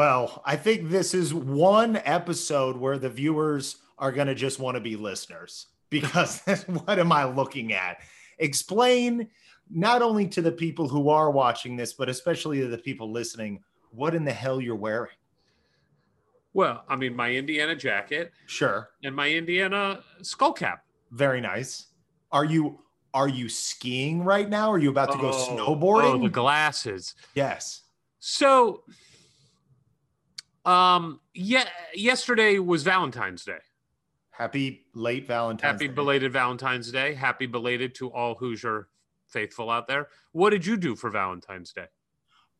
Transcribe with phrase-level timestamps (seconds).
[0.00, 4.76] Well, I think this is one episode where the viewers are going to just want
[4.76, 6.38] to be listeners because
[6.84, 7.96] what am I looking at?
[8.38, 9.28] Explain
[9.68, 13.64] not only to the people who are watching this, but especially to the people listening,
[13.90, 15.10] what in the hell you're wearing.
[16.54, 18.90] Well, I mean, my Indiana jacket Sure.
[19.02, 20.84] and my Indiana skull cap.
[21.10, 21.88] Very nice.
[22.30, 22.78] Are you
[23.12, 24.70] are you skiing right now?
[24.70, 26.14] Are you about to go Oh, snowboarding?
[26.14, 27.16] Oh, the glasses.
[27.34, 27.82] yes.
[28.20, 28.84] So,
[30.64, 33.58] um, yeah, yesterday was Valentine's Day.
[34.30, 35.66] Happy late Valentine's Day.
[35.66, 35.94] Happy Day.
[35.94, 37.14] belated Valentine's Day.
[37.14, 38.88] Happy belated to all Hoosier
[39.28, 40.08] faithful out there.
[40.32, 41.86] What did you do for Valentine's Day?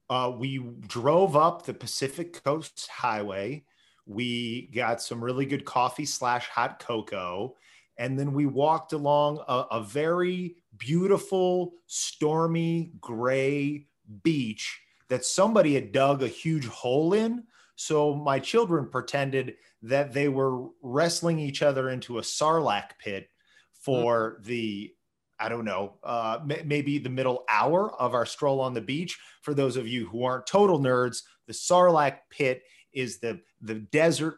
[0.08, 3.64] Uh, we drove up the Pacific Coast Highway.
[4.06, 7.56] We got some really good coffee slash hot cocoa.
[7.96, 13.86] And then we walked along a, a very beautiful, stormy, gray
[14.22, 17.44] beach that somebody had dug a huge hole in.
[17.80, 23.30] So my children pretended that they were wrestling each other into a sarlacc pit
[23.72, 24.94] for the
[25.42, 29.18] I don't know, uh, m- maybe the middle hour of our stroll on the beach.
[29.40, 34.36] For those of you who aren't total nerds, the Sarlacc pit is the the desert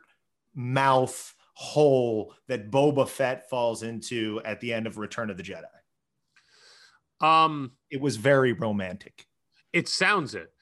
[0.55, 5.65] mouth hole that Boba Fett falls into at the end of Return of the Jedi.
[7.27, 9.27] Um, It was very romantic.
[9.73, 10.53] it sounds it.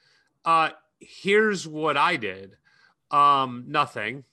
[0.43, 2.57] Uh, here's what I did.
[3.11, 4.23] Um, nothing.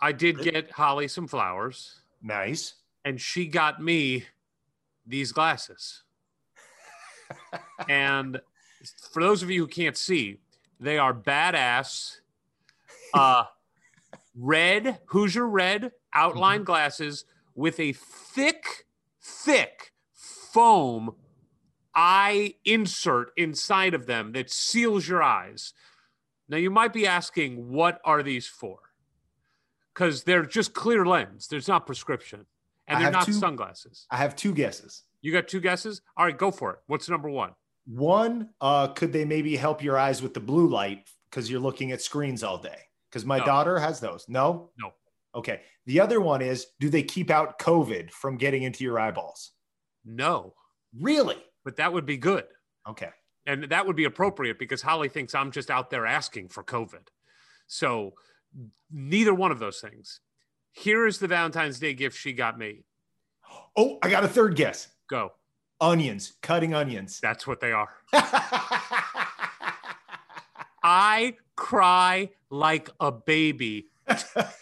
[0.00, 2.74] I did get Holly some flowers, Nice.
[3.04, 4.24] and she got me
[5.06, 6.02] these glasses.
[7.88, 8.40] and
[9.12, 10.38] for those of you who can't see,
[10.80, 12.18] they are badass.
[13.12, 13.44] Uh,
[14.36, 17.24] red Hoosier red outline glasses
[17.54, 18.86] with a thick,
[19.22, 21.14] thick foam
[21.94, 25.72] eye insert inside of them that seals your eyes.
[26.48, 28.78] Now you might be asking, what are these for?
[29.94, 31.46] Because they're just clear lens.
[31.48, 32.46] There's not prescription,
[32.88, 34.06] and they're not two- sunglasses.
[34.10, 35.04] I have two guesses.
[35.22, 36.02] You got two guesses?
[36.16, 36.78] All right, go for it.
[36.86, 37.52] What's number one?
[37.86, 41.92] One, uh, could they maybe help your eyes with the blue light because you're looking
[41.92, 42.78] at screens all day?
[43.10, 43.44] Because my No.
[43.46, 44.26] daughter has those.
[44.28, 44.70] No?
[44.78, 44.92] No.
[45.34, 45.62] Okay.
[45.86, 49.52] The other one is, do they keep out COVID from getting into your eyeballs?
[50.04, 50.54] No,
[50.98, 51.42] Really?
[51.64, 52.46] but that would be good.
[52.86, 53.10] Okay.
[53.46, 57.08] And that would be appropriate because Holly thinks I'm just out there asking for COVID.
[57.66, 58.14] So
[58.90, 60.20] neither one of those things.
[60.72, 62.84] Here is the Valentine's Day gift she got me.
[63.76, 64.88] Oh, I got a third guess.
[65.08, 65.32] Go.
[65.80, 67.20] Onions, cutting onions.
[67.20, 67.88] That's what they are.
[70.82, 73.88] I cry like a baby.
[74.08, 74.16] Two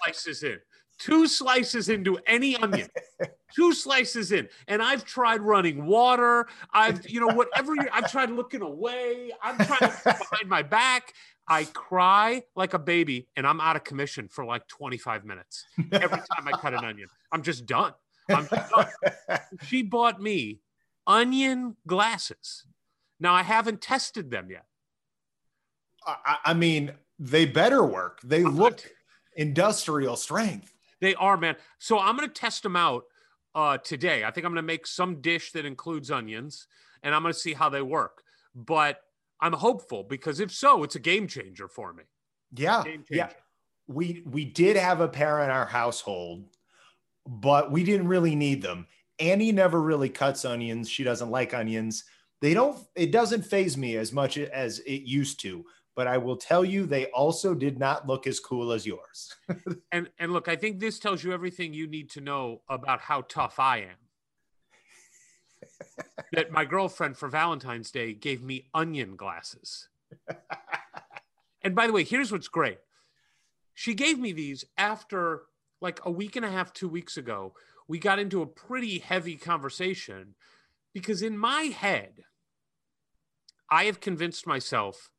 [0.04, 0.58] slices in,
[0.98, 2.88] two slices into any onion,
[3.54, 6.46] two slices in, and I've tried running water.
[6.72, 7.74] I've, you know, whatever.
[7.92, 9.32] I've tried looking away.
[9.42, 11.14] I'm trying to behind my back.
[11.48, 16.18] I cry like a baby, and I'm out of commission for like 25 minutes every
[16.18, 17.08] time I cut an onion.
[17.32, 17.92] I'm just done.
[18.28, 18.86] I'm done.
[19.64, 20.60] She bought me
[21.06, 22.64] onion glasses.
[23.18, 24.64] Now I haven't tested them yet.
[26.06, 28.20] I, I mean, they better work.
[28.22, 28.82] They look
[29.36, 30.72] industrial strength.
[31.00, 31.56] They are, man.
[31.78, 33.04] So I'm going to test them out
[33.54, 34.24] uh, today.
[34.24, 36.66] I think I'm going to make some dish that includes onions,
[37.02, 38.22] and I'm going to see how they work.
[38.54, 39.00] But
[39.40, 42.04] I'm hopeful because if so, it's a game changer for me.
[42.54, 42.84] Yeah.
[43.10, 43.30] Yeah.
[43.88, 46.44] We we did have a pair in our household,
[47.26, 48.86] but we didn't really need them.
[49.18, 50.88] Annie never really cuts onions.
[50.88, 52.04] She doesn't like onions.
[52.40, 55.64] They don't, it doesn't phase me as much as it used to.
[55.94, 59.34] But I will tell you they also did not look as cool as yours.
[59.92, 63.22] And and look, I think this tells you everything you need to know about how
[63.22, 64.02] tough I am.
[66.32, 69.88] that my girlfriend for Valentine's Day gave me onion glasses.
[71.62, 72.78] and by the way, here's what's great.
[73.74, 75.42] She gave me these after
[75.82, 77.54] like a week and a half, two weeks ago.
[77.88, 80.36] We got into a pretty heavy conversation
[80.94, 82.22] because in my head,
[83.70, 85.10] I have convinced myself,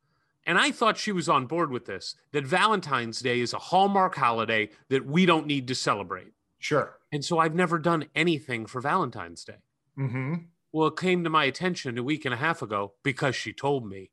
[0.45, 4.15] and I thought she was on board with this, that Valentine's Day is a hallmark
[4.15, 6.33] holiday that we don't need to celebrate.
[6.59, 6.97] Sure.
[7.11, 9.57] And so I've never done anything for Valentine's Day.
[9.97, 10.35] Mm-hmm.
[10.71, 13.87] Well, it came to my attention a week and a half ago because she told
[13.87, 14.09] me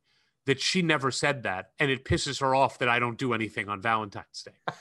[0.47, 1.71] that she never said that.
[1.79, 4.59] And it pisses her off that I don't do anything on Valentine's Day.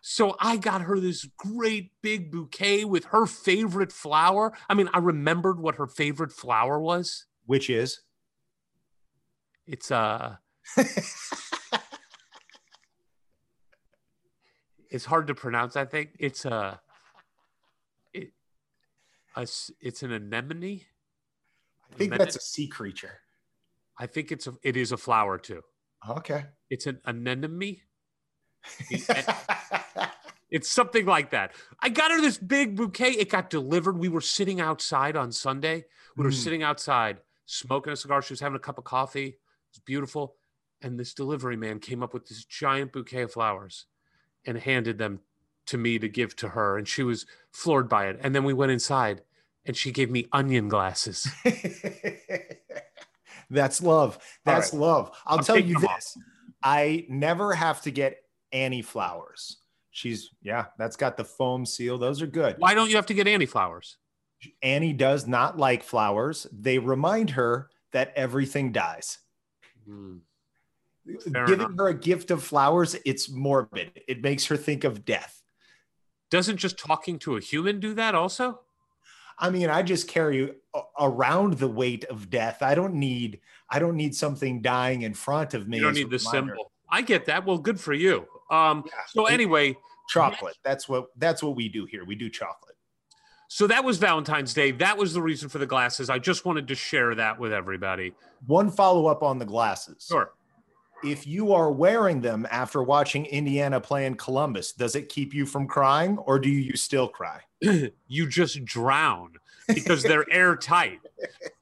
[0.00, 4.52] so I got her this great big bouquet with her favorite flower.
[4.68, 7.26] I mean, I remembered what her favorite flower was.
[7.46, 8.00] Which is
[9.66, 10.36] It's uh
[14.90, 16.10] it's hard to pronounce, I think.
[16.18, 16.80] It's a
[18.12, 18.32] it,
[19.36, 19.42] a
[19.80, 20.80] it's an anemone.
[21.92, 23.20] I think that's a sea creature.
[23.98, 25.62] I think it's a it is a flower too.
[26.08, 26.44] Okay.
[26.70, 27.76] It's an anemone.
[30.50, 31.52] It's something like that.
[31.80, 33.10] I got her this big bouquet.
[33.10, 33.98] It got delivered.
[33.98, 35.86] We were sitting outside on Sunday.
[36.16, 36.34] We were Mm.
[36.44, 38.22] sitting outside smoking a cigar.
[38.22, 39.40] She was having a cup of coffee.
[39.70, 40.36] It's beautiful.
[40.84, 43.86] And this delivery man came up with this giant bouquet of flowers
[44.44, 45.20] and handed them
[45.66, 46.76] to me to give to her.
[46.76, 48.20] And she was floored by it.
[48.22, 49.22] And then we went inside
[49.64, 51.26] and she gave me onion glasses.
[53.50, 54.18] That's love.
[54.44, 55.10] That's love.
[55.26, 55.96] I'll I'm tell you them off.
[55.96, 56.18] this.
[56.62, 58.18] I never have to get
[58.52, 59.58] Annie flowers.
[59.90, 61.98] She's yeah, that's got the foam seal.
[61.98, 62.56] Those are good.
[62.58, 63.96] Why don't you have to get Annie flowers?
[64.60, 66.48] Annie does not like flowers.
[66.52, 69.18] They remind her that everything dies.
[69.86, 70.16] Hmm.
[71.32, 71.78] Fair Giving enough.
[71.78, 74.00] her a gift of flowers, it's morbid.
[74.08, 75.42] It makes her think of death.
[76.30, 78.60] Doesn't just talking to a human do that also?
[79.38, 80.52] I mean, I just carry
[80.98, 82.62] around the weight of death.
[82.62, 85.78] I don't need I don't need something dying in front of me.
[85.78, 86.70] You don't need the symbol.
[86.88, 87.44] I get that.
[87.44, 88.26] Well, good for you.
[88.50, 88.92] Um, Yeah.
[89.08, 89.76] so anyway,
[90.08, 90.56] chocolate.
[90.62, 92.04] That's what that's what we do here.
[92.04, 92.76] We do chocolate.
[93.48, 94.70] so that was Valentine's Day.
[94.70, 96.08] That was the reason for the glasses.
[96.10, 98.14] I just wanted to share that with everybody.
[98.46, 100.06] One follow up on the glasses.
[100.08, 100.32] Sure.
[101.04, 105.44] If you are wearing them after watching Indiana play in Columbus, does it keep you
[105.46, 107.40] from crying or do you still cry?
[108.06, 109.32] You just drown
[109.66, 111.00] because they're airtight.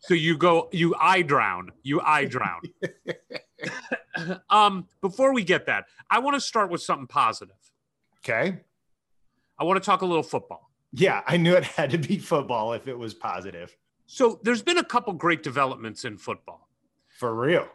[0.00, 2.60] So you go, you eye drown, you eye drown.
[4.50, 7.56] um, before we get that, I want to start with something positive.
[8.18, 8.58] Okay.
[9.58, 10.70] I want to talk a little football.
[10.92, 13.76] Yeah, I knew it had to be football if it was positive.
[14.06, 16.68] So there's been a couple great developments in football.
[17.18, 17.68] For real.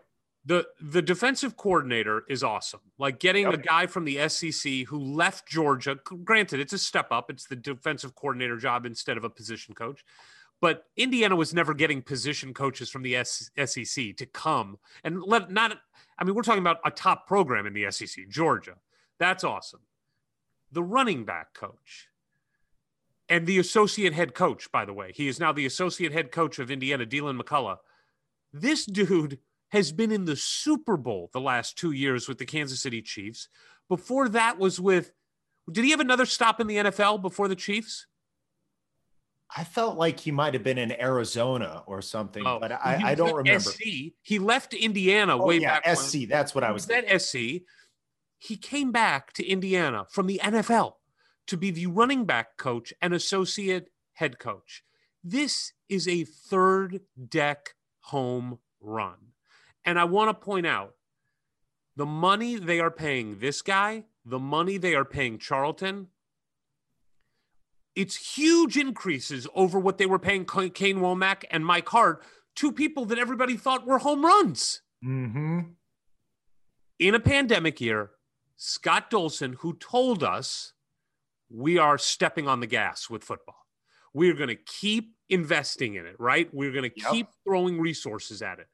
[0.48, 2.80] The the defensive coordinator is awesome.
[2.98, 3.64] Like getting a Yep.
[3.64, 5.96] guy from the SEC who left Georgia.
[6.24, 7.30] Granted, it's a step up.
[7.30, 10.06] It's the defensive coordinator job instead of a position coach.
[10.62, 15.78] But Indiana was never getting position coaches from the SEC to come and let not.
[16.18, 18.78] I mean, we're talking about a top program in the SEC, Georgia.
[19.18, 19.82] That's awesome.
[20.72, 22.08] The running back coach
[23.28, 26.58] and the associate head coach, by the way, he is now the associate head coach
[26.58, 27.80] of Indiana, Deland McCullough.
[28.54, 29.40] This dude
[29.70, 33.50] has been in the Super Bowl the last two years with the Kansas City Chiefs.
[33.90, 35.12] Before that was with,
[35.72, 38.08] did he have another stop in the NFL before the Chiefs?
[39.56, 43.16] I felt like he might have been in Arizona or something, Oh, but I, I
[43.16, 43.60] don't remember.
[43.62, 44.12] SC.
[44.22, 45.86] He left Indiana Oh, way yeah, back.
[45.86, 45.96] when.
[45.96, 46.28] SC.
[46.28, 47.18] That's what I was thinking.
[47.18, 47.64] SC.
[48.40, 50.94] He came back to Indiana from the NFL
[51.48, 54.84] to be the running back coach and associate head coach.
[55.24, 59.16] This is a third deck home run.
[59.88, 60.96] And I want to point out
[61.96, 66.08] the money they are paying this guy, the money they are paying Charlton,
[67.96, 72.22] it's huge increases over what they were paying Kane Wommack and Mike Hart,
[72.54, 75.60] two people that everybody thought were home runs Mm-hmm.
[77.00, 78.10] in a pandemic year,
[78.56, 80.74] Scott Dolson, who told us
[81.50, 83.56] we are stepping on the gas with football.
[84.14, 86.50] We're going to keep investing in it, right?
[86.54, 87.12] We're going to Yep.
[87.12, 88.68] keep throwing resources at it.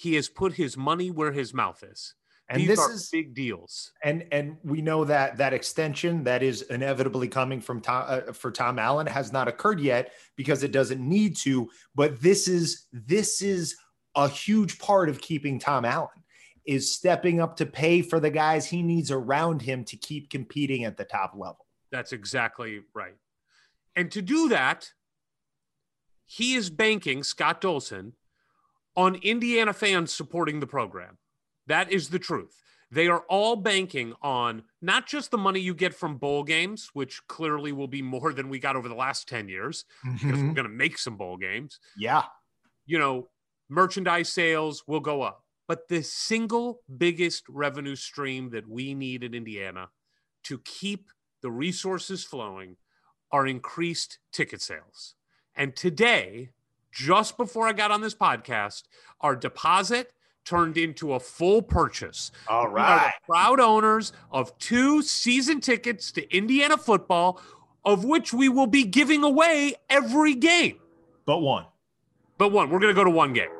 [0.00, 2.14] He has put his money where his mouth is.
[2.48, 3.92] And These this is big deals.
[4.02, 8.50] and and we know that that extension that is inevitably coming from Tom uh, for
[8.50, 11.68] Tom Allen has not occurred yet because it doesn't need to.
[11.94, 13.76] But this is this is
[14.16, 16.08] a huge part of keeping Tom Allen
[16.64, 20.84] is stepping up to pay for the guys he needs around him to keep competing
[20.84, 21.66] at the top level.
[21.92, 23.16] That's exactly right.
[23.96, 24.90] And to do that,
[26.24, 28.12] he is banking Scott Dolson
[28.96, 31.18] on Indiana fans supporting the program.
[31.66, 32.62] That is the truth.
[32.90, 37.24] They are all banking on not just the money you get from bowl games, which
[37.28, 40.54] clearly will be more than we got over the last 10 years, because we're Mhm.
[40.56, 41.78] going to make some bowl games.
[41.96, 42.24] Yeah.
[42.86, 43.30] You know,
[43.68, 45.46] merchandise sales will go up.
[45.68, 49.90] But the single biggest revenue stream that we need in Indiana
[50.44, 51.10] to keep
[51.42, 52.76] the resources flowing
[53.30, 55.14] are increased ticket sales.
[55.54, 56.50] And today,
[56.92, 58.84] just before I got on this podcast,
[59.20, 60.12] our deposit
[60.44, 62.32] turned into a full purchase.
[62.48, 62.74] All right.
[62.74, 67.40] We are the proud owners of two season tickets to Indiana football,
[67.84, 70.78] of which we will be giving away every game.
[71.26, 71.66] But one.
[72.38, 73.50] But one, we're going to go to one game.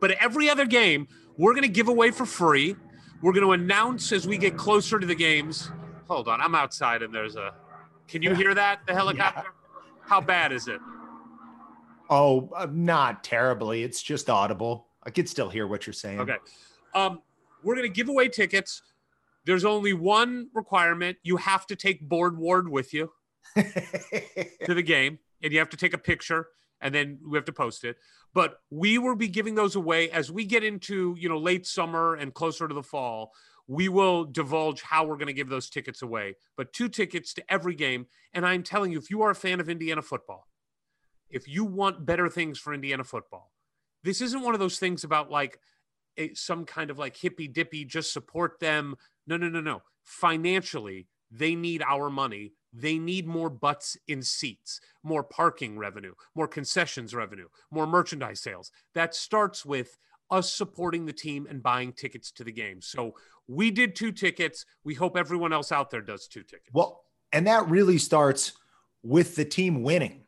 [0.00, 1.06] But every other game,
[1.36, 2.76] we're going to give away for free.
[3.20, 5.70] We're going to announce as we get closer to the games.
[6.08, 7.52] Hold on, I'm outside and there's a.
[8.06, 8.80] Can you hear that?
[8.86, 9.50] The helicopter?
[10.00, 10.80] How bad is it?
[12.10, 13.82] Oh, uh, not terribly.
[13.82, 14.88] It's just audible.
[15.04, 16.20] I could still hear what you're saying.
[16.20, 16.36] Okay.
[16.94, 17.22] Um,
[17.62, 18.82] we're going to give away tickets.
[19.44, 23.10] There's only one requirement you have to take board ward with you
[23.56, 26.48] to the game, and you have to take a picture,
[26.80, 27.96] and then we have to post it.
[28.34, 32.14] But we will be giving those away as we get into you know late summer
[32.14, 33.32] and closer to the fall.
[33.66, 36.36] We will divulge how we're going to give those tickets away.
[36.56, 39.60] But two tickets to every game, and I'm telling you, if you are a fan
[39.60, 40.47] of Indiana football,
[41.30, 43.52] if you want better things for Indiana football,
[44.04, 45.58] this isn't one of those things about like
[46.16, 48.96] a, some kind of like hippy dippy, just support them.
[49.26, 49.82] No, no, no, no.
[50.04, 52.52] Financially, they need our money.
[52.72, 58.70] They need more butts in seats, more parking revenue, more concessions revenue, more merchandise sales.
[58.94, 59.96] That starts with
[60.30, 62.82] us supporting the team and buying tickets to the game.
[62.82, 63.14] So
[63.46, 64.66] we did two tickets.
[64.84, 66.70] We hope everyone else out there does two tickets.
[66.72, 68.52] Well, and that really starts
[69.02, 70.24] with the team winning.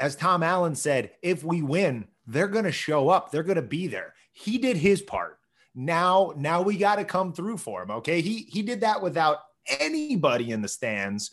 [0.00, 3.30] As Tom Allen said, if we win, they're going to show up.
[3.30, 4.14] They're going to be there.
[4.32, 5.38] He did his part.
[5.74, 7.90] Now, now we got to come through for him.
[7.90, 8.20] Okay.
[8.20, 9.38] He he did that without
[9.80, 11.30] anybody in the stands.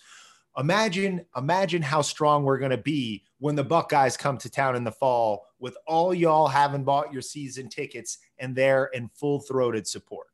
[0.57, 4.86] Imagine, imagine how strong we're going to be when the Buckeyes come to town in
[4.86, 9.86] the fall with all y'all having bought your season tickets and they're in full throated
[9.86, 10.27] support.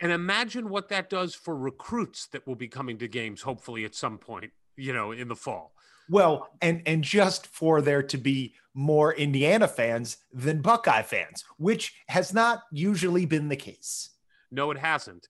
[0.00, 3.94] And imagine what that does for recruits that will be coming to games, hopefully at
[3.94, 5.73] some point, you know, in the fall.
[6.08, 11.94] Well, and and just for there to be more Indiana fans than Buckeye fans, which
[12.08, 14.10] has not usually been the case.
[14.50, 15.28] No, it hasn't.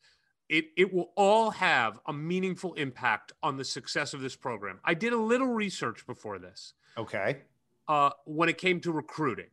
[0.49, 4.79] It, it will all have a meaningful impact on the success of this program.
[4.85, 7.43] I did a little research before this Okay.
[7.89, 9.49] uh, when it came to recruiting.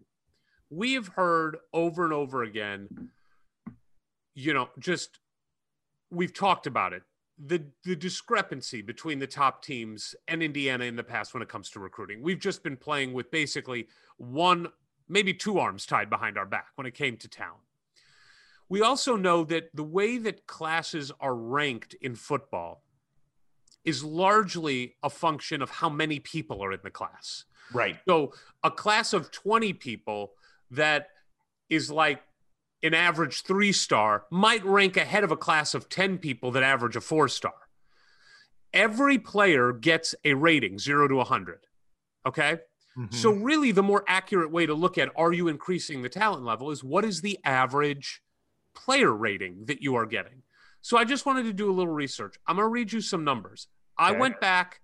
[0.70, 3.10] We have heard over and over again,
[4.36, 5.20] you know, just
[6.10, 7.04] we've talked about it
[7.44, 11.70] the the discrepancy between the top teams and Indiana in the past when it comes
[11.72, 12.22] to recruiting.
[12.22, 14.68] We've just been playing with basically one,
[15.10, 17.58] maybe two arms tied behind our back when it came to town.
[18.70, 22.84] We also know that the way that classes are ranked in football
[23.84, 27.46] is largely a function of how many people are in the class.
[27.74, 27.98] Right.
[28.08, 28.34] So
[28.64, 30.34] a class of 20 people
[30.70, 31.10] that
[31.70, 32.22] is like
[32.84, 36.96] an average three star might rank ahead of a class of 10 people that average
[36.96, 37.54] a four star.
[38.74, 41.68] Every player gets a rating zero to 100.
[42.26, 42.60] Okay.
[42.98, 43.14] Mhm.
[43.14, 46.72] So, really, the more accurate way to look at are you increasing the talent level
[46.72, 48.22] is what is the average
[48.74, 50.44] player rating that you are getting.
[50.82, 52.36] So, I just wanted to do a little research.
[52.48, 53.68] I'm going to read you some numbers.
[53.98, 54.82] I went back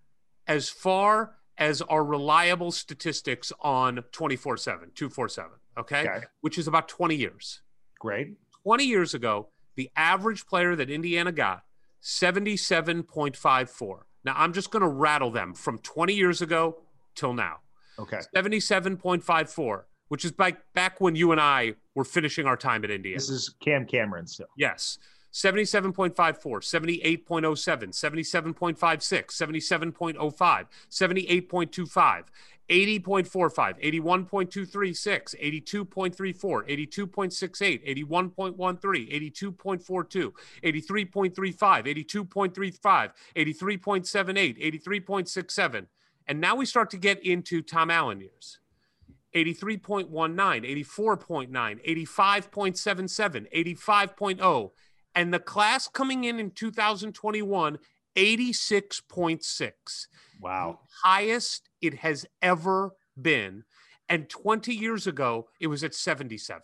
[0.47, 6.01] as far as our reliable statistics on 24 7, 247, okay?
[6.07, 6.25] Okay.
[6.41, 7.61] Which is about 20 years.
[7.99, 8.35] Great.
[8.63, 11.63] 20 years ago, the average player that Indiana got,
[12.03, 13.99] 77.54.
[14.23, 16.77] Now, I'm just going to rattle them from 20 years ago
[17.15, 17.57] till now.
[17.99, 18.19] Okay.
[18.35, 23.17] 77.54, which is back, back when you and I were finishing our time at Indiana.
[23.17, 24.47] This is Cam Cameron still.
[24.57, 24.99] Yes.
[25.33, 32.23] 77.54, 78.07, 77.56, 77.05, 78.25,
[32.69, 40.33] 80.45, 81.236, 82.34, 82.68, 81.13, 82.42,
[40.63, 45.87] 83.35, 82.35, 83.78, 83.67.
[46.27, 48.59] And now we start to get into Tom Allen years.
[49.33, 51.49] 83.19, 84.9,
[52.07, 54.71] 85.77, 85.0,
[55.15, 57.77] and the class coming in in 2021,
[58.15, 60.07] 86.6
[60.39, 60.79] Wow.
[61.03, 63.63] highest it has ever been.
[64.09, 66.61] And 20 years ago, it was at 77.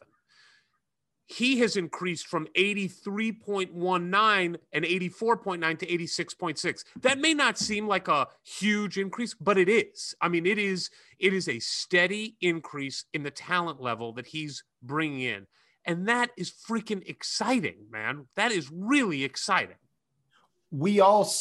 [1.25, 6.84] He has increased from 83.19 and 84.9 to 86.6.
[7.01, 10.13] That may not seem like a huge increase, but it is.
[10.22, 10.89] I mean, it is
[11.20, 15.48] it is a steady increase in the talent level that he's bringing in.
[15.86, 18.27] And that is freaking exciting, man.
[18.36, 19.77] That is really exciting.
[20.75, 21.32] We all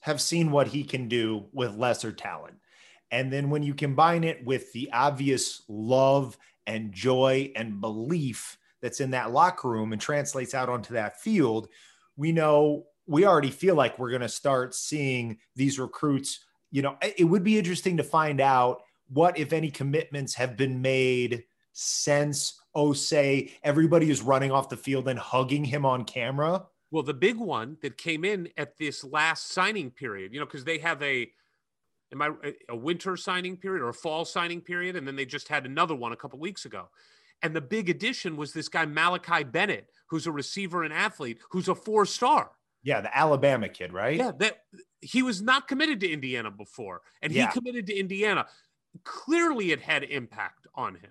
[0.00, 2.56] have seen what he can do with lesser talent.
[3.10, 6.36] And then when you combine it with the obvious love
[6.66, 11.68] and joy and belief that's in that locker room and translates out onto that field,
[12.16, 16.40] we know we already feel like we're going to start seeing these recruits.
[16.70, 20.82] You know, it would be interesting to find out what, if any, commitments have been
[20.82, 26.66] made since, oh, say everybody is running off the field and hugging him on camera.
[26.94, 30.62] Well, the big one that came in at this last signing period, you know, because
[30.62, 31.28] they have a
[32.12, 32.30] am I
[32.68, 35.96] a winter signing period or a fall signing period, and then they just had another
[35.96, 36.88] one a couple weeks ago.
[37.42, 41.66] And the big addition was this guy Malachi Bennett, who's a receiver and athlete, who's
[41.66, 42.52] a four star.
[42.84, 44.16] Yeah, the Alabama kid, right?
[44.16, 44.62] Yeah, that
[45.00, 47.48] he was not committed to Indiana before, and Yeah.
[47.48, 48.46] he committed to Indiana.
[49.02, 51.10] Clearly, it had impact on him.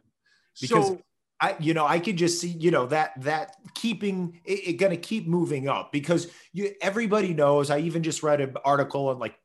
[0.62, 1.02] Because so
[1.44, 4.92] I, you know, I could just see, you know, that that keeping it, it going
[4.92, 7.70] to keep moving up because you everybody knows.
[7.70, 9.38] I even just read an article on like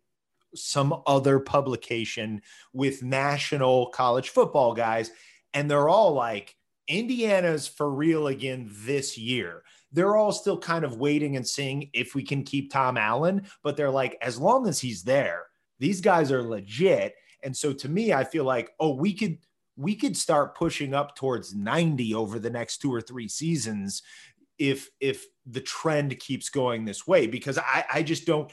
[0.55, 2.41] some other publication
[2.73, 5.11] with national college football guys,
[5.53, 6.55] and they're all like,
[6.87, 9.65] Indiana's for real again this year.
[9.91, 13.77] They're all still kind of waiting and seeing if we can keep Tom Allen, but
[13.77, 15.47] they're like, as long as he's there,
[15.81, 17.17] these guys are legit.
[17.43, 19.39] And so to me, I feel like, oh, we could
[19.79, 24.03] we could start pushing up towards 90 over the next two or three seasons
[24.59, 28.51] if if the trend keeps going this way because I I just don't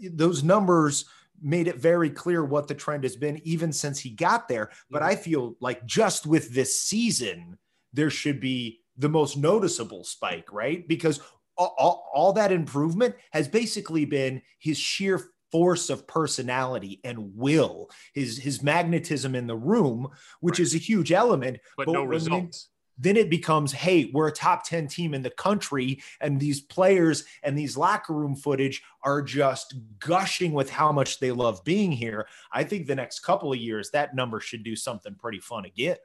[0.00, 1.06] those numbers
[1.42, 4.70] made it very clear what the trend has been even since he got there.
[4.88, 5.10] But mm-hmm.
[5.10, 7.58] I feel like just with this season
[7.92, 10.86] there should be the most noticeable spike right?
[10.86, 11.20] Because
[11.58, 17.88] all, all, all that improvement has basically been his sheer force of personality and will
[18.12, 20.06] his his magnetism in the room
[20.40, 20.66] which Right.
[20.66, 22.68] is a huge element but, but no results.
[22.98, 27.24] then it becomes hey we're a top 10 team in the country and these players
[27.42, 32.28] and these locker room footage are just gushing with how much they love being here
[32.52, 35.96] i think the next couple of years that number should do something pretty fun again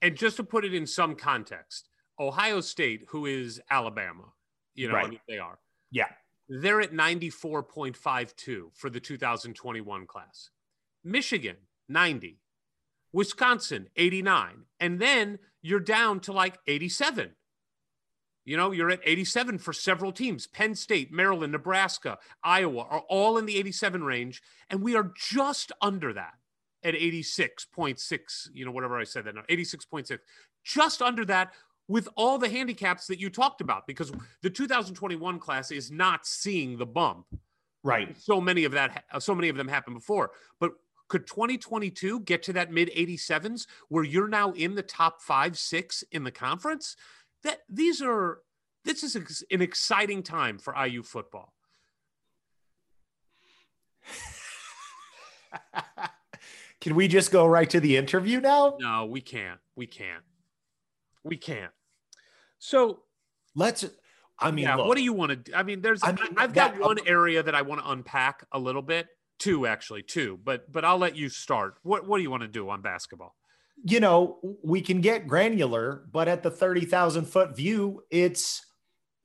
[0.00, 1.88] and just to put it in some context,
[2.20, 4.24] Ohio State, who is Alabama,
[4.74, 5.58] you know, I mean, they are.
[5.90, 6.08] Yeah.
[6.48, 10.50] They're at 94.52 for the 2021 class.
[11.02, 11.56] Michigan,
[11.88, 12.38] 90.
[13.12, 14.64] Wisconsin, 89.
[14.80, 17.30] And then you're down to like 87.
[18.44, 20.46] You know, you're at 87 for several teams.
[20.46, 24.42] Penn State, Maryland, Nebraska, Iowa are all in the 87 range.
[24.68, 26.34] And we are just under that
[26.82, 30.18] at 86.6, you know, whatever I said that, now, 86.6,
[30.62, 31.52] just under that
[31.88, 36.78] with all the handicaps that you talked about, because the 2021 class is not seeing
[36.78, 37.26] the bump.
[37.82, 40.30] right So many of that, so many of them happened before.
[40.60, 40.72] But
[41.08, 46.02] could 2022 get to that mid 87s where you're now in the top five, six
[46.10, 46.96] in the conference?
[47.42, 48.38] That these are,
[48.84, 51.52] this is an exciting time for IU football.
[56.80, 59.60] can we just go right to the interview now No, we can't.
[59.76, 60.22] We can't.
[61.24, 61.72] We can't.
[62.58, 63.00] So
[63.54, 63.84] let's
[64.38, 65.52] i mean yeah, look, what do you want to do?
[65.54, 68.46] I mean, there's I mean, I've got that- one area that I want to unpack
[68.52, 69.06] a little bit.
[69.38, 70.38] Two actually, two.
[70.42, 71.76] But but I'll let you start.
[71.82, 73.34] What what do you want to do on basketball?
[73.82, 78.64] you know, we can get granular, but at the 30,000 foot view, it's,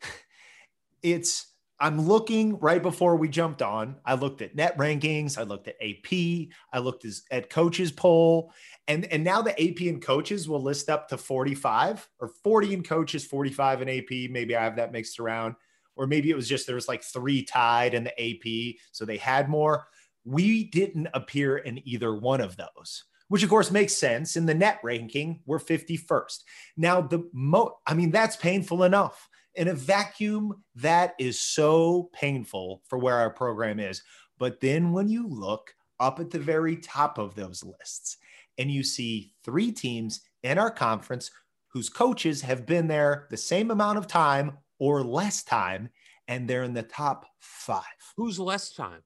[1.04, 1.49] it's,
[1.80, 3.96] I'm looking right before we jumped on.
[4.06, 5.38] I looked at net rankings.
[5.38, 6.50] I looked at AP.
[6.74, 8.54] I looked as, at coaches poll
[8.90, 12.84] and, and now the AP and coaches will list up to 45 or 40 in
[12.84, 14.32] coaches, 45 in AP.
[14.32, 15.54] Maybe I have that mixed around,
[15.96, 18.78] or maybe it was just, there was like three tied in the AP.
[18.92, 19.86] So they had more.
[20.26, 24.36] We didn't appear in either one of those which of course makes sense.
[24.36, 26.40] In the net ranking, we're 51st.
[26.78, 29.30] Now, the mo I mean, that's painful enough.
[29.56, 34.02] In a vacuum, that is so painful for where our program is.
[34.38, 38.18] But then when you look up at the very top of those lists
[38.58, 41.32] and you see three teams in our conference
[41.68, 45.90] whose coaches have been there the same amount of time or less time,
[46.28, 47.84] and they're in the top five.
[48.16, 49.02] Who's less time?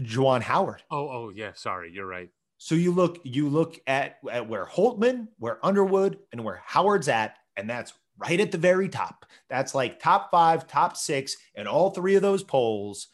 [0.00, 0.82] Juwan Howard.
[0.90, 2.28] Oh oh yeah, sorry, you're right.
[2.58, 7.36] So you look, you look at, at where Holtmann, where Underwood, and where Howard's at,
[7.56, 9.26] and that's right at the very top.
[9.48, 13.08] That's like top five, top six, in all three of those polls.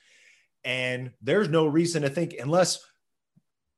[0.65, 2.79] And there's no reason to think, unless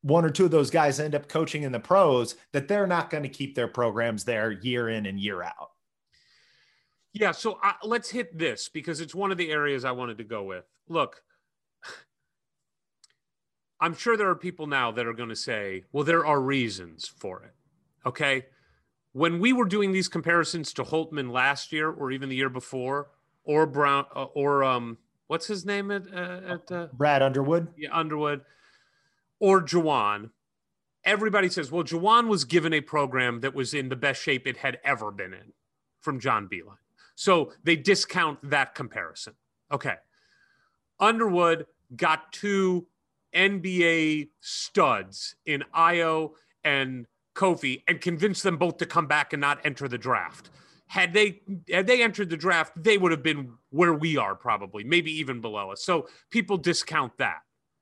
[0.01, 3.09] one or two of those guys end up coaching in the pros, that they're not
[3.09, 5.71] going to keep their programs there year in and year out.
[7.11, 10.23] Yeah, so uh, let's hit this because it's one of the areas I wanted to
[10.23, 10.65] go with.
[10.89, 11.23] Look,
[13.79, 17.07] I'm sure there are people now that are going to say, well, there are reasons
[17.07, 17.53] for it.
[18.05, 18.45] Okay.
[19.15, 23.07] When we were doing these comparisons to Holtmann last year or even the year before,
[23.45, 24.97] or Brown, uh, or um,
[25.27, 27.69] what's his name at, uh, at uh, Brad Underwood.
[27.77, 28.41] yeah, Underwood,
[29.39, 30.31] or Juwan,
[31.05, 34.57] everybody says, well, Juwan was given a program that was in the best shape it
[34.57, 35.53] had ever been in
[36.01, 36.75] from John Beilein.
[37.15, 39.35] So they discount that comparison.
[39.71, 39.95] Okay.
[40.99, 42.87] Underwood got two
[43.33, 46.31] NBA studs in Ayo
[46.65, 50.49] and Kofi and convince them both to come back and not enter the draft.
[50.87, 54.83] Had they had they entered the draft, they would have been where we are probably,
[54.83, 55.83] maybe even below us.
[55.83, 57.39] So people discount that.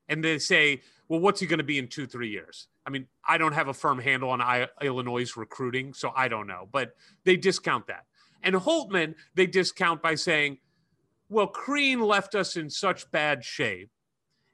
[0.08, 2.68] And they say, well, what's he going to be in two, three years?
[2.86, 6.46] I mean, I don't have a firm handle on I- Illinois' recruiting, so I don't
[6.46, 8.04] know, but they discount that.
[8.42, 10.58] And Holtmann, they discount by saying,
[11.30, 13.90] well, Crean left us in such bad shape.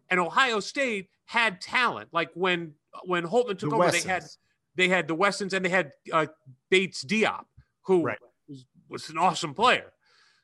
[0.08, 2.10] And Ohio State had talent.
[2.12, 4.38] Like when when Holtmann took The over, they had Wessons.
[4.80, 6.24] They had the Wessons and they had uh,
[6.70, 7.44] Bates Diop,
[7.82, 8.18] who Right.
[8.48, 9.92] was, was an awesome player.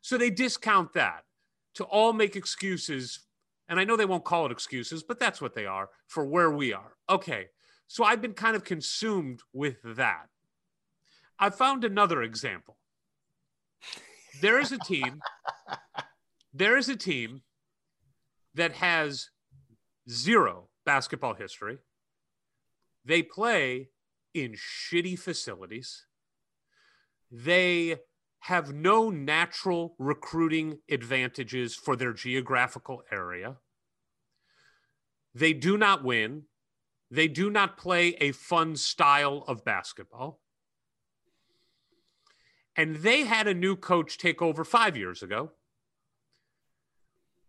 [0.03, 1.25] So they discount that
[1.77, 3.21] to all make excuses.
[3.67, 6.51] And I know they won't call it excuses, but that's what they are for where
[6.51, 6.99] we are.
[7.09, 7.47] Okay.
[7.89, 10.29] So I've been kind of consumed with that.
[11.39, 12.77] I found another example.
[14.43, 15.23] There is a team,
[16.53, 17.41] there is a team
[18.55, 19.31] that has
[20.11, 21.79] zero basketball history.
[23.07, 23.89] They play
[24.37, 26.07] in shitty facilities.
[27.31, 27.97] They
[28.41, 33.57] have no natural recruiting advantages for their geographical area.
[35.35, 36.45] They do not win.
[37.11, 40.41] They do not play a fun style of basketball.
[42.77, 45.53] And they had a new coach take over five years ago.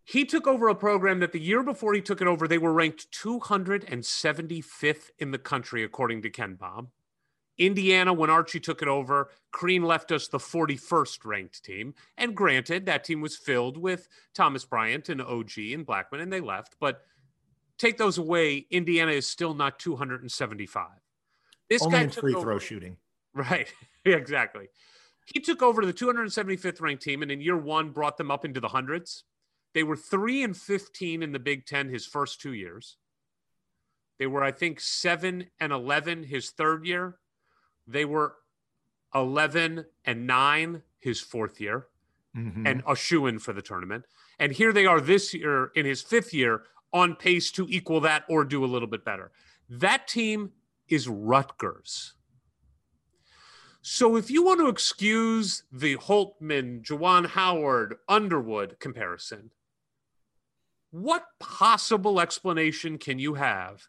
[0.07, 2.71] He took over a program that the year before he took it over, they were
[2.71, 6.87] ranked 275th in the country, according to KenPom.
[7.57, 11.93] Indiana, when Archie took it over, Crean left us the 41st ranked team.
[12.17, 16.39] And granted, that team was filled with Thomas Bryant and OG and Blackmon, and they
[16.39, 16.77] left.
[16.79, 17.01] But
[17.77, 20.87] take those away, Indiana is still not 275.
[21.69, 22.95] This Only guy in free over- throw shooting.
[23.33, 23.73] Right.
[24.05, 24.69] Exactly.
[25.25, 28.61] He took over the 275th ranked team and in year one brought them up into
[28.61, 29.25] the hundreds.
[29.77, 32.97] They were three and 15 in the Big Ten his first two years.
[34.17, 37.19] They were, I think, seven and 11 his third year.
[37.85, 38.37] They were
[39.13, 41.89] 11 and nine his fourth year
[42.35, 42.67] Mhm.
[42.67, 44.05] and a shoe in for the tournament.
[44.39, 48.25] And here they are this year in his fifth year on pace to equal that
[48.27, 49.31] or do a little bit better.
[49.69, 50.53] That team
[50.87, 52.15] is Rutgers.
[53.83, 59.51] So if you want to excuse the Holtmann, Juwan Howard, Underwood comparison,
[60.91, 63.87] what possible explanation can you have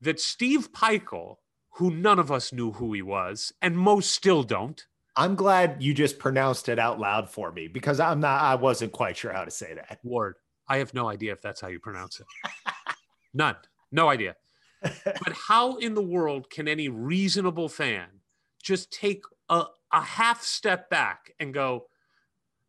[0.00, 1.36] that Steve Pikiell,
[1.76, 4.86] who none of us knew who he was, and most still don't,
[5.16, 8.42] I'm glad you just pronounced it out loud for me because I'm not.
[8.42, 9.98] I wasn't quite sure how to say that.
[10.02, 10.34] Ward.
[10.68, 12.26] I have no idea if that's how you pronounce it.
[13.34, 13.56] None.
[13.90, 14.36] No idea.
[15.04, 18.06] But how in the world can any reasonable fan
[18.62, 21.86] just take a, a half step back and go,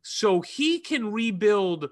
[0.02, 1.90] so he can rebuild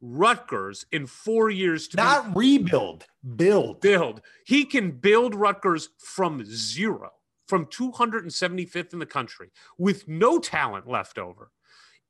[0.00, 3.06] Rutgers in four years to be Not rebuild,
[3.36, 3.80] build.
[3.80, 4.20] build.
[4.44, 7.10] He can build Rutgers from zero,
[7.48, 11.50] from 275th in the country with no talent left over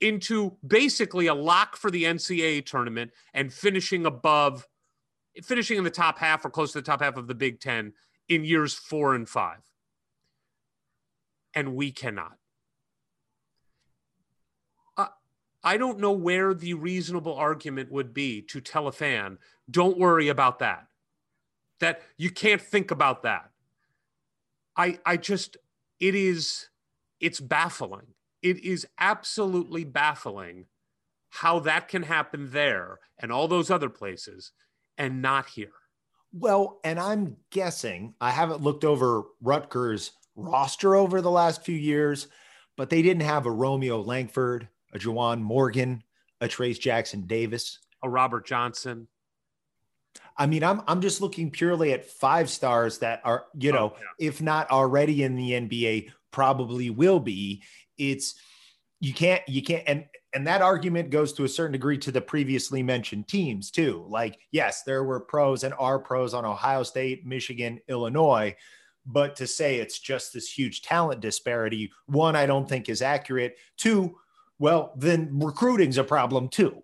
[0.01, 4.66] into basically a lock for the NCAA tournament and finishing above,
[5.42, 7.92] finishing in the top half or close to the top half of the Big Ten
[8.29, 9.61] in years four and five.
[11.55, 12.37] And we cannot.
[14.99, 15.07] Uh,
[15.67, 20.29] I don't know where the reasonable argument would be to tell a fan, don't worry
[20.29, 20.87] about that.
[21.81, 23.51] That you can't think about that.
[24.77, 25.57] I i just
[25.99, 26.69] it is
[27.21, 28.15] it's baffling.
[28.43, 30.67] It is absolutely baffling
[31.31, 34.53] how that can happen there and all those other places
[34.97, 35.73] and not here.
[36.33, 42.29] Well, and I'm guessing I haven't looked over Rutgers roster over the last few years,
[42.77, 46.03] but they didn't have a Romeo Langford, a Juwan Morgan,
[46.41, 47.79] a Trayce Jackson Davis.
[48.03, 49.07] a robert johnson
[50.39, 53.97] I mean, I'm I'm just looking purely at five stars that are, you know, Oh,
[53.99, 54.27] yeah.
[54.29, 57.63] if not already in the NBA, probably will be.
[57.99, 58.35] It's
[59.01, 60.05] you can't you can't and
[60.35, 64.05] and that argument goes to a certain degree to the previously mentioned teams too.
[64.09, 68.55] Like, yes, there were pros and are pros on Ohio State, Michigan, Illinois,
[69.07, 73.57] but to say it's just this huge talent disparity, one, I don't think is accurate.
[73.79, 74.19] Two,
[74.59, 76.83] well, then recruiting's a problem too.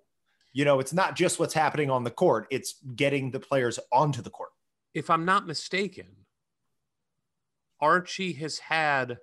[0.53, 4.23] You know, it's not just what's happening on the court, it's getting the players onto
[4.23, 4.51] the court.
[4.95, 6.07] if i'm not mistaken
[7.81, 9.19] archie has had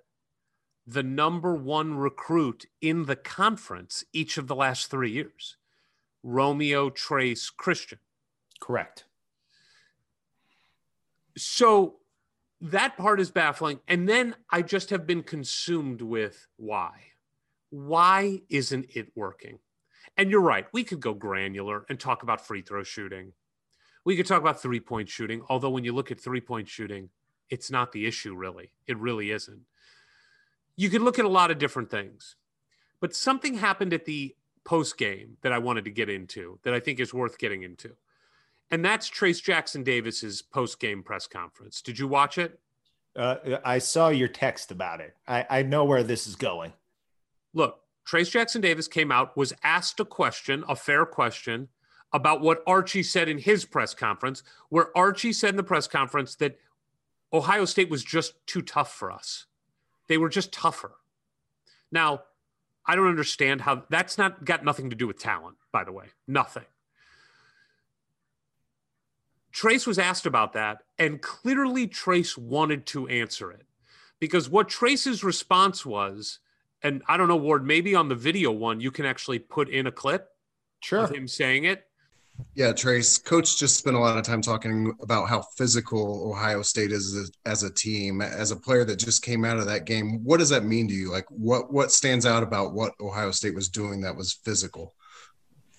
[0.86, 5.56] the number one recruit in the conference each of the last three years
[6.22, 7.98] Romeo, Trayce, Christian.
[8.60, 9.04] Correct.
[11.36, 11.96] So
[12.60, 13.80] that part is baffling.
[13.88, 17.09] And then I just have been consumed with why.
[17.70, 19.58] Why isn't it working?
[20.16, 20.66] And you're right.
[20.72, 23.32] We could go granular and talk about free throw shooting.
[24.04, 25.42] We could talk about three point shooting.
[25.48, 27.10] Although, when you look at three point shooting,
[27.48, 28.70] it's not the issue, really.
[28.86, 29.60] It really isn't.
[30.76, 32.36] You could look at a lot of different things.
[33.00, 36.80] But something happened at the post game that I wanted to get into that I
[36.80, 37.96] think is worth getting into.
[38.70, 41.82] And that's Trayce Jackson Davis's post game press conference.
[41.82, 42.60] Did you watch it?
[43.16, 45.16] Uh, I saw your text about it.
[45.26, 46.72] I, I know where this is going.
[47.52, 51.68] Look, Trayce Jackson Davis came out, was asked a question, a fair question,
[52.12, 56.34] about what Archie said in his press conference, where Archie said in the press conference
[56.36, 56.58] that
[57.32, 59.46] Ohio State was just too tough for us.
[60.08, 60.96] They were just tougher.
[61.92, 62.22] Now,
[62.86, 66.06] I don't understand how that's not got nothing to do with talent, by the way.
[66.26, 66.64] Nothing.
[69.52, 73.66] Trayce was asked about that, and clearly Trayce wanted to answer it
[74.18, 76.38] because what Trayce's response was,
[76.82, 79.86] and I don't know, Ward, maybe on the video one, you can actually put in
[79.86, 80.28] a clip
[80.82, 81.04] Sure.
[81.04, 81.84] of him saying it.
[82.54, 83.22] Yeah, Trayce.
[83.22, 87.28] Coach just spent a lot of time talking about how physical Ohio State is as
[87.28, 88.22] a, as a team.
[88.22, 90.94] As a player that just came out of that game, what does that mean to
[90.94, 91.12] you?
[91.12, 94.94] Like, what what stands out about what Ohio State was doing that was physical?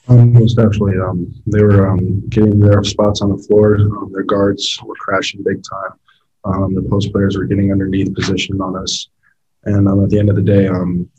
[0.08, 1.00] Um, most definitely.
[1.00, 3.76] Um, they were um, getting their spots on the floor.
[3.76, 6.00] Um, their guards were crashing big time.
[6.44, 9.10] Um, the post players were getting underneath position on us.
[9.66, 11.10] And um, at the end of the day, um,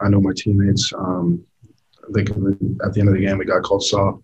[0.00, 0.92] I know my teammates.
[0.96, 1.44] Um,
[2.10, 4.22] they can, at the end of the game, we got called soft.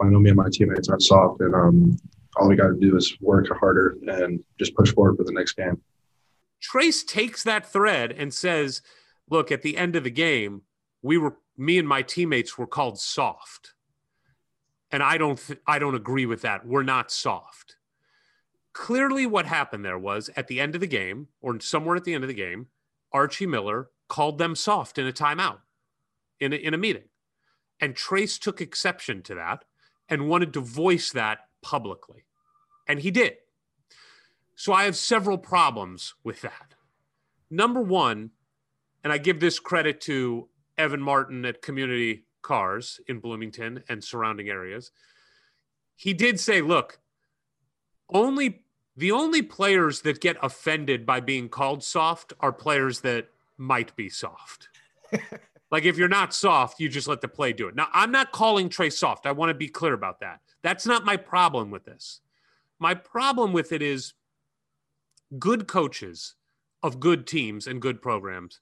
[0.00, 1.96] I know me and my teammates aren't soft, and um,
[2.36, 5.54] all we got to do is work harder and just push forward for the next
[5.54, 5.80] game.
[6.62, 8.82] Trayce takes that thread and says,
[9.30, 10.62] "Look, at the end of the game,
[11.02, 13.72] we were me and my teammates were called soft."
[14.90, 16.66] And I don't th- I don't agree with that.
[16.66, 17.76] We're not soft.
[18.72, 22.12] Clearly what happened there was at the end of the game or somewhere at the
[22.12, 22.66] end of the game,
[23.16, 25.60] Archie Miller called them soft in a timeout
[26.38, 27.08] in a, in a meeting.
[27.80, 29.64] And Trayce took exception to that
[30.06, 32.26] and wanted to voice that publicly.
[32.86, 33.36] And he did.
[34.54, 36.74] So I have several problems with that.
[37.50, 38.32] Number one,
[39.02, 44.50] and I give this credit to Evan Martin at Community Cars in Bloomington and surrounding
[44.50, 44.90] areas.
[45.96, 47.00] He did say, look,
[48.12, 48.65] only
[48.96, 53.28] the only players that get offended by being called soft are players that
[53.58, 54.68] might be soft.
[55.70, 57.74] like if you're not soft, you just let the play do it.
[57.74, 59.26] Now, I'm not calling Trey soft.
[59.26, 60.40] I want to be clear about that.
[60.62, 62.20] That's not my problem with this.
[62.78, 64.14] My problem with it is
[65.38, 66.34] good coaches
[66.82, 68.60] of good teams and good programs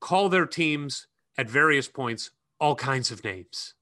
[0.00, 1.06] call their teams
[1.38, 3.74] at various points all kinds of names,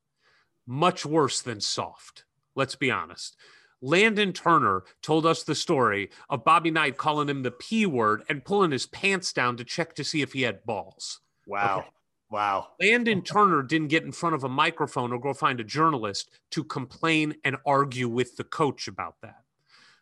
[0.66, 2.24] much worse than soft.
[2.54, 3.36] Let's be honest.
[3.80, 8.44] Landon Turner told us the story of Bobby Knight calling him the P word and
[8.44, 11.20] pulling his pants down to check to see if he had balls.
[11.46, 11.78] Wow.
[11.78, 11.88] Okay.
[12.30, 12.68] Wow.
[12.80, 16.64] Landon Turner didn't get in front of a microphone or go find a journalist to
[16.64, 19.42] complain and argue with the coach about that.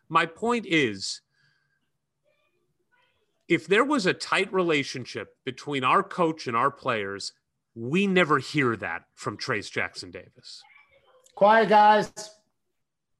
[0.09, 1.21] My point is
[3.47, 7.33] if there was a tight relationship between our coach and our players,
[7.75, 10.63] we never hear that from Trayce Jackson Davis.
[11.35, 12.11] Quiet, guys.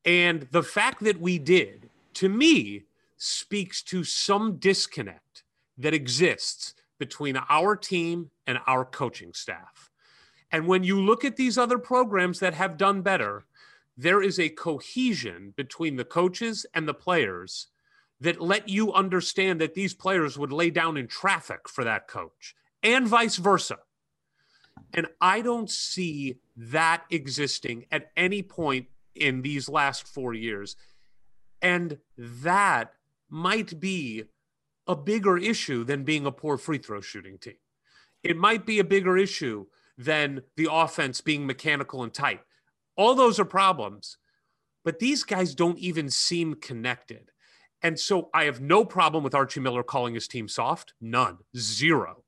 [0.08, 2.86] And the fact that we did, to me,
[3.18, 5.44] speaks to some disconnect
[5.78, 9.92] that exists between our team and our coaching staff.
[10.50, 13.46] And when you look at these other programs that have done better,
[13.98, 17.68] there is a cohesion between the coaches and the players
[18.22, 22.56] that let you understand that these players would lay down in traffic for that coach
[22.82, 23.80] and vice versa.
[24.94, 28.88] And I don't see that existing at any point
[29.20, 30.76] in these last four years.
[31.62, 32.94] And that
[33.30, 34.24] might be
[34.88, 37.58] a bigger issue than being a poor free throw shooting team.
[38.24, 39.66] It might be a bigger issue
[39.98, 42.42] than the offense being mechanical and tight.
[42.96, 44.18] All those are problems,
[44.84, 47.32] but these guys don't even seem connected.
[47.82, 50.94] And so I have no problem with Archie Miller calling his team soft.
[51.00, 51.38] None.
[51.56, 52.24] Zero.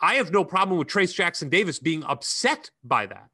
[0.00, 3.30] I have no problem with Trayce Jackson Davis being upset by that.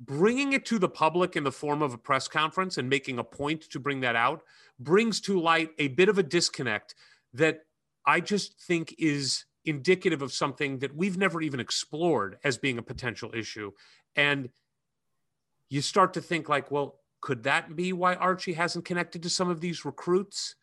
[0.00, 3.24] Bringing it to the public in the form of a press conference and making a
[3.24, 4.42] point to bring that out
[4.78, 6.94] brings to light a bit of a disconnect
[7.32, 7.60] that
[8.06, 12.82] I just think is indicative of something that we've never even explored as being a
[12.82, 13.72] potential issue.
[14.16, 14.50] And
[15.70, 19.48] you start to think, like, well, could that be why Archie hasn't connected to some
[19.48, 20.56] of these recruits?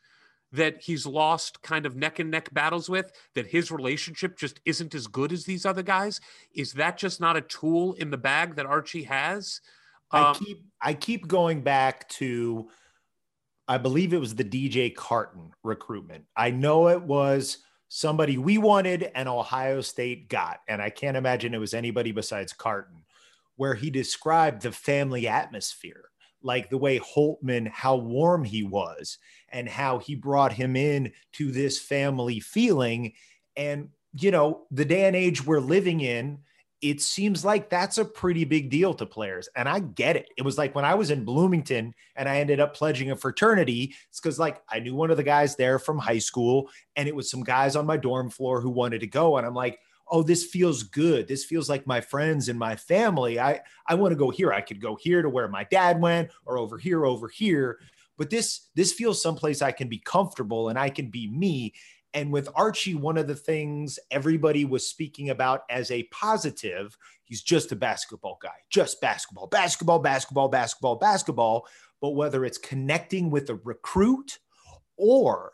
[0.51, 4.93] That he's lost kind of neck and neck battles with, that his relationship just isn't
[4.93, 6.19] as good as these other guys?
[6.53, 9.61] Is that just not a tool in the bag that Archie has?
[10.11, 12.69] I Um, keep I keep going back to
[13.67, 16.25] I believe it was the DJ Carton recruitment.
[16.35, 21.53] I know it was somebody we wanted and Ohio State got, and I can't imagine
[21.53, 23.03] it was anybody besides Carton,
[23.55, 26.03] where he described the family atmosphere,
[26.43, 29.17] like the way Holtmann, how warm he was,
[29.49, 33.13] and how he brought him in to this family feeling.
[33.55, 36.39] And you know, the day and age we're living in,
[36.81, 39.47] it seems like that's a pretty big deal to players.
[39.55, 40.29] And I get it.
[40.35, 43.93] It was like when I was in Bloomington and I ended up pledging a fraternity,
[44.09, 47.15] it's because like I knew one of the guys there from high school, and it
[47.15, 49.37] was some guys on my dorm floor who wanted to go.
[49.37, 49.79] And I'm like,
[50.11, 51.27] oh, this feels good.
[51.27, 53.39] This feels like my friends and my family.
[53.39, 54.51] I, I want to go here.
[54.51, 57.79] I could go here to where my dad went, or over here, over here.
[58.17, 61.73] But this this feels someplace I can be comfortable and I can be me.
[62.13, 67.41] And with Archie, one of the things everybody was speaking about as a positive, he's
[67.41, 71.67] just a basketball guy, just basketball, basketball, basketball, basketball, basketball.
[72.01, 74.39] But whether it's connecting with a recruit
[74.97, 75.53] or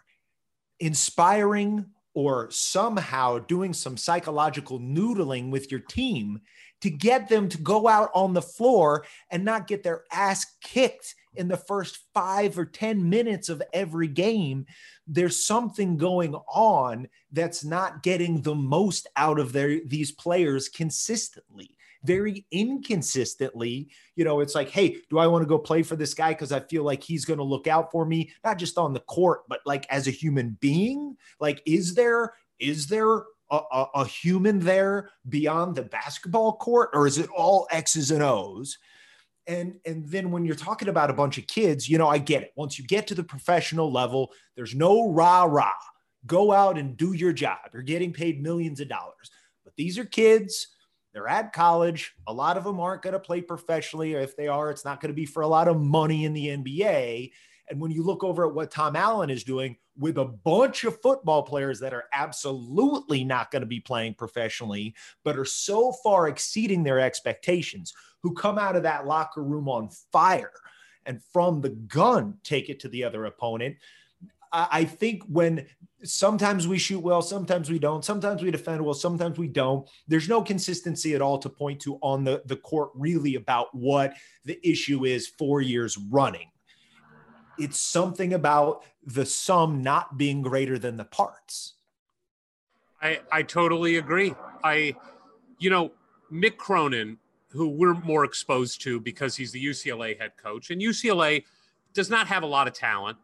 [0.79, 1.85] inspiring
[2.17, 6.41] or somehow doing some psychological noodling with your team
[6.81, 11.13] to get them to go out on the floor and not get their ass kicked
[11.35, 14.65] in the first five or 10 minutes of every game,
[15.05, 21.76] there's something going on that's not getting the most out of their these players consistently.
[22.07, 26.13] Very inconsistently, you know, it's like, hey, do I want to go play for this
[26.13, 28.93] guy because I feel like he's going to look out for me, not just on
[28.93, 31.17] the court, but like as a human being?
[31.39, 33.17] Like, is there is there
[33.51, 38.23] a, a, a human there beyond the basketball court, or is it all X's and
[38.23, 38.77] O's?
[39.47, 42.43] and and then when you're talking about a bunch of kids you know i get
[42.43, 45.71] it once you get to the professional level there's no rah rah
[46.25, 49.31] go out and do your job you're getting paid millions of dollars
[49.63, 50.67] but these are kids
[51.17, 54.47] they're at college a lot of them aren't going to play professionally or if they
[54.47, 57.31] are it's not going to be for a lot of money in the nba
[57.69, 61.01] and when you look over at what tom allen is doing with a bunch of
[61.01, 66.27] football players that are absolutely not going to be playing professionally but are so far
[66.27, 70.51] exceeding their expectations who come out of that locker room on fire
[71.07, 73.77] and from the gun take it to the other opponent.
[74.51, 75.65] I think when
[76.03, 79.89] sometimes we shoot well, sometimes we don't, sometimes we defend well, sometimes we don't.
[80.07, 84.13] There's no consistency at all to point to on the, the court, really, about what
[84.45, 86.51] the issue is four years running.
[87.57, 91.73] It's something about the sum not being greater than the parts.
[93.01, 94.33] I, I totally agree.
[94.63, 94.95] I,
[95.59, 95.91] you know,
[96.31, 97.17] Mick Cronin,
[97.49, 101.43] who we're more exposed to because he's the UCLA head coach, and UCLA
[101.93, 103.17] does not have a lot of talent.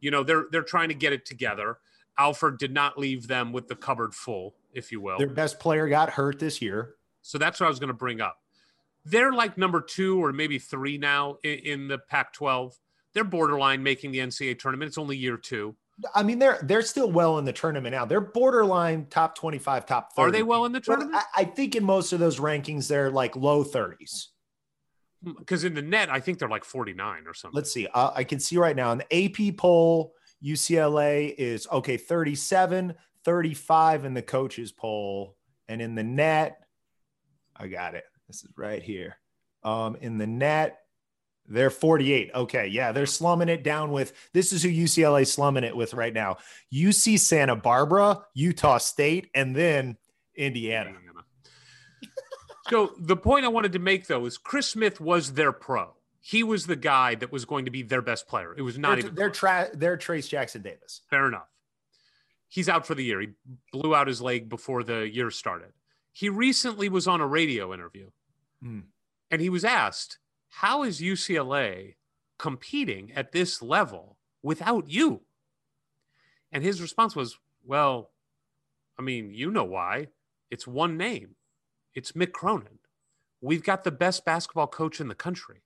[0.00, 1.78] You know, they're they're trying to get it together.
[2.18, 5.18] Alford did not leave them with the cupboard full, if you will.
[5.18, 6.94] Their best player got hurt this year.
[7.22, 8.36] So that's what I was going to bring up.
[9.04, 12.78] They're like number two or maybe three now in, in the Pac 12.
[13.14, 14.88] They're borderline making the NCAA tournament.
[14.88, 15.74] It's only year two.
[16.14, 18.06] I mean, they're they're still well in the tournament now.
[18.06, 20.28] They're borderline top 25, top 30.
[20.28, 21.14] Are they well in the tournament?
[21.14, 24.28] I, I think in most of those rankings, they're like low 30s.
[25.22, 27.56] Because in the net, I think they're like 49 or something.
[27.56, 27.86] Let's see.
[27.92, 34.04] Uh, I can see right now in the AP poll, UCLA is okay, 37, 35
[34.04, 35.36] in the coaches poll.
[35.68, 36.60] And in the net,
[37.54, 38.04] I got it.
[38.26, 39.18] This is right here.
[39.62, 40.78] Um, in the net,
[41.46, 42.30] they're 48.
[42.34, 42.68] Okay.
[42.68, 42.92] Yeah.
[42.92, 46.38] They're slumming it down with this is who UCLA is slumming it with right now
[46.72, 49.96] UC Santa Barbara, Utah State, and then
[50.36, 50.94] Indiana.
[52.70, 55.94] So the point I wanted to make though is Chris Smith was their pro.
[56.20, 58.54] He was the guy that was going to be their best player.
[58.56, 61.00] It was not They're, even they're, tra- they're Trayce Jackson Davis.
[61.08, 61.48] fair enough.
[62.48, 63.20] He's out for the year.
[63.20, 63.28] He
[63.72, 65.72] blew out his leg before the year started.
[66.12, 68.10] He recently was on a radio interview
[68.62, 68.80] Hmm.
[69.30, 71.94] and he was asked, How is UCLA
[72.38, 75.22] competing at this level without you?
[76.52, 78.10] And his response was, Well,
[78.98, 80.08] I mean, you know why.
[80.50, 81.36] It's one name.
[81.94, 82.78] It's Mick Cronin.
[83.40, 85.62] We've got the best basketball coach in the country.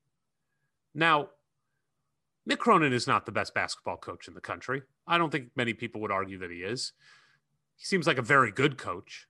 [0.95, 1.31] Now,
[2.49, 4.83] Mick Cronin is not the best basketball coach in the country.
[5.07, 6.93] I don't think many people would argue that he is.
[7.77, 9.27] He seems like a very good coach.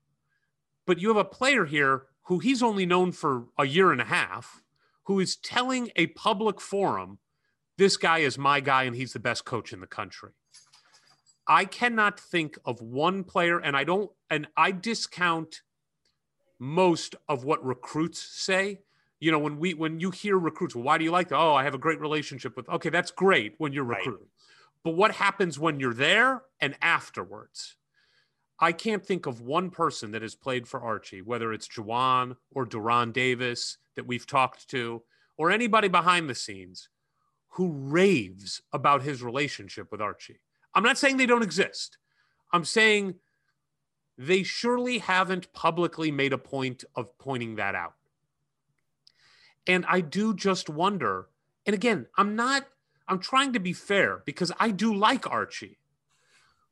[0.87, 4.05] But you have a player here who he's only known for a year and a
[4.05, 4.63] half,
[5.05, 7.19] who is telling a public forum,
[7.77, 10.31] this guy is my guy and he's the best coach in the country.
[11.47, 15.61] I cannot think of one player, and I don't, and I discount
[16.59, 18.81] most of what recruits say.
[19.21, 21.39] You know, when we when you hear recruits, well, why do you like that?
[21.39, 22.69] Oh, I have a great relationship with.
[22.69, 23.99] Okay, that's great when you're Right.
[23.99, 24.29] recruiting.
[24.83, 27.77] But what happens when you're there and afterwards?
[28.61, 32.67] I can't think of one person that has played for Archie, whether it's Juwan or
[32.67, 35.03] De'Ron Davis that we've talked to,
[35.37, 36.89] or anybody behind the scenes
[37.49, 40.41] who raves about his relationship with Archie.
[40.75, 41.99] I'm not saying they don't exist.
[42.53, 43.15] I'm saying
[44.17, 47.95] they surely haven't publicly made a point of pointing that out.
[49.67, 51.29] And I do just wonder,
[51.67, 52.67] and again, I'm not,
[53.09, 55.79] I'm trying to be fair because I do like Archie,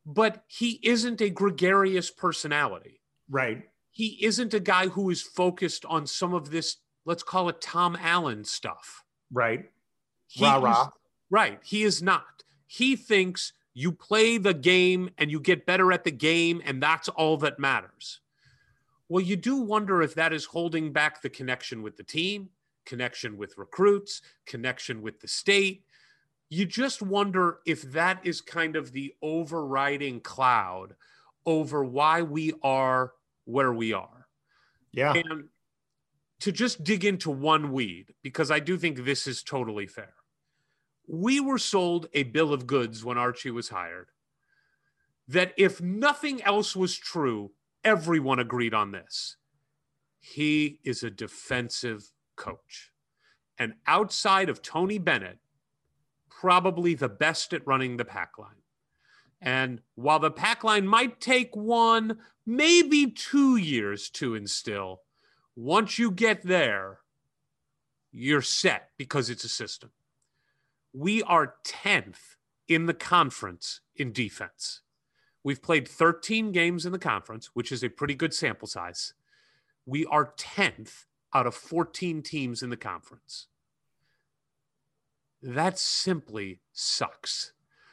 [0.04, 3.00] but he isn't a gregarious personality.
[3.28, 3.64] Right.
[3.90, 7.96] He isn't a guy who is focused on some of this, let's call it Tom
[8.00, 9.04] Allen stuff.
[9.32, 9.70] Right.
[10.26, 10.88] He Rah, is-
[11.30, 11.60] Right.
[11.64, 12.44] He is not.
[12.66, 17.08] He thinks you play the game and you get better at the game, and that's
[17.08, 18.20] all that matters.
[19.08, 22.50] Well, you do wonder if that is holding back the connection with the team,
[22.86, 25.84] connection with recruits, connection with the state.
[26.48, 30.94] You just wonder if that is kind of the overriding cloud
[31.46, 33.12] over why we are
[33.44, 34.28] where we are.
[34.92, 35.14] Yeah.
[35.14, 35.48] And
[36.40, 40.14] to just dig into one weed, because I do think this is totally fair.
[41.06, 44.08] We were sold a bill of goods when Archie was hired
[45.28, 47.52] that if nothing else was true,
[47.84, 49.36] everyone agreed on this.
[50.20, 52.90] He is a defensive coach.
[53.58, 55.38] And outside of Tony Bennett,
[56.28, 58.62] probably the best at running the pack line.
[59.40, 65.02] And while the pack line might take one, maybe two years to instill,
[65.56, 67.00] once you get there,
[68.12, 69.90] you're set because it's a system.
[70.92, 72.36] We are 10th
[72.68, 74.82] in the conference in defense.
[75.44, 79.14] We've played 13 games in the conference, which is a pretty good sample size.
[79.86, 83.48] We are 10th out of 14 teams in the conference.
[85.42, 87.52] That simply sucks.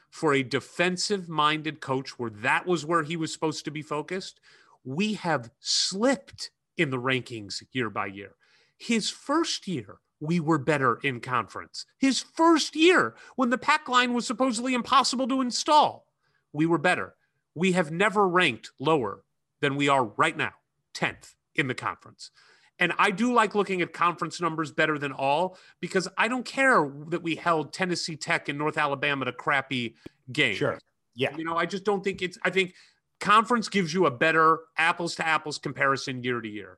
[0.09, 4.39] For a defensive minded coach where that was where he was supposed to be focused,
[4.83, 8.35] we have slipped in the rankings year by year.
[8.77, 11.85] His first year, we were better in conference.
[11.97, 16.05] His first year, when the pack line was supposedly impossible to install,
[16.51, 17.15] we were better.
[17.55, 19.23] We have never ranked lower
[19.61, 20.53] than we are right now,
[20.93, 22.31] 10th in the conference.
[22.79, 26.89] And I do like looking at conference numbers better than all because I don't care
[27.07, 29.95] that we held Tennessee Tech and North Alabama to crappy
[30.31, 30.57] games.
[30.57, 30.79] Sure.
[31.13, 31.35] Yeah.
[31.35, 32.73] You know, I just don't think it's, I think
[33.19, 36.77] conference gives you a better apples to apples comparison year to year.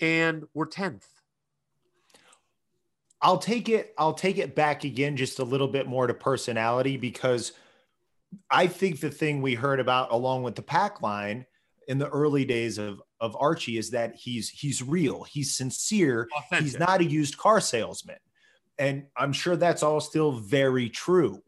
[0.00, 1.04] And we're 10th.
[3.22, 3.94] I'll take it.
[3.98, 7.52] I'll take it back again, just a little bit more to personality, because
[8.50, 11.46] I think the thing we heard about along with the pack line
[11.88, 16.64] in the early days of of Archie is that he's he's real, he's sincere, Authentic.
[16.64, 18.18] he's not a used car salesman,
[18.78, 21.42] and I'm sure that's all still very true.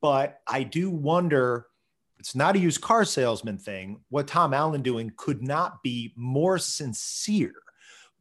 [0.00, 1.66] But I do wonder.
[2.18, 4.02] It's not a used car salesman thing.
[4.10, 7.54] What Tom Allen doing could not be more sincere,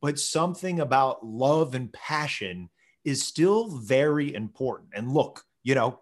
[0.02, 2.70] but something about love and passion
[3.04, 4.90] is still very important.
[4.94, 6.00] And look, you know,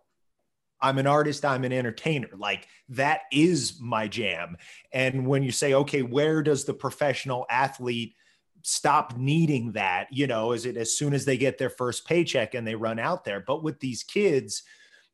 [0.79, 2.29] I'm an artist, I'm an entertainer.
[2.37, 4.57] Like that is my jam.
[4.91, 8.15] And when you say, okay, where does the professional athlete
[8.61, 10.07] stop needing that?
[10.11, 12.99] You know, is it as soon as they get their first paycheck and they run
[12.99, 13.43] out there?
[13.45, 14.63] But with these kids,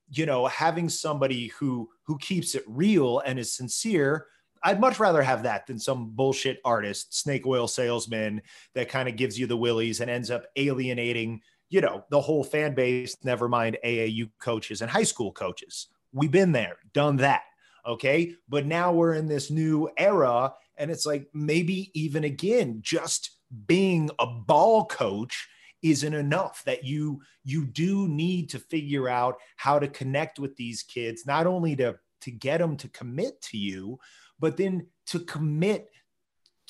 [0.09, 4.27] you know, having somebody who who keeps it real and is sincere,
[4.63, 8.41] I'd much rather have that than some bullshit artist, snake oil salesman
[8.75, 11.41] that kind of gives you the willies and ends up alienating
[11.73, 15.87] you know, the whole fan base, never mind AAU coaches and high school coaches.
[16.11, 17.41] We've been there, done that.
[17.83, 18.35] Okay.
[18.47, 20.53] But now we're in this new era.
[20.77, 23.31] And it's like maybe even again, just
[23.65, 25.47] being a ball coach
[25.81, 30.81] isn't enough that you you do need to figure out how to connect with these
[30.81, 33.99] kids not only to to get them to commit to you
[34.39, 35.89] but then to commit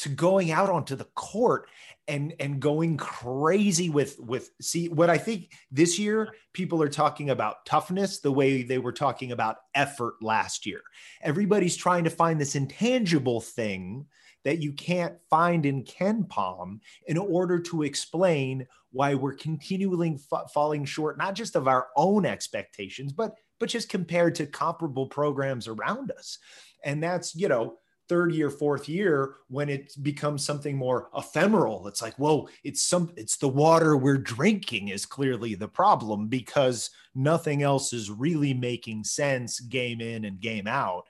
[0.03, 1.69] to going out onto the court
[2.07, 7.29] and and going crazy with with see what I think this year people are talking
[7.29, 10.81] about toughness the way they were talking about effort last year.
[11.21, 14.05] Everybody's trying to find this intangible thing
[14.43, 20.83] that you can't find in KenPom in order to explain why we're continually fa- falling
[20.83, 26.11] short not just of our own expectations but but just compared to comparable programs around
[26.11, 26.37] us.
[26.83, 27.77] And that's, you know,
[28.13, 33.11] third year, fourth year, when it becomes something more ephemeral, it's like, whoa, it's some,
[33.17, 39.03] it's the water we're drinking is clearly the problem because nothing else is really making
[39.03, 41.05] sense game in and game out.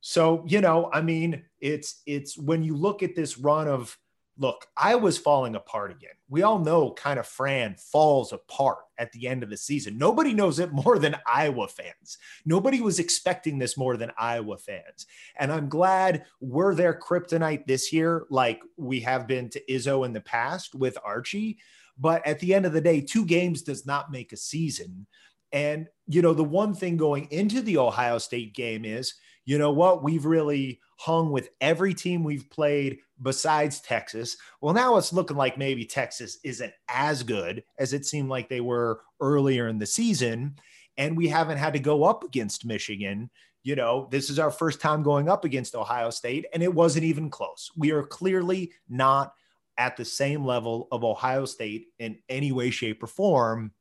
[0.00, 3.96] So, you know, I mean, it's, it's when you look at this run of,
[4.38, 6.14] look, I was falling apart again.
[6.28, 9.98] We all know kind of Fran falls apart at the end of the season.
[9.98, 12.18] Nobody knows it more than Iowa fans.
[12.46, 15.06] Nobody was expecting this more than Iowa fans.
[15.38, 20.12] And I'm glad we're their kryptonite this year, like we have been to Izzo in
[20.12, 21.58] the past with Archie.
[21.98, 25.06] But at the end of the day, two games does not make a season.
[25.52, 29.14] And, you know, the one thing going into the Ohio State game is,
[29.44, 30.02] you know what?
[30.02, 34.36] We've really hung with every team we've played besides Texas.
[34.60, 38.60] Well, now it's looking like maybe Texas isn't as good as it seemed like they
[38.60, 40.56] were earlier in the season.
[40.96, 43.30] And we haven't had to go up against Michigan.
[43.64, 47.04] You know, this is our first time going up against Ohio State, and it wasn't
[47.04, 47.70] even close.
[47.76, 49.32] We are clearly not
[49.78, 53.72] at the same level of Ohio State in any way, shape, or form.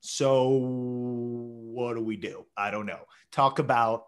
[0.00, 2.46] So, what do we do?
[2.56, 3.04] I don't know.
[3.30, 4.04] Talk about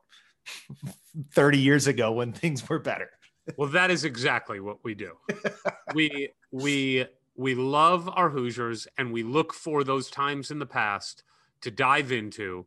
[1.33, 3.11] 30 years ago when things were better.
[3.57, 5.13] well, that is exactly what we do.
[5.95, 11.25] we we we love our Hoosiers and we look for those times in the past
[11.63, 12.67] to dive into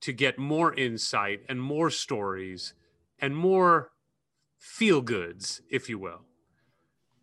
[0.00, 2.74] to get more insight and more stories
[3.18, 3.90] and more
[4.58, 6.22] feel goods, if you will.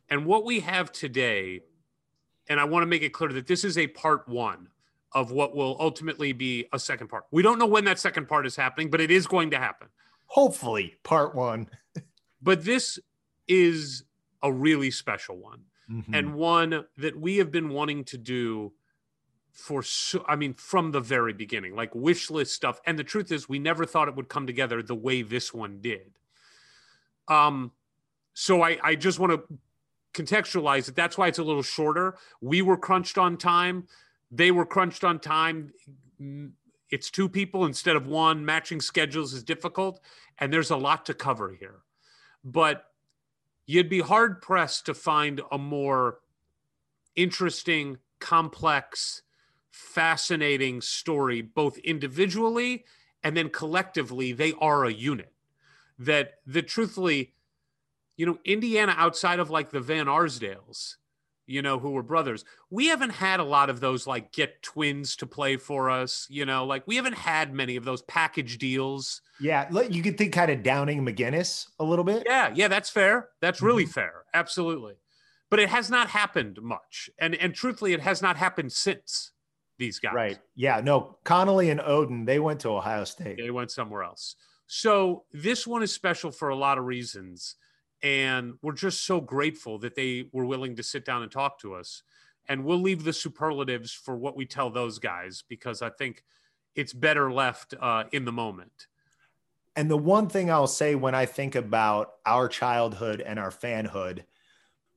[0.09, 1.61] And what we have today,
[2.47, 4.69] and I want to make it clear that this is a part one
[5.13, 7.25] of what will ultimately be a second part.
[7.31, 9.87] We don't know when that second part is happening, but it is going to happen.
[10.25, 11.69] Hopefully, part one.
[12.41, 12.99] but this
[13.47, 14.03] is
[14.43, 16.13] a really special one mm-hmm.
[16.13, 18.73] and one that we have been wanting to do
[19.51, 23.31] for so i mean from the very beginning like wish list stuff and the truth
[23.31, 26.13] is we never thought it would come together the way this one did
[27.27, 27.71] um
[28.33, 29.57] so i i just want to
[30.13, 33.87] contextualize it that's why it's a little shorter we were crunched on time
[34.31, 35.71] they were crunched on time.
[36.89, 38.45] It's two people instead of one.
[38.45, 39.99] Matching schedules is difficult
[40.37, 41.79] and there's a lot to cover here.
[42.43, 42.85] But
[43.65, 46.19] you'd be hard pressed to find a more
[47.15, 49.21] interesting, complex,
[49.71, 52.85] fascinating story, both individually
[53.23, 54.31] and then collectively.
[54.31, 55.33] They are a unit.
[55.99, 57.33] That, that truthfully,
[58.17, 60.97] you know, Indiana outside of like the Van Arsdales
[61.47, 62.45] you know, who were brothers.
[62.69, 66.45] We haven't had a lot of those like get twins to play for us, you
[66.45, 69.21] know, like we haven't had many of those package deals.
[69.39, 72.23] Yeah, you could think kind of Downing McGinnis a little bit.
[72.25, 73.29] Yeah, yeah, that's fair.
[73.41, 73.91] That's really mm-hmm.
[73.91, 74.23] fair.
[74.33, 74.95] Absolutely.
[75.49, 77.09] But it has not happened much.
[77.17, 79.31] And and truthfully, it has not happened since
[79.79, 80.13] these guys.
[80.13, 80.39] Right.
[80.55, 80.81] Yeah.
[80.83, 83.37] No, Conley and Oden, they went to Ohio State.
[83.37, 84.35] They went somewhere else.
[84.65, 87.55] So this one is special for a lot of reasons
[88.03, 91.73] and we're just so grateful that they were willing to sit down and talk to
[91.73, 92.03] us.
[92.49, 96.23] And we'll leave the superlatives for what we tell those guys because i think
[96.75, 98.87] it's better left uh, in the moment.
[99.75, 104.23] And the one thing i'll say when i think about our childhood and our fanhood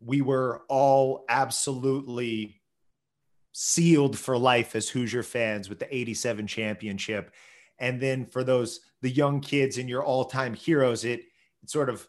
[0.00, 2.60] we were all absolutely
[3.52, 7.32] sealed for life as hoosier fans with the 87 championship.
[7.78, 11.20] And then for those the young kids and your all-time heroes it,
[11.62, 12.06] it sort of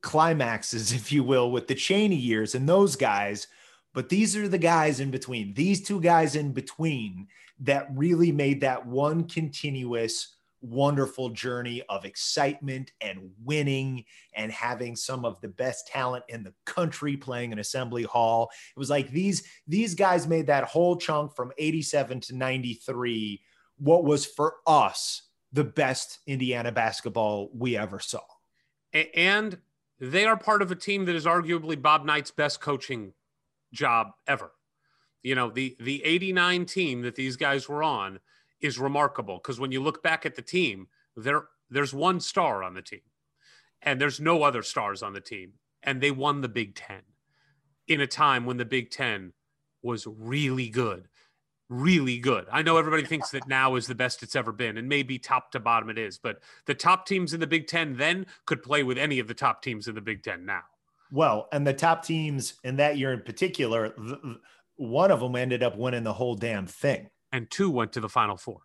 [0.00, 3.46] climaxes, if you will, with the Cheaney years and those guys.
[3.92, 7.26] But these are the guys in between, these two guys in between
[7.60, 14.04] that really made that one continuous, wonderful journey of excitement and winning
[14.34, 18.50] and having some of the best talent in the country playing in assembly hall.
[18.76, 23.42] It was like these, these guys made that whole chunk from 87 to 93,
[23.78, 25.22] what was for us
[25.52, 28.20] the best Indiana basketball we ever saw.
[28.92, 29.58] And
[30.00, 33.12] they are part of a team that is arguably Bob Knight's best coaching
[33.72, 34.52] job ever.
[35.22, 38.20] You know, the the 89 team that these guys were on
[38.60, 42.74] is remarkable because when you look back at the team, there there's one star on
[42.74, 43.00] the team
[43.82, 47.02] and there's no other stars on the team and they won the Big 10
[47.88, 49.32] in a time when the Big 10
[49.82, 51.08] was really good
[51.70, 52.46] really good.
[52.52, 55.52] I know everybody thinks that now is the best it's ever been, and maybe top
[55.52, 58.82] to bottom it is, but the top teams in the Big Ten then could play
[58.82, 60.62] with any of the top teams in the Big Ten now.
[61.12, 63.94] Well, and the top teams in that year in particular,
[64.76, 67.08] one of them ended up winning the whole damn thing.
[67.32, 68.60] And two went to the Final Four.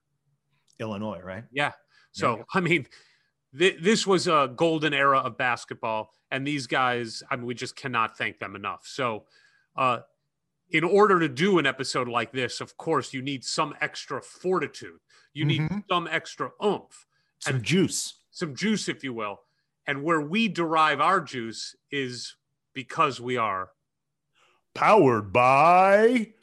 [0.80, 1.44] Illinois, right?
[1.52, 1.72] Yeah.
[2.12, 2.44] So, yeah.
[2.54, 2.88] I mean,
[3.58, 7.76] th- this was a golden era of basketball, and these guys, I mean, we just
[7.76, 8.82] cannot thank them enough.
[8.86, 9.26] So,
[9.76, 10.00] uh,
[10.70, 15.00] in order to do an episode like this, of course, you need some extra fortitude.
[15.34, 15.80] You need mm-hmm.
[15.90, 17.06] some extra oomph,
[17.40, 19.40] some and juice, some juice, if you will.
[19.88, 22.36] And where we derive our juice is
[22.74, 23.70] because we are
[24.74, 26.34] powered by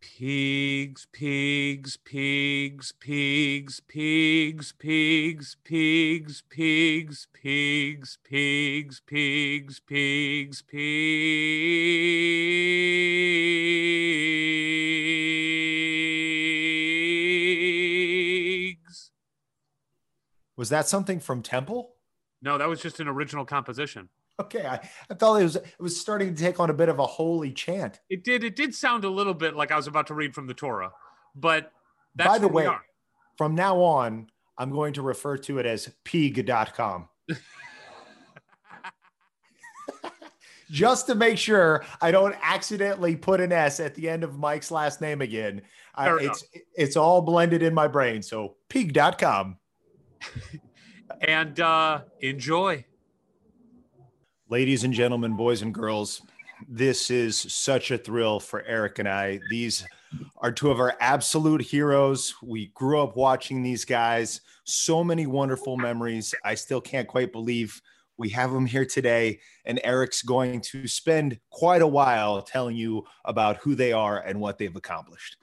[0.00, 10.80] Pigs, pigs, pigs, pigs, pigs, pigs, pigs, pigs, pigs, pigs, pigs, pigs, pigs.
[20.56, 21.94] Was that something from Temple?
[22.40, 24.08] No, that was just an original composition.
[24.40, 24.80] Okay, I,
[25.10, 27.52] I thought it was it was starting to take on a bit of a holy
[27.52, 28.00] chant.
[28.08, 28.42] It did.
[28.42, 30.92] It did sound a little bit like I was about to read from the Torah,
[31.34, 31.72] but
[32.14, 32.66] that's By the way,
[33.36, 37.08] from now on, I'm going to refer to it as pig.com.
[40.70, 44.70] Just to make sure I don't accidentally put an S at the end of Mike's
[44.70, 45.60] last name again.
[45.94, 48.22] I, it's it's all blended in my brain.
[48.22, 49.58] So pig.com.
[51.20, 52.86] and uh, enjoy.
[54.50, 56.22] Ladies and gentlemen, boys and girls,
[56.68, 59.38] this is such a thrill for Eric and I.
[59.48, 59.86] These
[60.38, 62.34] are two of our absolute heroes.
[62.42, 64.40] We grew up watching these guys.
[64.64, 66.34] So many wonderful memories.
[66.44, 67.80] I still can't quite believe
[68.16, 69.38] we have them here today.
[69.66, 74.40] And Eric's going to spend quite a while telling you about who they are and
[74.40, 75.36] what they've accomplished.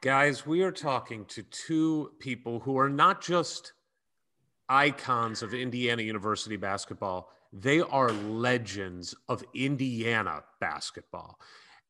[0.00, 3.72] Guys, we are talking to two people who are not just
[4.68, 11.38] icons of Indiana University basketball, they are legends of Indiana basketball.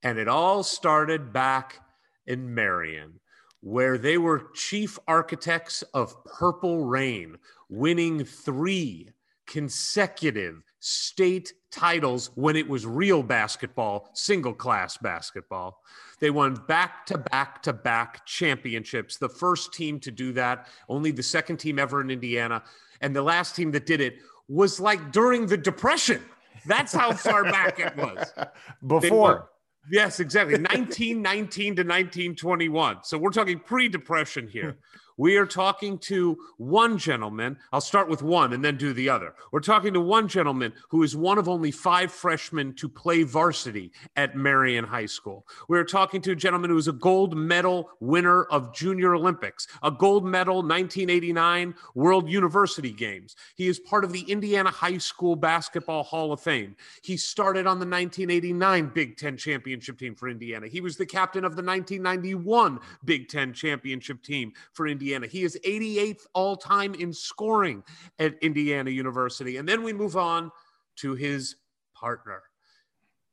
[0.02, 1.80] And it all started back
[2.26, 3.18] in Marion,
[3.60, 7.38] where they were chief architects of Purple Rain,
[7.70, 9.08] winning three
[9.46, 15.80] consecutive state titles when it was real basketball, single class basketball.
[16.20, 19.16] They won back to back to back championships.
[19.16, 22.62] The first team to do that, only the second team ever in Indiana.
[23.00, 24.18] And the last team that did it
[24.48, 26.22] was like during the Depression.
[26.66, 28.32] That's how far back it was.
[28.86, 29.50] Before.
[29.90, 30.54] Yes, exactly.
[30.58, 32.98] 1919 to 1921.
[33.02, 34.78] So we're talking pre depression here.
[35.16, 37.56] We are talking to one gentleman.
[37.72, 39.34] I'll start with one and then do the other.
[39.52, 43.92] We're talking to one gentleman who is one of only five freshmen to play varsity
[44.16, 45.46] at Marion High School.
[45.68, 49.90] We're talking to a gentleman who is a gold medal winner of Junior Olympics, a
[49.92, 53.36] gold medal 1989 World University Games.
[53.54, 56.74] He is part of the Indiana High School Basketball Hall of Fame.
[57.02, 60.66] He started on the 1989 Big Ten championship team for Indiana.
[60.66, 65.03] He was the captain of the 1991 Big Ten championship team for Indiana.
[65.04, 67.82] He is 88th all time in scoring
[68.18, 69.56] at Indiana University.
[69.56, 70.50] And then we move on
[70.96, 71.56] to his
[71.94, 72.42] partner.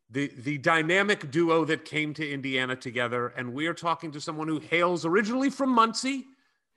[0.09, 3.27] The, the dynamic duo that came to Indiana together.
[3.29, 6.25] And we are talking to someone who hails originally from Muncie,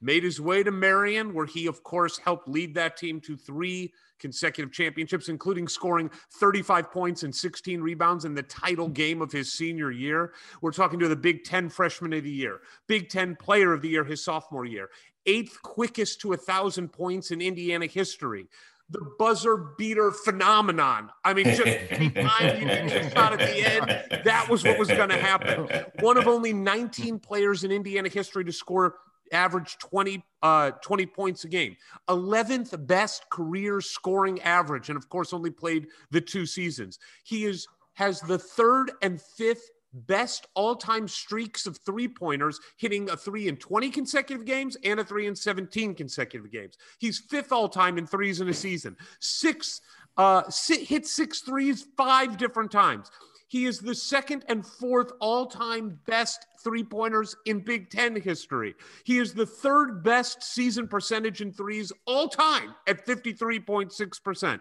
[0.00, 3.92] made his way to Marion, where he, of course, helped lead that team to three
[4.18, 9.52] consecutive championships, including scoring 35 points and 16 rebounds in the title game of his
[9.52, 10.32] senior year.
[10.60, 13.88] We're talking to the Big Ten freshman of the year, Big Ten player of the
[13.88, 14.88] year his sophomore year,
[15.26, 18.46] eighth quickest to a thousand points in Indiana history.
[18.90, 21.10] The buzzer beater phenomenon.
[21.24, 25.08] I mean, just anytime you get shot at the end, that was what was going
[25.08, 25.68] to happen.
[26.00, 28.96] One of only 19 players in Indiana history to score
[29.34, 31.76] average 20, uh, 20 points a game.
[32.08, 36.98] 11th best career scoring average, and of course, only played the two seasons.
[37.24, 43.46] He is has the third and fifth best all-time streaks of three-pointers, hitting a three
[43.46, 46.76] in 20 consecutive games and a three in 17 consecutive games.
[46.98, 48.96] He's fifth all-time in threes in a season.
[49.20, 49.80] Six
[50.16, 53.10] uh, hit six threes five different times.
[53.48, 58.74] He is the second and fourth all time best three pointers in Big Ten history.
[59.04, 64.60] He is the third best season percentage in threes all time at 53.6%.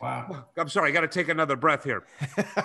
[0.00, 0.44] Wow.
[0.58, 2.04] I'm sorry, I got to take another breath here.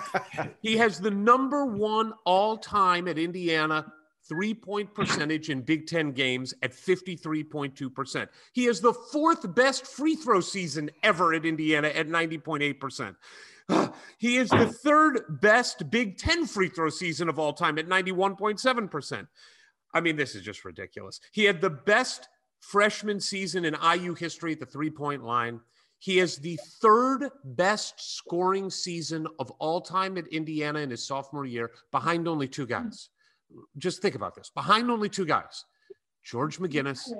[0.60, 3.90] he has the number one all time at Indiana
[4.28, 8.28] three point percentage in Big Ten games at 53.2%.
[8.52, 13.16] He is the fourth best free throw season ever at Indiana at 90.8%.
[14.18, 19.26] He is the third best Big Ten free throw season of all time at 91.7%.
[19.94, 21.20] I mean, this is just ridiculous.
[21.32, 22.28] He had the best
[22.60, 25.60] freshman season in IU history at the three point line.
[25.98, 31.44] He has the third best scoring season of all time at Indiana in his sophomore
[31.44, 33.10] year, behind only two guys.
[33.78, 35.64] Just think about this behind only two guys
[36.24, 37.12] George McGinnis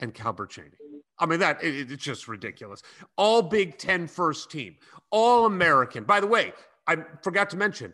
[0.00, 0.72] and Calbert Cheaney.
[1.18, 2.82] I mean, that it, it's just ridiculous.
[3.16, 4.76] All Big Ten first team,
[5.10, 6.04] all American.
[6.04, 6.52] By the way,
[6.86, 7.92] I forgot to mention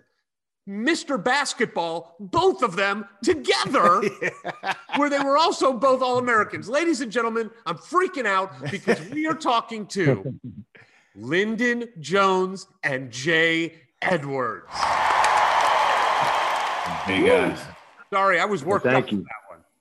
[0.68, 1.22] Mr.
[1.22, 4.74] Basketball, both of them together, yeah.
[4.96, 6.68] where they were also both All Americans.
[6.68, 10.38] Ladies and gentlemen, I'm freaking out because we are talking to
[11.16, 14.66] Lyndon Jones and Jay Edwards.
[17.04, 17.58] Hey guys.
[18.12, 19.24] Sorry, I was worked Thank up you.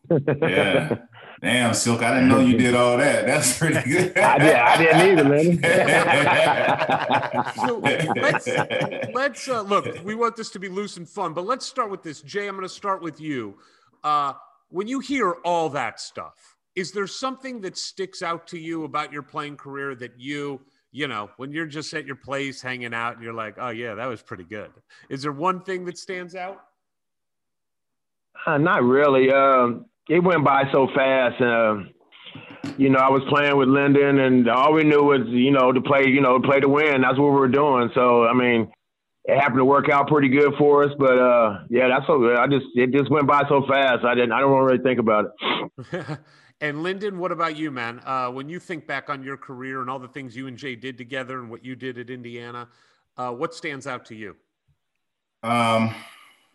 [0.09, 0.51] for that one.
[0.51, 0.97] Yeah.
[1.41, 2.03] Damn, Silk.
[2.03, 3.25] I didn't know you did all that.
[3.25, 4.15] That's pretty good.
[4.15, 4.55] I did.
[4.55, 5.65] I didn't either,
[7.55, 8.47] So let's
[9.11, 10.03] let's uh, look.
[10.03, 12.21] We want this to be loose and fun, but let's start with this.
[12.21, 13.57] Jay, I'm going to start with you.
[14.03, 14.33] Uh,
[14.69, 19.11] when you hear all that stuff, is there something that sticks out to you about
[19.11, 20.61] your playing career that you,
[20.91, 23.95] you know, when you're just at your place hanging out and you're like, oh yeah,
[23.95, 24.69] that was pretty good.
[25.09, 26.61] Is there one thing that stands out?
[28.45, 29.31] Uh, not really.
[29.31, 31.41] Um, it went by so fast.
[31.41, 31.75] Uh,
[32.77, 35.81] you know, I was playing with Lyndon, and all we knew was, you know, to
[35.81, 37.01] play, you know, to play to win.
[37.01, 37.89] That's what we were doing.
[37.93, 38.71] So, I mean,
[39.25, 40.91] it happened to work out pretty good for us.
[40.97, 42.19] But uh, yeah, that's so.
[42.19, 42.37] good.
[42.37, 44.05] I just it just went by so fast.
[44.05, 44.31] I didn't.
[44.31, 46.19] I don't really think about it.
[46.61, 48.01] and Lyndon, what about you, man?
[48.05, 50.75] Uh, when you think back on your career and all the things you and Jay
[50.75, 52.67] did together and what you did at Indiana,
[53.17, 54.35] uh, what stands out to you?
[55.43, 55.93] Um,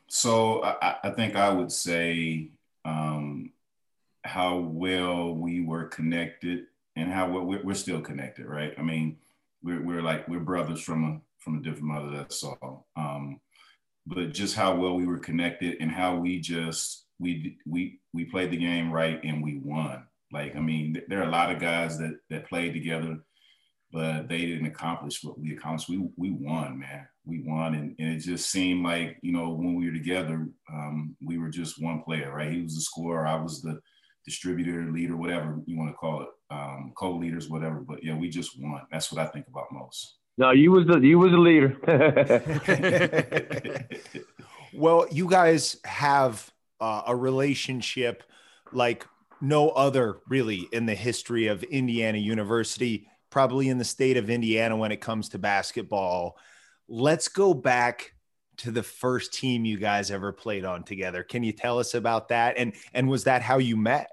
[0.09, 2.51] so I, I think I would say
[2.87, 3.51] um,
[4.24, 8.72] how well we were connected and how well we're, we're still connected, right?
[8.78, 9.18] I mean,
[9.62, 12.11] we're, we're like we're brothers from a from a different mother.
[12.16, 12.87] That's all.
[12.97, 13.41] Um,
[14.07, 18.53] but just how well we were connected and how we just we we we played
[18.53, 20.05] the game right and we won.
[20.32, 23.18] Like I mean, there are a lot of guys that that played together,
[23.93, 25.89] but they didn't accomplish what we accomplished.
[25.89, 27.09] We we won, man.
[27.27, 31.16] We won, and, and it just seemed like you know when we were together, um,
[31.20, 32.53] we were just one player, right?
[32.53, 33.81] He was the scorer, I was the
[34.24, 37.81] distributor, leader, whatever you want to call it, um, co-leaders, whatever.
[37.81, 38.83] But yeah, we just won.
[38.93, 40.16] That's what I think about most.
[40.39, 41.77] No, you was the you was the leader.
[44.74, 48.22] well, you guys have uh, a relationship
[48.72, 49.07] like
[49.41, 54.77] no other really in the history of Indiana University, probably in the state of Indiana
[54.77, 56.37] when it comes to basketball.
[56.89, 58.14] Let's go back
[58.59, 61.22] to the first team you guys ever played on together.
[61.22, 62.57] Can you tell us about that?
[62.57, 64.11] And and was that how you met?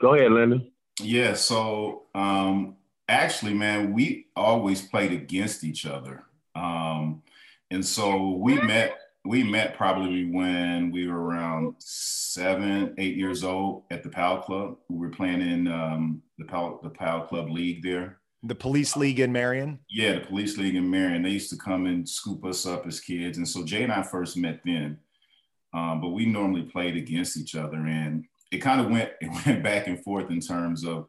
[0.00, 0.72] Go ahead, Lyndon.
[1.00, 2.76] Yeah, so um
[3.08, 6.24] actually, man, we always played against each other.
[6.54, 7.22] Um
[7.70, 13.84] and so we met we met probably when we were around seven, eight years old
[13.90, 14.78] at the Powell Club.
[14.88, 18.19] We were playing in um, the Powell, the Powell Club League there.
[18.42, 19.80] The police league in Marion?
[19.88, 21.22] Yeah, the police league in Marion.
[21.22, 23.36] They used to come and scoop us up as kids.
[23.36, 24.98] And so Jay and I first met then.
[25.72, 27.76] Um, but we normally played against each other.
[27.76, 31.08] And it kind of went, it went back and forth in terms of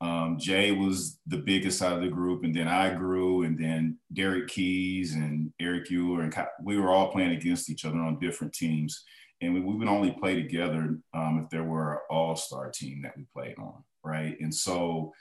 [0.00, 3.98] um, Jay was the biggest out of the group, and then I grew, and then
[4.12, 8.52] Derek Keys and Eric Euler, and we were all playing against each other on different
[8.52, 9.04] teams.
[9.40, 13.02] And we, we would only play together um, if there were an all star team
[13.02, 14.36] that we played on, right?
[14.40, 15.12] And so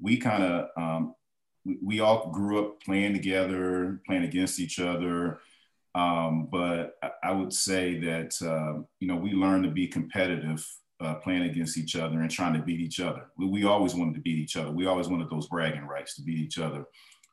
[0.00, 1.14] we kind of, um,
[1.64, 5.40] we, we, all grew up playing together, playing against each other.
[5.94, 10.66] Um, but I, I, would say that, uh, you know, we learned to be competitive
[11.00, 13.26] uh, playing against each other and trying to beat each other.
[13.38, 14.70] We, we, always wanted to beat each other.
[14.70, 16.84] We always wanted those bragging rights to beat each other.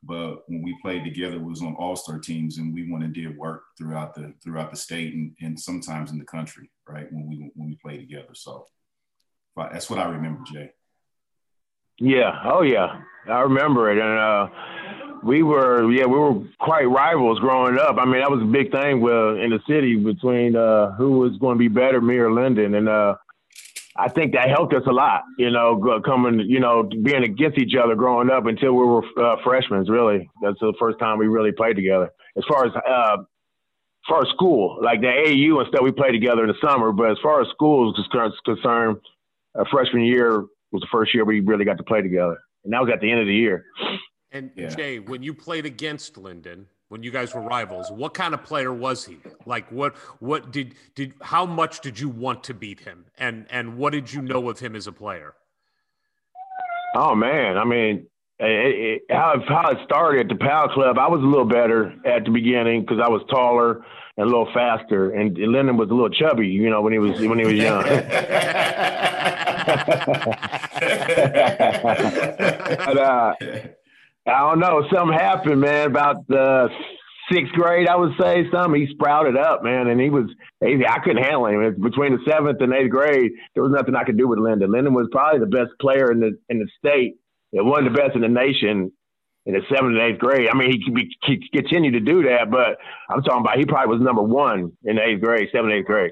[0.03, 3.13] But when we played together, it was on all star teams, and we went and
[3.13, 6.71] did work throughout the throughout the state and, and sometimes in the country.
[6.87, 8.33] Right when we when we played together.
[8.33, 8.65] So
[9.55, 10.71] but that's what I remember, Jay.
[12.01, 12.31] Yeah.
[12.45, 13.01] Oh yeah.
[13.29, 14.47] I remember it, and uh,
[15.23, 17.97] we were yeah we were quite rivals growing up.
[17.99, 21.37] I mean that was a big thing with, in the city between uh, who was
[21.37, 23.15] going to be better, me or Lyndon, and uh,
[23.95, 27.75] I think that helped us a lot, you know, coming, you know, being against each
[27.75, 29.83] other growing up until we were uh, freshmen.
[29.83, 32.09] Really, that's the first time we really played together.
[32.35, 36.13] As far as uh, as far as school, like the AU and stuff, we played
[36.13, 36.91] together in the summer.
[36.91, 38.07] But as far as school is
[38.43, 38.97] concerned,
[39.53, 42.81] uh, freshman year was the first year we really got to play together, and that
[42.81, 43.65] was at the end of the year.
[44.31, 44.69] And yeah.
[44.69, 48.73] Jay, when you played against Lyndon, when you guys were rivals what kind of player
[48.73, 53.05] was he like what what did did how much did you want to beat him
[53.17, 55.33] and and what did you know of him as a player
[56.97, 58.05] oh man i mean
[58.41, 61.93] it, it, how, how it started at the Powell Club, I was a little better
[62.05, 63.85] at the beginning because I was taller
[64.17, 67.19] and a little faster, and Lyndon was a little chubby, you know, when he was
[67.21, 67.83] when he was young.
[72.85, 73.33] but, uh,
[74.27, 74.87] I don't know.
[74.93, 75.87] Something happened, man.
[75.87, 76.69] About the
[77.31, 78.81] sixth grade, I would say something.
[78.81, 80.25] He sprouted up, man, and he was.
[80.59, 81.81] He, I couldn't handle him.
[81.81, 84.71] Between the seventh and eighth grade, there was nothing I could do with Lyndon.
[84.71, 87.15] Lyndon was probably the best player in the in the state.
[87.51, 88.91] It wasn't the best in the nation
[89.45, 90.47] in the seventh and eighth grade.
[90.51, 92.77] I mean, he could, be, he could continue to do that, but
[93.09, 96.11] I'm talking about he probably was number one in eighth grade, seventh, eighth grade.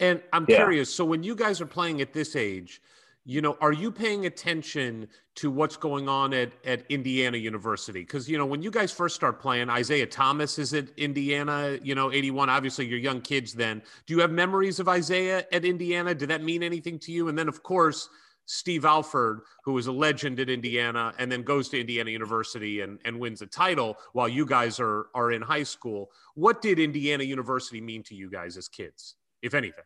[0.00, 0.56] And I'm yeah.
[0.56, 0.92] curious.
[0.92, 2.80] So when you guys are playing at this age,
[3.24, 8.00] you know, are you paying attention to what's going on at, at Indiana University?
[8.00, 11.94] Because, you know, when you guys first start playing, Isiah Thomas is at Indiana, you
[11.94, 12.50] know, 81.
[12.50, 13.80] Obviously, you're young kids then.
[14.06, 16.14] Do you have memories of Isaiah at Indiana?
[16.14, 17.28] Did that mean anything to you?
[17.28, 18.08] And then, of course,
[18.46, 22.98] Steve Alford, who was a legend at Indiana and then goes to Indiana University and,
[23.04, 26.10] and wins a title while you guys are, are in high school.
[26.34, 29.84] What did Indiana University mean to you guys as kids, if anything?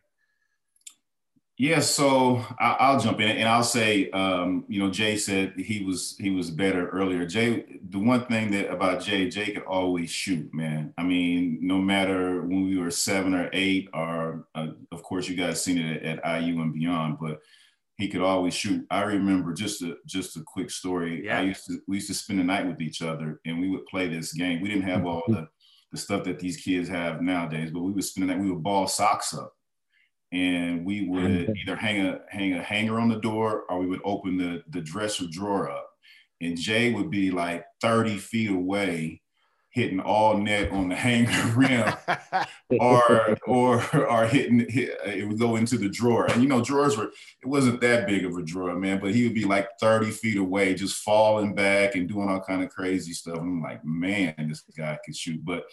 [1.59, 5.83] Yeah, so I, will jump in and I'll say, um, you know, Jay said he
[5.83, 7.25] was he was better earlier.
[7.25, 10.93] Jay, the one thing that about Jay, Jay could always shoot, man.
[10.99, 15.35] I mean, no matter when we were seven or eight, or uh, of course you
[15.35, 17.39] guys seen it at, at, IU and beyond, but
[17.97, 18.85] he could always shoot.
[18.91, 21.25] I remember just a just a quick story.
[21.25, 21.39] Yeah.
[21.39, 23.87] I used to we used to spend the night with each other, and we would
[23.87, 24.61] play this game.
[24.61, 25.47] We didn't have all the
[25.91, 28.39] the stuff that these kids have nowadays, but we would spend that.
[28.39, 29.53] We would ball socks up
[30.31, 31.51] and we would mm-hmm.
[31.55, 34.81] either hang a hang a hanger on the door or we would open the the
[34.81, 35.89] dresser drawer up
[36.41, 39.21] and jay would be like 30 feet away
[39.69, 41.93] hitting all net on the hanger rim
[42.79, 46.97] or or or hitting hit, it would go into the drawer and you know drawers
[46.97, 47.11] were
[47.41, 50.37] it wasn't that big of a drawer man but he would be like 30 feet
[50.37, 54.63] away just falling back and doing all kind of crazy stuff i'm like man this
[54.75, 55.65] guy can shoot but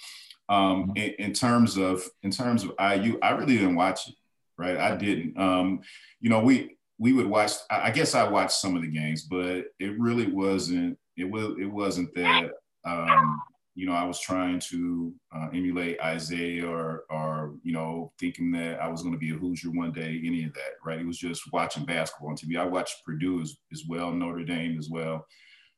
[0.51, 4.15] um, in, in terms of in terms of iu i really didn't watch it
[4.57, 4.77] right?
[4.77, 5.39] I didn't.
[5.39, 5.81] Um,
[6.21, 7.53] you know, we we would watch.
[7.71, 10.99] I guess I watched some of the games, but it really wasn't.
[11.17, 11.57] It was.
[11.59, 12.51] It wasn't that.
[12.85, 13.41] Um,
[13.75, 18.81] you know, I was trying to uh, emulate Isiah or, or, you know, thinking that
[18.81, 21.01] I was going to be a Hoosier one day, any of that, right?
[21.01, 22.57] It was just watching basketball on TV.
[22.57, 25.27] I watched Purdue as, as well, Notre Dame as well,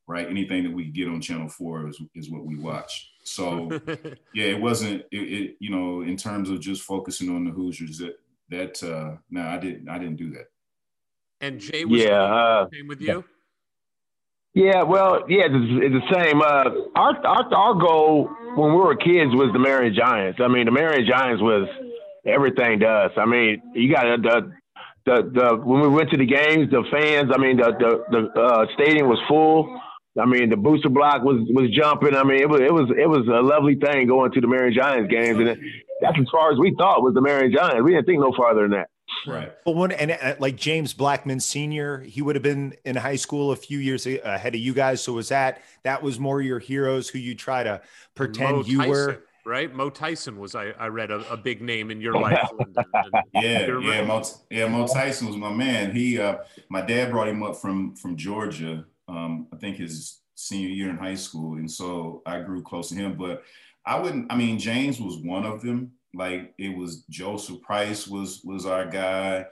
[0.07, 0.29] right?
[0.29, 3.13] Anything that we get on Channel 4 is, is what we watch.
[3.25, 3.71] So,
[4.35, 7.99] yeah, it wasn't, it, it, you know, in terms of just focusing on the Hoosiers,
[7.99, 8.17] that
[8.49, 10.47] that uh no i didn't i didn't do that
[11.41, 13.21] and jay was yeah uh, same with you yeah
[14.83, 15.55] well yeah it's,
[15.85, 16.65] it's the same uh
[16.97, 20.73] our, our our goal when we were kids was the marion giants i mean the
[20.73, 21.69] marion giants was
[22.27, 24.53] everything to us i mean you got the
[25.05, 28.41] the, the when we went to the games the fans i mean the the, the
[28.41, 29.81] uh, stadium was full
[30.19, 32.17] I mean, the booster block was was jumping.
[32.17, 34.73] I mean, it was it was it was a lovely thing going to the Marion
[34.73, 35.49] Giants games, and
[36.01, 37.83] that's as far as we thought was the Marion Giants.
[37.85, 38.89] We didn't think no farther than that.
[39.27, 39.53] Right.
[39.65, 43.53] Well, when and uh, like James Blackmon Senior, he would have been in high school
[43.53, 45.03] a few years ahead of you guys.
[45.03, 47.81] So was that that was more your heroes who you try to
[48.15, 49.23] pretend Mo you Tyson, were?
[49.45, 49.73] Right.
[49.73, 52.49] Mo Tyson was I, I read a, a big name in your life.
[52.69, 52.77] And,
[53.35, 54.69] and yeah, yeah, Mo, yeah.
[54.69, 55.93] Mo Tyson was my man.
[55.93, 56.39] He, uh,
[56.69, 58.85] my dad brought him up from from Georgia.
[59.09, 62.95] Um, I think his senior year in high school, and so I grew close to
[62.97, 63.17] him.
[63.17, 63.43] But
[63.85, 64.33] I wouldn't.
[64.33, 65.93] I mean, James was one of them.
[66.17, 69.47] Like it was Joseph Price was was our guy.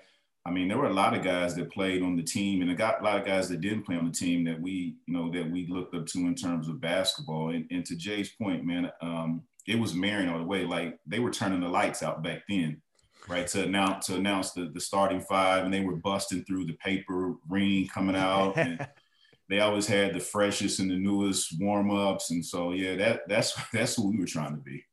[0.47, 3.01] I mean, there were a lot of guys that played on the team, and got
[3.01, 5.51] a lot of guys that didn't play on the team that we, you know, that
[5.51, 7.51] we looked up to in terms of basketball.
[7.51, 10.67] And, and to Jay's point, man, um, it was Marion all the way.
[10.67, 12.83] Like they were turning the lights out back then,
[13.27, 13.47] right?
[13.49, 17.35] To announce to announce the, the starting five, and they were busting through the paper
[17.49, 18.57] ring coming out.
[18.57, 18.87] And,
[19.49, 23.55] they always had the freshest and the newest warm ups, and so yeah, that that's
[23.73, 24.85] that's who we were trying to be.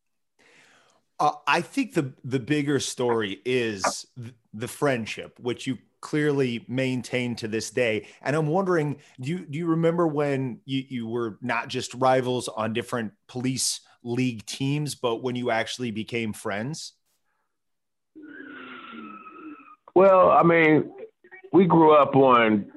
[1.22, 4.08] Uh, I think the the bigger story is
[4.56, 8.08] the friendship, which you clearly maintain to this day.
[8.24, 12.48] And I'm wondering, do you do you remember when you, you were not just rivals
[12.48, 16.94] on different police league teams, but when you actually became friends?
[19.94, 20.92] Well, I mean,
[21.54, 22.72] we grew up on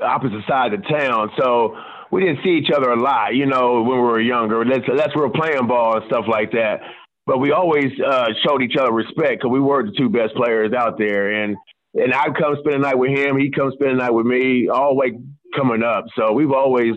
[0.00, 1.32] opposite side of town.
[1.36, 1.76] So
[2.12, 4.64] we didn't see each other a lot, you know, when we were younger.
[4.64, 6.80] That's that's where we're playing ball and stuff like that.
[7.26, 10.72] But we always uh, showed each other respect because we were the two best players
[10.72, 11.42] out there.
[11.42, 11.56] And
[11.94, 13.38] and I'd come spend the night with him.
[13.38, 15.18] He'd come spend the night with me, all the way
[15.54, 16.04] coming up.
[16.14, 16.94] So we've always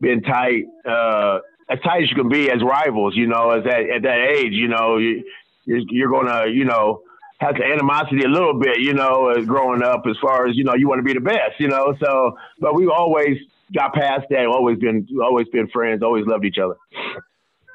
[0.00, 1.38] been tight, uh,
[1.70, 3.16] as tight as you can be as rivals.
[3.16, 5.24] You know, as that at that age, you know, you,
[5.64, 7.02] you're, you're gonna, you know
[7.42, 10.62] has the animosity a little bit, you know, as growing up as far as, you
[10.62, 11.94] know, you want to be the best, you know.
[12.00, 13.36] So but we've always
[13.74, 16.76] got past that, always been always been friends, always loved each other.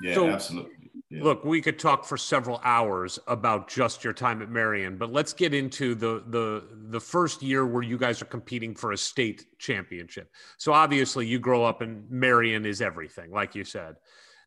[0.01, 0.76] Yeah, so, absolutely.
[1.09, 1.23] Yeah.
[1.23, 5.31] Look, we could talk for several hours about just your time at Marion, but let's
[5.31, 9.45] get into the the the first year where you guys are competing for a state
[9.57, 10.29] championship.
[10.57, 13.95] So obviously, you grow up and Marion is everything, like you said.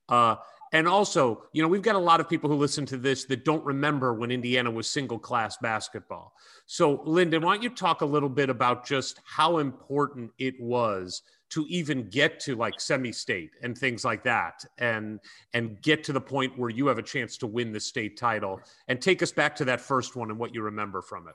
[0.08, 0.36] Uh,
[0.72, 3.44] and also, you know, we've got a lot of people who listen to this that
[3.44, 6.34] don't remember when Indiana was single class basketball.
[6.66, 11.22] So, Lyndon, why don't you talk a little bit about just how important it was
[11.50, 15.20] to even get to like semi state and things like that and
[15.52, 18.60] and get to the point where you have a chance to win the state title
[18.88, 21.34] and take us back to that first one and what you remember from it.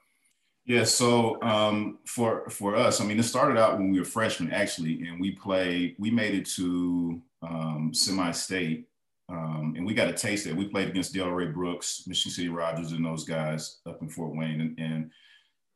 [0.66, 4.51] Yeah, so um, for for us, I mean, it started out when we were freshmen
[4.51, 5.95] actually, and we played.
[5.99, 8.88] We made it to um, semi-state,
[9.30, 12.93] um, and we got a taste that we played against Delray Brooks, Michigan City Rogers,
[12.93, 15.11] and those guys up in Fort Wayne, and, and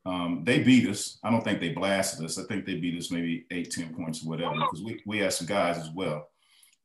[0.06, 1.20] um, they beat us.
[1.24, 2.40] I don't think they blasted us.
[2.40, 5.34] I think they beat us maybe eight, 10 points or whatever, because we, we had
[5.34, 6.30] some guys as well.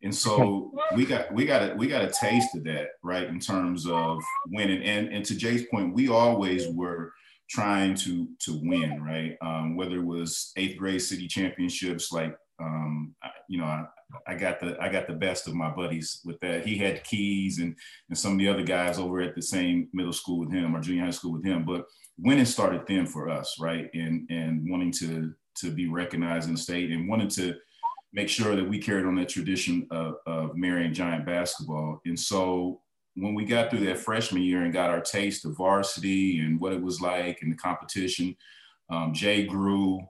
[0.03, 3.27] And so we got we got a we got a taste of that, right?
[3.27, 4.83] In terms of winning.
[4.83, 7.11] And and to Jay's point, we always were
[7.49, 9.35] trying to to win, right?
[9.41, 13.15] Um, whether it was eighth grade city championships, like um,
[13.49, 13.87] you know, I,
[14.27, 16.67] I, got the I got the best of my buddies with that.
[16.67, 17.75] He had keys and
[18.11, 20.81] and some of the other guys over at the same middle school with him or
[20.81, 21.65] junior high school with him.
[21.65, 21.87] But
[22.19, 23.91] winning started then for us, right?
[23.95, 27.55] And and wanting to to be recognized in the state and wanting to
[28.13, 32.01] make sure that we carried on that tradition of, of Marion Giant basketball.
[32.05, 32.81] And so
[33.17, 36.73] when we got through that freshman year and got our taste of varsity and what
[36.73, 38.37] it was like and the competition,
[38.91, 40.01] um, Jay grew.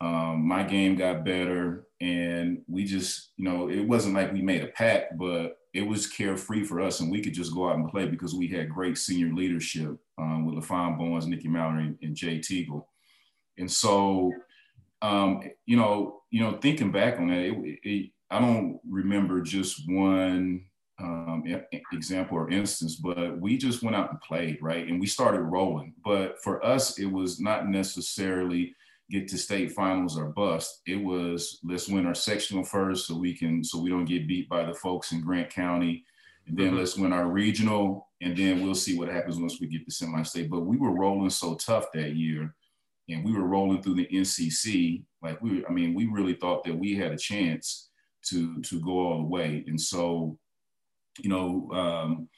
[0.00, 4.64] Um, my game got better, and we just, you know, it wasn't like we made
[4.64, 7.88] a pact, but it was carefree for us, and we could just go out and
[7.88, 12.40] play because we had great senior leadership um, with LaFon Bowens, Nikki Mallory, and, Jay
[12.40, 12.86] Teagle.
[13.56, 14.32] And so,
[15.00, 19.88] um, you know, you know, thinking back on that, it, it, I don't remember just
[19.88, 20.64] one
[20.98, 21.44] um,
[21.92, 24.88] example or instance, but we just went out and played, right?
[24.88, 25.94] And we started rolling.
[26.04, 28.74] But for us, it was not necessarily
[29.12, 30.80] get to state finals or bust.
[30.86, 34.48] It was let's win our sectional first so we can so we don't get beat
[34.48, 36.04] by the folks in Grant County.
[36.46, 36.78] And then mm-hmm.
[36.78, 40.50] let's win our regional, and then we'll see what happens once we get to semi-state.
[40.50, 42.52] But we were rolling so tough that year,
[43.08, 45.04] and we were rolling through the NCC.
[45.22, 47.90] Like we, I mean, we really thought that we had a chance
[48.30, 49.62] to to go all the way.
[49.68, 50.36] And so
[51.20, 52.28] you know, um,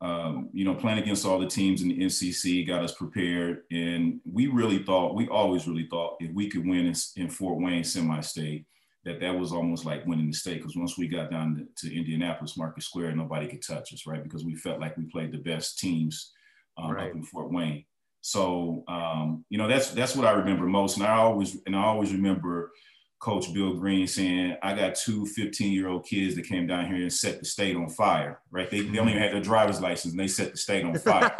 [0.00, 4.20] um, you know, playing against all the teams in the NCC got us prepared, and
[4.24, 7.82] we really thought, we always really thought, if we could win in, in Fort Wayne
[7.82, 8.64] semi-state,
[9.04, 10.58] that that was almost like winning the state.
[10.58, 14.22] Because once we got down to, to, Indianapolis Market Square, nobody could touch us, right?
[14.22, 16.32] Because we felt like we played the best teams
[16.76, 17.10] um, right.
[17.10, 17.84] up in Fort Wayne.
[18.20, 21.84] So, um, you know, that's that's what I remember most, and I always and I
[21.84, 22.72] always remember
[23.18, 26.96] Coach Bill Green saying, I got two 15 year old kids that came down here
[26.96, 28.70] and set the state on fire, right?
[28.70, 31.34] They, they don't even have their driver's license and they set the state on fire.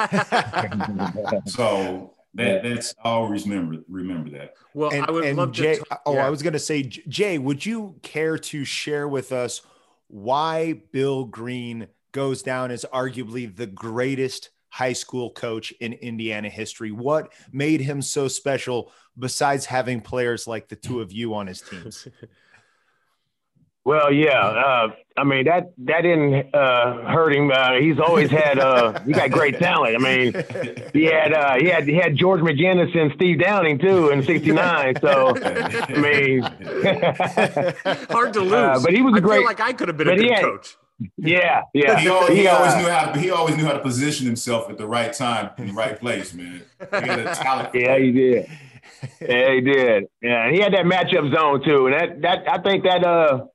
[1.46, 4.54] so that, that's I always remember remember that.
[4.74, 5.84] Well, and, I would love Jay, to.
[5.84, 6.26] T- oh, yeah.
[6.26, 9.62] I was going to say, Jay, would you care to share with us
[10.08, 16.92] why Bill Green goes down as arguably the greatest high school coach in Indiana history?
[16.92, 18.92] What made him so special?
[19.18, 22.08] besides having players like the two of you on his teams?
[23.84, 24.44] Well, yeah.
[24.44, 27.50] Uh, I mean that that didn't uh, hurt him.
[27.50, 29.96] Uh, he's always had uh, he got great talent.
[29.96, 30.34] I mean,
[30.92, 34.96] he had uh, he had he had George McGinnis and Steve Downing too in '69.
[35.00, 36.42] So I mean,
[38.10, 38.82] hard to uh, lose.
[38.84, 39.46] but he was a great.
[39.46, 40.76] like I could have been a good had, coach.
[41.16, 41.98] Yeah, yeah.
[42.00, 43.20] He, always, he always knew how to.
[43.20, 46.34] He always knew how to position himself at the right time in the right place,
[46.34, 46.62] man.
[46.80, 47.70] He had a talent.
[47.74, 48.48] Yeah, he did
[49.20, 50.04] yeah, he did.
[50.22, 53.46] Yeah, and he had that matchup zone too, and that that I think that uh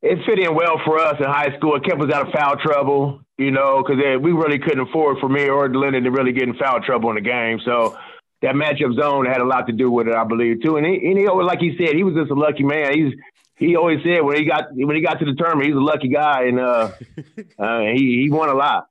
[0.00, 1.76] it fit in well for us in high school.
[1.76, 5.28] It kept us out of foul trouble, you know, because we really couldn't afford for
[5.28, 7.58] me or Lyndon to really get in foul trouble in the game.
[7.64, 7.98] So
[8.42, 10.76] that matchup zone had a lot to do with it, I believe, too.
[10.76, 12.94] And he, and he like he said, he was just a lucky man.
[12.94, 13.12] He's
[13.58, 16.08] he always said when he got when he got to the tournament, he's a lucky
[16.08, 16.92] guy, and uh,
[17.58, 18.88] uh, he he won a lot.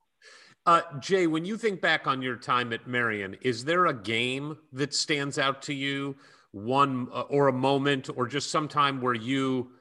[0.66, 4.58] Uh, Jay, when you think back on your time at Marion, is there a game
[4.74, 6.18] that stands out to you,
[6.52, 9.72] one uh, or a moment, or just some time where you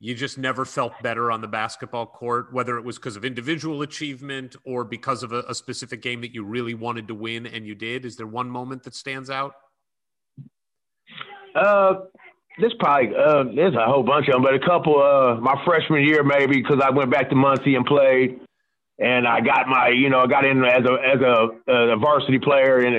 [0.00, 3.82] you just never felt better on the basketball court, whether it was because of individual
[3.82, 7.66] achievement or because of a, a specific game that you really wanted to win and
[7.66, 8.04] you did?
[8.04, 9.54] Is there one moment that stands out?
[11.56, 11.94] Uh,
[12.58, 15.00] there's probably uh, there's a whole bunch of them, but a couple.
[15.00, 18.40] Uh, my freshman year, maybe because I went back to Muncie and played
[18.98, 22.38] and I got my, you know, I got in as a as a, a varsity
[22.38, 22.94] player in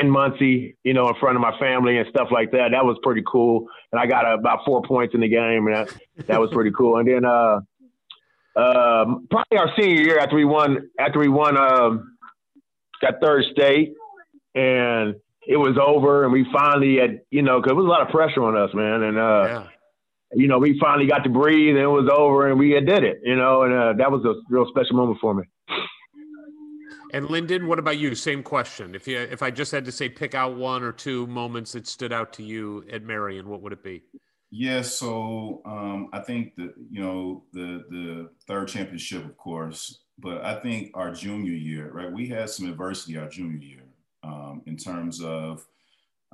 [0.00, 2.70] in Muncie, you know, in front of my family and stuff like that.
[2.72, 6.26] That was pretty cool, and I got about four points in the game, and that
[6.26, 6.96] that was pretty cool.
[6.96, 7.60] And then, uh,
[8.56, 12.16] uh, probably our senior year after we won after we won um,
[13.02, 13.92] that third state,
[14.54, 15.16] and
[15.46, 18.08] it was over, and we finally had, you know, because it was a lot of
[18.08, 19.66] pressure on us, man, and uh, yeah
[20.34, 23.20] you know, we finally got to breathe and it was over and we did it,
[23.22, 25.44] you know, and uh, that was a real special moment for me.
[27.12, 28.14] And Lyndon, what about you?
[28.16, 28.94] Same question.
[28.94, 31.86] If you, if I just had to say pick out one or two moments that
[31.86, 34.02] stood out to you at Marion, what would it be?
[34.50, 40.44] Yeah, so um, I think that you know the the third championship, of course, but
[40.44, 42.12] I think our junior year, right?
[42.12, 43.83] We had some adversity our junior year
[44.24, 45.64] um, in terms of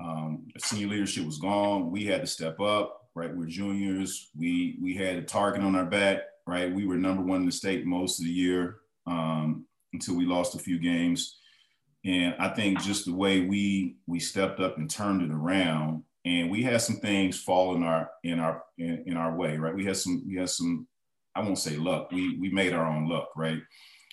[0.01, 1.91] um, senior leadership was gone.
[1.91, 3.35] We had to step up, right?
[3.35, 4.31] We're juniors.
[4.37, 6.73] We we had a target on our back, right?
[6.73, 8.77] We were number one in the state most of the year
[9.07, 11.39] um, until we lost a few games.
[12.05, 16.51] And I think just the way we we stepped up and turned it around, and
[16.51, 19.75] we had some things fall in our in our in, in our way, right?
[19.75, 20.87] We had some we had some
[21.35, 22.11] I won't say luck.
[22.11, 23.61] We we made our own luck, right?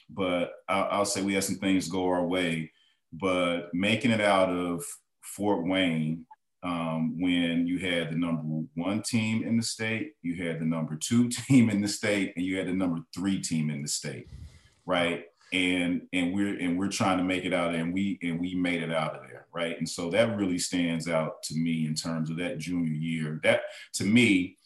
[0.10, 2.72] But I'll, I'll say we had some things go our way.
[3.14, 4.84] But making it out of
[5.22, 6.26] Fort Wayne
[6.64, 8.42] um, when you had the number
[8.76, 12.46] one team in the state, you had the number two team in the state, and
[12.46, 14.30] you had the number three team in the state,
[14.86, 15.26] right?
[15.54, 18.84] And and we're and we're trying to make it out, and we and we made
[18.84, 19.78] it out of there, right?
[19.78, 23.40] And so that really stands out to me in terms of that junior year.
[23.44, 23.62] That
[23.94, 24.58] to me,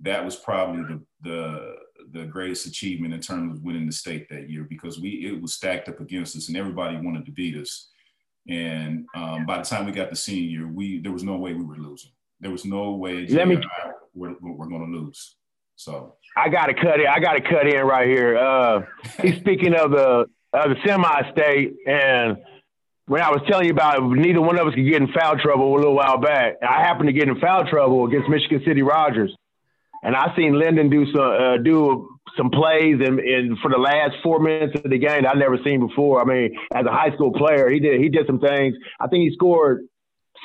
[0.00, 1.76] that was probably the the
[2.12, 5.54] the greatest achievement in terms of winning the state that year because we it was
[5.54, 7.88] stacked up against us, and everybody wanted to beat us
[8.48, 11.54] and um, by the time we got the senior year, we there was no way
[11.54, 12.10] we were losing.
[12.40, 13.58] There was no way Let me,
[14.12, 15.36] we're, we're going to lose.
[15.76, 17.06] So I got to cut it.
[17.06, 18.36] I got to cut in right here.
[18.36, 18.82] Uh,
[19.22, 22.36] he's speaking of the of the semi-state, and
[23.06, 25.36] when I was telling you about it, neither one of us could get in foul
[25.38, 26.56] trouble a little while back.
[26.62, 29.34] I happened to get in foul trouble against Michigan City Rogers,
[30.04, 34.16] and I seen Lyndon do some uh, do some plays and, and for the last
[34.22, 36.20] four minutes of the game I've never seen before.
[36.20, 38.76] I mean, as a high school player, he did he did some things.
[39.00, 39.86] I think he scored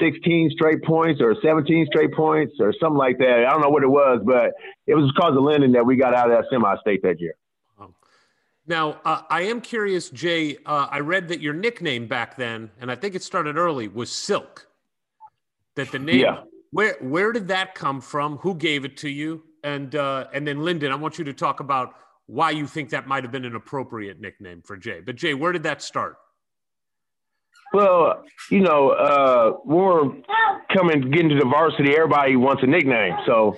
[0.01, 3.45] 16 straight points or 17 straight points or something like that.
[3.45, 4.53] I don't know what it was, but
[4.87, 7.35] it was because of Lyndon that we got out of that semi-state that year.
[8.65, 10.57] Now, uh, I am curious, Jay.
[10.63, 14.11] Uh, I read that your nickname back then, and I think it started early, was
[14.11, 14.67] Silk.
[15.75, 16.19] That the name.
[16.19, 16.43] Yeah.
[16.71, 18.37] Where where did that come from?
[18.37, 19.43] Who gave it to you?
[19.63, 21.95] And uh, and then Lyndon, I want you to talk about
[22.27, 25.01] why you think that might have been an appropriate nickname for Jay.
[25.03, 26.17] But Jay, where did that start?
[27.73, 30.11] Well, you know, uh, we're
[30.75, 33.15] coming getting to the varsity, everybody wants a nickname.
[33.25, 33.57] So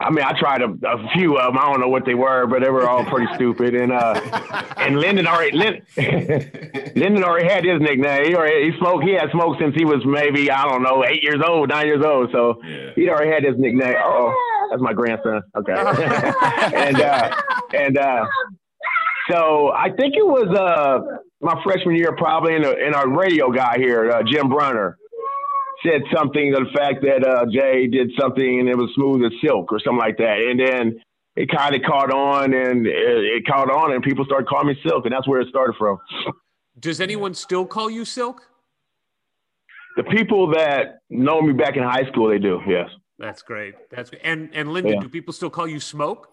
[0.00, 1.58] I mean, I tried a, a, few of them.
[1.58, 3.74] I don't know what they were, but they were all pretty stupid.
[3.74, 4.18] And uh,
[4.78, 5.82] and Lyndon already Lyndon,
[6.96, 8.24] Lyndon already had his nickname.
[8.24, 9.04] He already he smoked.
[9.04, 12.02] He had smoked since he was maybe I don't know eight years old, nine years
[12.04, 12.30] old.
[12.32, 12.90] So yeah.
[12.96, 13.94] he already had his nickname.
[13.98, 14.34] Oh,
[14.70, 15.42] that's my grandson.
[15.54, 15.72] Okay.
[15.74, 17.36] and uh,
[17.74, 18.24] and uh,
[19.30, 23.50] so I think it was uh, my freshman year, probably, in, a, in our radio
[23.50, 24.96] guy here, uh, Jim Brunner
[25.84, 29.32] said something to the fact that uh, Jay did something and it was smooth as
[29.42, 30.38] silk or something like that.
[30.38, 31.00] And then
[31.36, 34.76] it kind of caught on and it, it, caught on and people started calling me
[34.86, 35.06] Silk.
[35.06, 35.98] And that's where it started from.
[36.78, 38.42] Does anyone still call you Silk?
[39.96, 42.60] The people that know me back in high school, they do.
[42.66, 42.88] Yes.
[43.18, 43.74] That's great.
[43.90, 45.00] That's and and Lyndon, yeah.
[45.00, 46.28] do people still call you Smoke?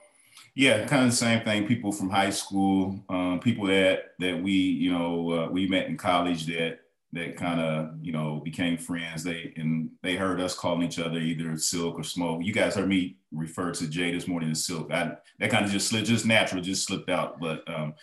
[0.56, 1.68] Yeah, kind of the same thing.
[1.68, 5.98] People from high school, um, people that that we you know uh, we met in
[5.98, 6.80] college that
[7.14, 9.24] that kind of you know became friends.
[9.24, 12.42] They and they heard us calling each other either Silk or Smoke.
[12.44, 14.92] You guys heard me refer to Jay this morning as Silk.
[14.92, 17.40] I, that kind of just slipped, just natural, just slipped out.
[17.40, 17.94] But um,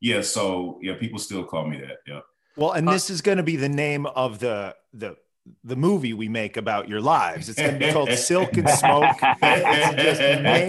[0.00, 1.98] yeah, so yeah, people still call me that.
[2.06, 2.20] Yeah.
[2.56, 5.16] Well, and uh, this is going to be the name of the the
[5.62, 7.48] the movie we make about your lives.
[7.48, 9.16] It's going to be called Silk and Smoke.
[9.42, 10.68] It's just made,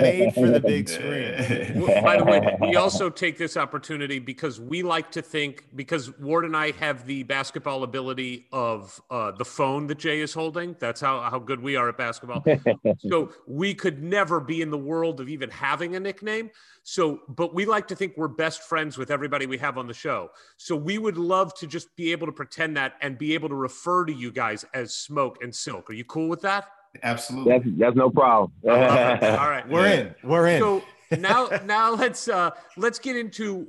[0.00, 1.84] made for the big screen.
[2.02, 6.46] By the way, we also take this opportunity because we like to think because Ward
[6.46, 10.76] and I have the basketball ability of uh, the phone that Jay is holding.
[10.78, 12.44] That's how how good we are at basketball.
[12.98, 16.50] so we could never be in the world of even having a nickname.
[16.88, 19.92] So, but we like to think we're best friends with everybody we have on the
[19.92, 20.30] show.
[20.56, 23.56] So we would love to just be able to pretend that and be able to
[23.56, 25.90] refer to you guys as Smoke and Silk.
[25.90, 26.68] Are you cool with that?
[27.02, 27.52] Absolutely.
[27.52, 28.52] That's, that's no problem.
[28.64, 30.14] All right, we're in.
[30.22, 30.60] We're in.
[30.60, 30.84] So
[31.18, 33.66] now, now let's uh, let's get into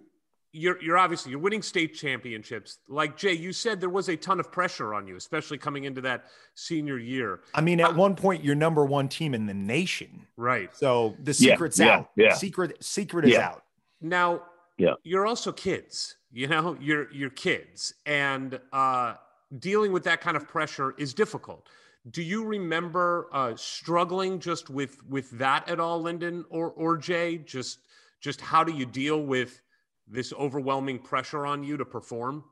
[0.57, 2.79] you're you're obviously you're winning state championships.
[2.87, 6.01] Like Jay, you said there was a ton of pressure on you, especially coming into
[6.01, 7.41] that senior year.
[7.53, 10.25] I mean, at uh, one point you're number one team in the nation.
[10.35, 10.75] Right.
[10.75, 12.09] So the secret's yeah, out.
[12.15, 12.33] Yeah.
[12.33, 13.63] Secret secret is out.
[14.01, 14.43] Now
[14.77, 14.93] yeah.
[15.03, 16.17] you're also kids.
[16.31, 17.93] You know, you're you're kids.
[18.05, 19.15] And uh
[19.59, 21.69] dealing with that kind of pressure is difficult.
[22.11, 27.37] Do you remember uh, struggling just with with that at all, Lyndon or or Jay?
[27.37, 27.79] Just
[28.21, 29.61] just how do you deal with
[30.07, 32.43] this overwhelming pressure on you to perform?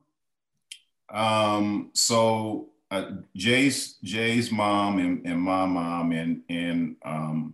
[1.09, 7.53] Um, so uh, Jay's Jay's mom and, and my mom and and um,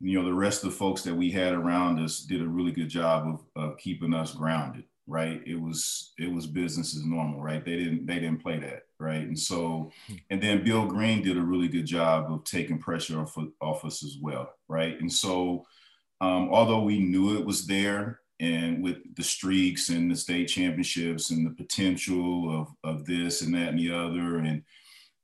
[0.00, 2.72] you know the rest of the folks that we had around us did a really
[2.72, 5.42] good job of, of keeping us grounded right?
[5.46, 7.64] It was it was business as normal right?
[7.64, 9.22] They didn't they didn't play that right?
[9.22, 9.90] And so
[10.30, 14.04] and then bill green did a really good job of taking pressure off, off us
[14.04, 14.98] as well right?
[15.00, 15.66] And so
[16.20, 21.30] um, although we knew it was there and with the streaks and the state championships
[21.30, 24.62] and the potential of, of this and that and the other and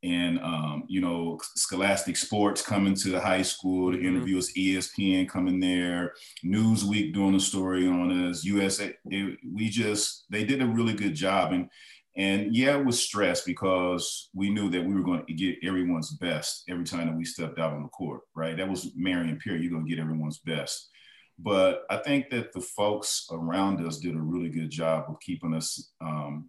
[0.04, 4.04] and um, you know scholastic sports coming to the high school to Mhm.
[4.08, 6.14] interview us espn coming there
[6.44, 11.14] newsweek doing a story on us usa it- we just they did a really good
[11.16, 11.52] job.
[11.52, 11.68] And
[12.16, 16.12] and yeah it was stress because we knew that we were going to get everyone's
[16.12, 18.56] best every time that we stepped out on the court right?
[18.56, 20.90] That was marion period you're going to get everyone's best
[21.38, 25.54] but i think that the folks around us did a really good job of keeping
[25.54, 26.48] us um,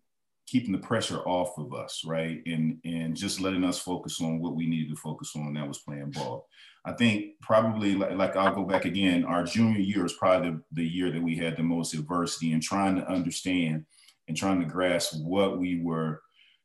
[0.49, 2.41] keeping the pressure off of us, right?
[2.45, 5.79] And and just letting us focus on what we needed to focus on, that was
[5.79, 6.47] playing ball.
[6.85, 10.61] I think probably like, like I'll go back again, our junior year is probably the,
[10.71, 13.85] the year that we had the most adversity and trying to understand
[14.27, 16.21] and trying to grasp what we were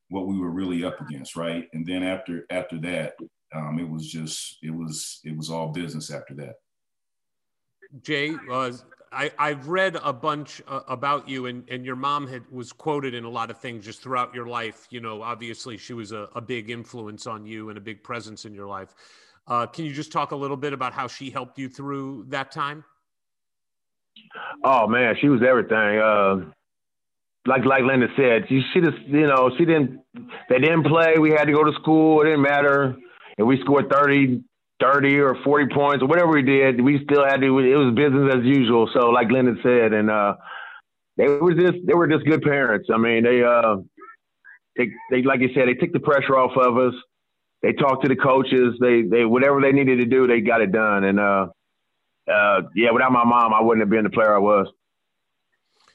[0.08, 1.66] what we were really up against, right?
[1.74, 3.14] And then after after that,
[3.54, 6.54] um, it was just it was it was all business after that.
[8.02, 8.72] Jay, uh,
[9.12, 13.14] I, I've read a bunch uh, about you, and, and your mom had was quoted
[13.14, 14.86] in a lot of things just throughout your life.
[14.90, 18.44] You know, obviously she was a, a big influence on you and a big presence
[18.44, 18.94] in your life.
[19.46, 22.50] Uh, can you just talk a little bit about how she helped you through that
[22.50, 22.84] time?
[24.64, 25.98] Oh man, she was everything.
[25.98, 26.50] Uh,
[27.46, 30.00] like like Lyndon said, she she just you know she didn't
[30.48, 31.14] they didn't play.
[31.18, 32.22] We had to go to school.
[32.22, 32.96] It didn't matter
[33.36, 34.42] if we scored 30,
[34.92, 36.80] 30 or forty points or whatever we did.
[36.80, 37.58] We still had to.
[37.58, 38.88] It was business as usual.
[38.92, 40.34] So like Lyndon said, and uh,
[41.16, 42.88] they were just they were just good parents.
[42.92, 43.76] I mean they uh
[44.76, 46.94] they they like you said they took the pressure off of us.
[47.62, 48.74] They talked to the coaches.
[48.80, 51.04] They they whatever they needed to do, they got it done.
[51.04, 51.46] And uh,
[52.30, 54.66] uh, yeah, without my mom, I wouldn't have been the player I was.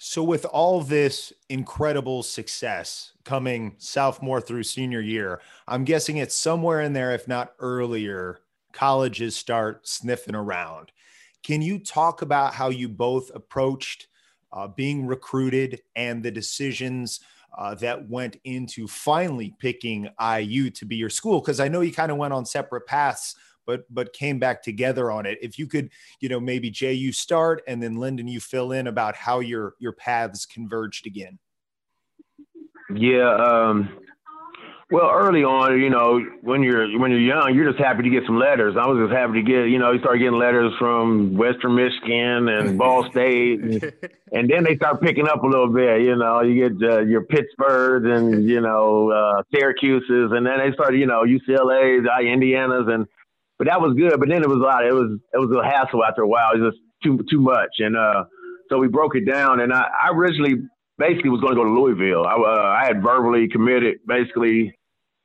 [0.02, 6.80] So, with all this incredible success coming sophomore through senior year, I'm guessing it's somewhere
[6.80, 8.40] in there, if not earlier,
[8.74, 10.92] colleges start sniffing around.
[11.44, 14.08] Can you talk about how you both approached
[14.52, 17.20] uh, being recruited and the decisions
[17.58, 21.40] uh, that went into finally picking IU to be your school?
[21.40, 23.36] Because I know you kind of went on separate paths.
[23.66, 25.38] But, but came back together on it.
[25.44, 25.92] If you could,
[26.22, 29.76] you know, maybe Jay, you start, and then Lyndon, you fill in about how your
[29.78, 31.38] your paths converged again.
[32.92, 33.36] Yeah.
[33.36, 34.00] Um,
[34.92, 38.24] well, early on, you know, when you're when you're young, you're just happy to get
[38.26, 38.76] some letters.
[38.76, 42.50] I was just happy to get, you know, you start getting letters from Western Michigan
[42.50, 43.84] and Ball State, and,
[44.32, 46.02] and then they start picking up a little bit.
[46.02, 50.74] You know, you get uh, your Pittsburghs and you know uh, Syracuse's, and then they
[50.74, 53.06] start, you know, UCLA's, uh, Indiana's, and
[53.60, 54.20] but that was good.
[54.20, 54.88] But then it was a lot.
[54.88, 56.54] It was it was a hassle after a while.
[56.56, 58.24] It was just too too much, and uh,
[58.72, 59.60] so we broke it down.
[59.60, 60.56] And I, I originally
[60.98, 62.26] basically was going to go to Louisville.
[62.26, 64.74] I, uh, I had verbally committed basically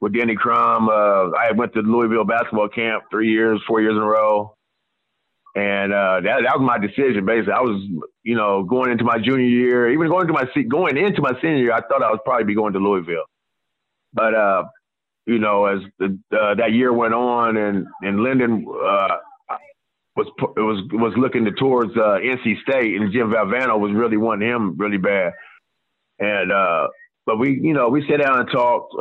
[0.05, 0.91] with Denny Crum.
[0.91, 4.55] Uh, I went to Louisville basketball camp three years, four years in a row.
[5.57, 7.25] And uh, that, that was my decision.
[7.25, 7.83] Basically, I was,
[8.23, 11.57] you know, going into my junior year, even going into my going into my senior
[11.57, 13.25] year, I thought I would probably be going to Louisville.
[14.13, 14.65] But uh,
[15.25, 19.17] you know, as the, that year went on, and and Lyndon uh,
[20.17, 24.77] was was was looking towards uh, NC State, and Jim Valvano was really wanting him
[24.77, 25.33] really bad.
[26.19, 26.89] And uh,
[27.25, 28.93] but we, you know, we sat down and talked,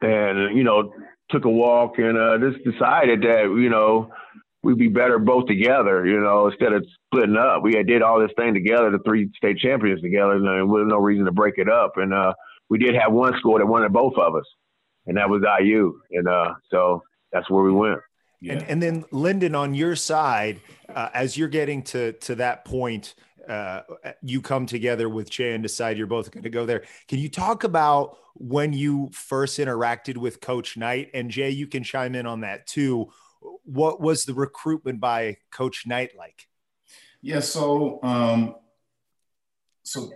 [0.00, 0.92] and you know,
[1.30, 4.10] took a walk, and uh, just decided that you know
[4.62, 6.06] we'd be better both together.
[6.06, 9.30] You know, instead of splitting up, we had did all this thing together, the three
[9.36, 11.92] state champions together, and there was no reason to break it up.
[11.96, 12.32] And uh,
[12.68, 14.44] we did have one school that wanted both of us,
[15.06, 16.00] and that was IU.
[16.10, 17.02] And uh, so
[17.32, 18.00] that's where we went.
[18.40, 18.54] Yeah.
[18.54, 23.14] And, and then Lyndon, on your side, uh, as you're getting to to that point,
[23.48, 23.82] uh,
[24.22, 26.84] you come together with Jay and decide you're both going to go there.
[27.06, 31.10] Can you talk about when you first interacted with Coach Knight?
[31.14, 33.10] And Jay, you can chime in on that too.
[33.64, 36.46] What was the recruitment by Coach Knight like?
[37.20, 38.54] Yeah, so um,
[39.82, 40.10] so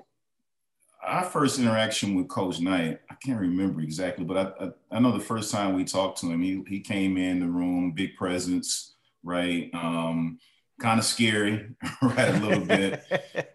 [1.03, 5.11] our first interaction with Coach Knight, I can't remember exactly, but I, I, I, know
[5.11, 8.95] the first time we talked to him, he, he came in the room, big presence,
[9.25, 9.69] right?
[9.75, 10.39] Um,
[10.83, 11.71] kind of scary,
[12.03, 12.35] right?
[12.35, 13.03] A little bit.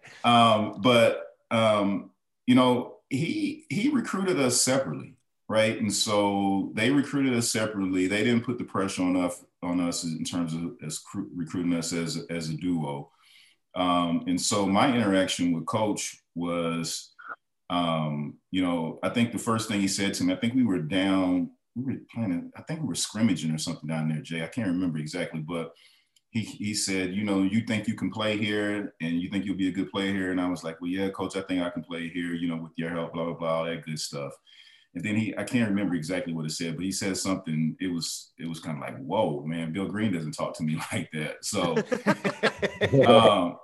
[0.24, 2.10] um, but, um,
[2.46, 5.14] you know, he, he recruited us separately,
[5.48, 5.78] right?
[5.78, 8.06] And so they recruited us separately.
[8.06, 11.92] They didn't put the pressure on us, on us in terms of as recruiting us
[11.92, 13.10] as, as a duo.
[13.74, 17.14] Um, and so my interaction with Coach was,
[17.70, 20.64] um, you know, I think the first thing he said to me, I think we
[20.64, 24.42] were down, we were playing, I think we were scrimmaging or something down there, Jay.
[24.42, 25.72] I can't remember exactly, but
[26.30, 29.56] he, he said, you know, you think you can play here and you think you'll
[29.56, 30.30] be a good player here.
[30.30, 32.56] And I was like, well, yeah, coach, I think I can play here, you know,
[32.56, 34.32] with your help, blah, blah, blah, all that good stuff.
[34.94, 37.86] And then he, I can't remember exactly what it said, but he said something, it
[37.86, 41.10] was, it was kind of like, whoa, man, Bill Green doesn't talk to me like
[41.12, 41.44] that.
[41.44, 41.76] So,
[43.06, 43.56] um,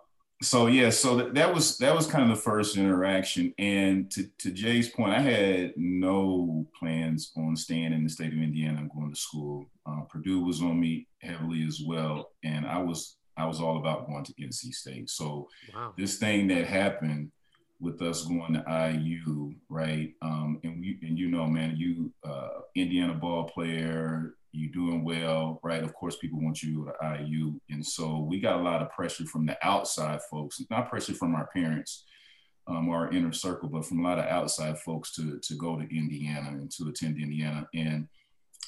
[0.44, 3.52] so yeah, so that, that was that was kind of the first interaction.
[3.58, 8.38] And to, to Jay's point, I had no plans on staying in the state of
[8.38, 9.66] Indiana and going to school.
[9.86, 14.06] Uh, Purdue was on me heavily as well, and I was I was all about
[14.06, 15.10] going to NC State.
[15.10, 15.92] So Wow.
[15.96, 17.30] this thing that happened
[17.80, 20.12] with us going to IU, right?
[20.22, 25.60] Um, and you and you know, man, you uh, Indiana ball player, you doing well,
[25.62, 25.82] right?
[25.82, 29.26] Of course, people want you to IU, and so we got a lot of pressure
[29.26, 32.04] from the outside folks, not pressure from our parents.
[32.66, 35.82] Um, our inner circle, but from a lot of outside folks to to go to
[35.94, 38.08] Indiana and to attend Indiana, and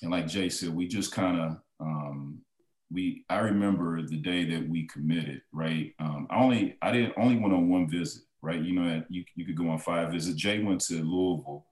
[0.03, 2.43] and like Jay said, we just kind of um,
[2.91, 5.93] we I remember the day that we committed, right?
[5.99, 8.61] Um, I only I didn't only went on one visit, right?
[8.61, 10.37] You know, you you could go on five visits.
[10.37, 11.67] Jay went to Louisville,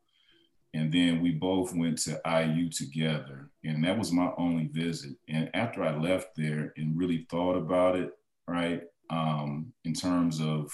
[0.75, 5.13] and then we both went to IU together, and that was my only visit.
[5.29, 8.11] And after I left there and really thought about it,
[8.49, 10.71] right, um, in terms of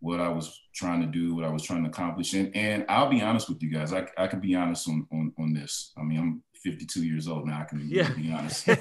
[0.00, 3.10] what I was trying to do, what I was trying to accomplish, and and I'll
[3.10, 5.92] be honest with you guys, I I can be honest on on on this.
[5.98, 7.60] I mean, I'm 52 years old now.
[7.62, 8.10] I can Yeah.
[8.14, 8.66] be honest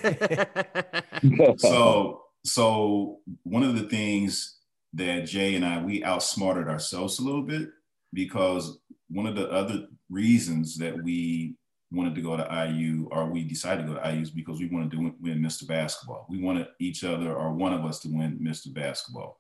[1.57, 4.57] so so one of the things
[4.93, 7.69] that Jay and I we outsmarted ourselves a little bit
[8.13, 8.79] because
[9.09, 11.55] one of the other reasons that we
[11.91, 14.67] wanted to go to IU or we decided to go to IU is because we
[14.67, 15.67] wanted to win, Mr.
[15.67, 16.25] Basketball.
[16.29, 18.73] We wanted each other or one of us to win Mr.
[18.73, 19.39] Basketball.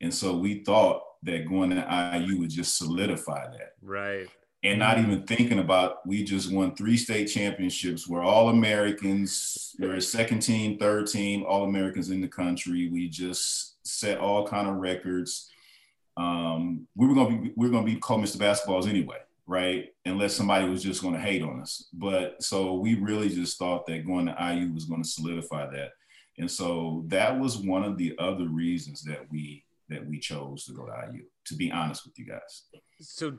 [0.00, 4.28] And so we thought that going to IU would just solidify that right.
[4.62, 8.06] and not even thinking about we just won three state championships.
[8.06, 9.74] We're all Americans.
[9.78, 12.88] We're second team, third team, all Americans in the country.
[12.92, 15.50] We just set all kind of records.
[16.16, 18.36] Um, we were gonna be we are gonna be called Mr.
[18.36, 19.18] Basketballs anyway,
[19.48, 19.86] right?
[20.04, 21.88] Unless somebody was just gonna hate on us.
[21.92, 25.92] But so we really just thought that going to IU was gonna solidify that.
[26.36, 30.72] And so that was one of the other reasons that we that we chose to
[30.72, 32.64] go to IU, to be honest with you guys.
[33.00, 33.38] So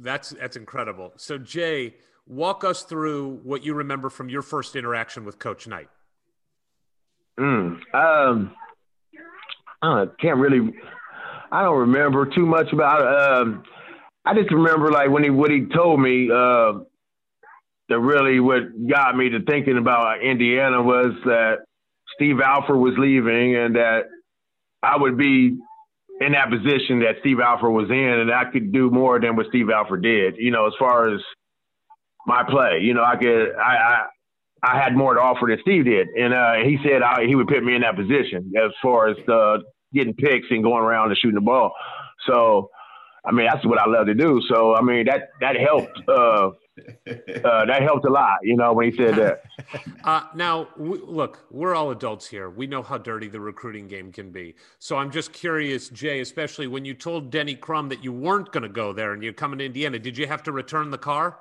[0.00, 1.12] that's that's incredible.
[1.16, 1.94] So Jay,
[2.26, 5.88] walk us through what you remember from your first interaction with Coach Knight.
[7.38, 8.54] Mm, um,
[9.82, 10.74] I can't really.
[11.52, 13.46] I don't remember too much about it.
[13.46, 13.64] Um,
[14.24, 16.30] I just remember like when he what he told me.
[16.30, 16.80] Uh,
[17.90, 21.58] that really what got me to thinking about Indiana was that
[22.14, 24.02] Steve Alford was leaving and that
[24.82, 25.58] I would be
[26.20, 29.46] in that position that Steve Alford was in, and I could do more than what
[29.48, 30.36] Steve Alford did.
[30.38, 31.20] You know, as far as
[32.26, 33.76] my play, you know, I could I.
[33.76, 34.06] I
[34.62, 37.48] I had more to offer than Steve did, and uh, he said I, he would
[37.48, 39.58] put me in that position as far as uh,
[39.94, 41.72] getting picks and going around and shooting the ball.
[42.26, 42.70] So,
[43.24, 44.40] I mean, that's what I love to do.
[44.48, 45.98] So, I mean, that that helped.
[46.08, 46.50] Uh,
[47.08, 49.42] uh, that helped a lot, you know, when he said that.
[50.02, 52.48] Uh, now, w- look, we're all adults here.
[52.48, 54.54] We know how dirty the recruiting game can be.
[54.78, 58.62] So I'm just curious, Jay, especially when you told Denny Crum that you weren't going
[58.62, 61.38] to go there and you're coming to Indiana, did you have to return the car?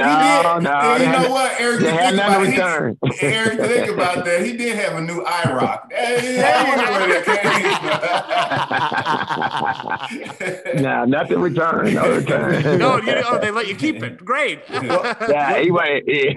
[0.00, 0.96] No, no, no.
[0.96, 1.80] You know what, Eric?
[1.80, 4.44] They you had think nothing about it, he- Eric, think about that.
[4.44, 5.80] He did have a new IROC.
[6.00, 7.24] Hey, that wouldn't where that
[10.74, 10.82] came.
[10.82, 11.94] no, nothing returned.
[11.94, 12.78] No return.
[12.78, 14.24] No, you, oh, they let you keep it.
[14.24, 14.60] Great.
[14.70, 16.08] yeah, he wasn't.
[16.08, 16.36] He,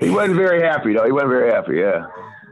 [0.00, 1.04] he wasn't very happy though.
[1.04, 1.76] He wasn't very happy.
[1.76, 2.06] Yeah.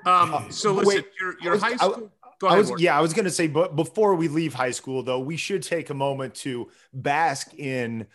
[0.05, 1.95] Um, so Wait, listen, your, your was- high I-
[2.39, 2.49] school.
[2.49, 2.81] Go I was, Ward.
[2.81, 5.63] yeah, I was going to say, but before we leave high school, though, we should
[5.63, 8.07] take a moment to bask in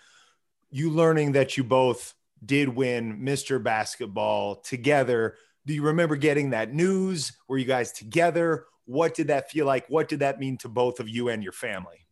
[0.70, 2.14] you learning that you both
[2.46, 3.62] did win Mr.
[3.62, 5.36] Basketball together.
[5.66, 7.34] Do you remember getting that news?
[7.48, 8.66] Were you guys together?
[8.86, 9.88] What did that feel like?
[9.90, 12.08] What did that mean to both of you and your family?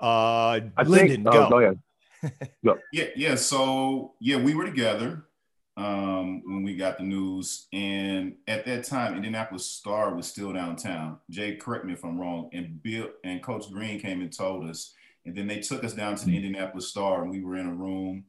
[0.00, 1.24] Uh, I Lyndon, think.
[1.32, 1.46] go.
[1.46, 1.78] Oh, go ahead.
[2.92, 3.34] Yeah, yeah.
[3.36, 5.26] So yeah, we were together
[5.76, 11.18] um, when we got the news, and at that time, Indianapolis Star was still downtown.
[11.30, 12.48] Jay, correct me if I'm wrong.
[12.52, 14.94] And Bill and Coach Green came and told us,
[15.24, 17.74] and then they took us down to the Indianapolis Star, and we were in a
[17.74, 18.24] room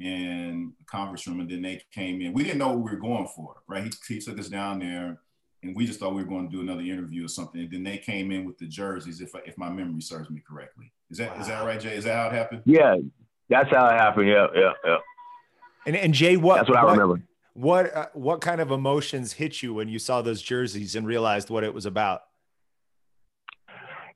[0.00, 2.32] in a conference room, and then they came in.
[2.32, 3.84] We didn't know what we were going for, right?
[3.84, 5.20] He, he took us down there.
[5.62, 7.60] And we just thought we were going to do another interview or something.
[7.60, 10.90] And then they came in with the jerseys, if if my memory serves me correctly.
[11.10, 11.94] Is that is that right, Jay?
[11.96, 12.62] Is that how it happened?
[12.64, 12.96] Yeah,
[13.50, 14.26] that's how it happened.
[14.26, 14.96] Yeah, yeah, yeah.
[15.86, 17.22] And, and Jay, what, That's what I remember.
[17.54, 21.50] What, uh, what kind of emotions hit you when you saw those jerseys and realized
[21.50, 22.22] what it was about?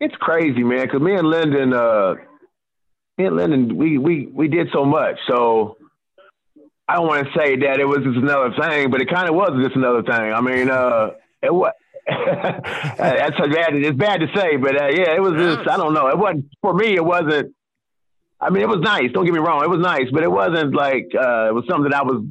[0.01, 0.87] It's crazy, man.
[0.87, 2.15] Because me and Lyndon, uh,
[3.17, 5.17] me and Lyndon, we we we did so much.
[5.29, 5.77] So
[6.89, 9.35] I don't want to say that it was just another thing, but it kind of
[9.35, 10.33] was just another thing.
[10.33, 11.11] I mean, uh,
[11.43, 11.73] it was.
[12.07, 13.75] That's bad.
[13.75, 15.69] It's bad to say, but uh, yeah, it was just.
[15.69, 16.09] I don't know.
[16.09, 16.95] It wasn't for me.
[16.95, 17.55] It wasn't.
[18.45, 19.11] I mean, it was nice.
[19.13, 19.65] Don't get me wrong.
[19.65, 22.23] It was nice, but it wasn't like uh, it was something that I was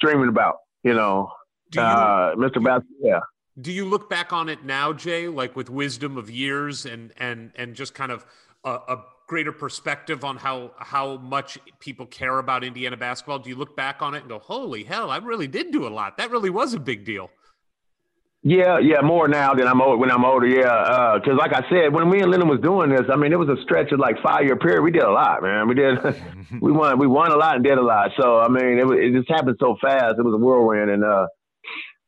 [0.00, 0.56] dreaming about.
[0.82, 1.30] You know,
[1.72, 2.62] you, uh, Mr.
[2.62, 2.82] Bass.
[3.00, 3.20] Yeah.
[3.60, 7.52] do you look back on it now, Jay, like with wisdom of years and and
[7.54, 8.26] and just kind of
[8.64, 13.38] a, a greater perspective on how how much people care about Indiana basketball?
[13.38, 15.90] Do you look back on it and go, "Holy hell, I really did do a
[15.90, 16.16] lot.
[16.16, 17.30] That really was a big deal."
[18.44, 20.48] Yeah, yeah, more now than I'm old when I'm older.
[20.48, 23.38] Yeah, because like I said, when me and Lyndon was doing this, I mean, it
[23.38, 24.82] was a stretch of like five year period.
[24.82, 25.68] We did a lot, man.
[25.68, 25.98] We did,
[26.60, 28.10] we won, we won a lot and did a lot.
[28.20, 30.16] So I mean, it, it just happened so fast.
[30.18, 31.28] It was a whirlwind, and uh,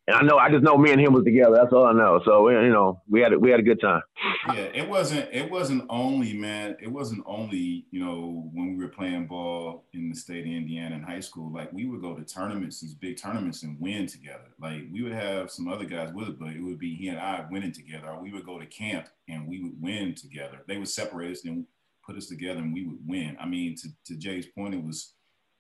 [0.07, 1.55] and I know, I just know me and him was together.
[1.55, 2.21] That's all I know.
[2.27, 4.03] So you know, we had a, we had a good time.
[4.49, 5.29] Yeah, it wasn't.
[5.33, 6.77] It wasn't only man.
[6.79, 10.97] It wasn't only you know when we were playing ball in the state of Indiana
[10.97, 11.51] in high school.
[11.51, 14.51] Like we would go to tournaments, these big tournaments, and win together.
[14.61, 17.19] Like we would have some other guys with us, but it would be he and
[17.19, 18.09] I winning together.
[18.09, 20.59] Or we would go to camp and we would win together.
[20.69, 21.65] They would separate us and
[22.05, 23.39] put us together, and we would win.
[23.41, 25.15] I mean, to to Jay's point, it was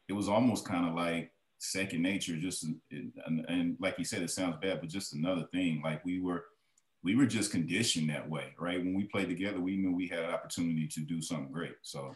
[0.07, 1.33] it was almost kind of like
[1.65, 2.36] second nature.
[2.36, 5.81] Just and, and like you said, it sounds bad, but just another thing.
[5.82, 6.45] Like we were
[7.03, 8.78] we were just conditioned that way, right?
[8.78, 11.77] When we played together, we knew we had an opportunity to do something great.
[11.82, 12.15] So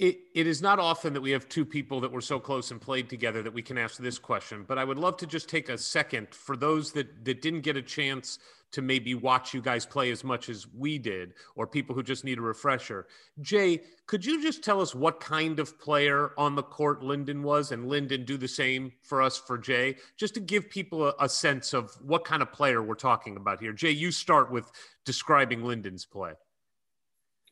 [0.00, 2.80] It, it is not often that we have two people that were so close and
[2.80, 5.68] played together that we can ask this question, but I would love to just take
[5.68, 8.38] a second for those that, that didn't get a chance
[8.72, 12.24] to maybe watch you guys play as much as we did, or people who just
[12.24, 13.08] need a refresher.
[13.42, 17.70] Jay, could you just tell us what kind of player on the court Lyndon was,
[17.70, 21.28] and Lyndon do the same for us for Jay, just to give people a, a
[21.28, 23.74] sense of what kind of player we're talking about here.
[23.74, 24.72] Jay, you start with
[25.04, 26.32] describing Lyndon's play.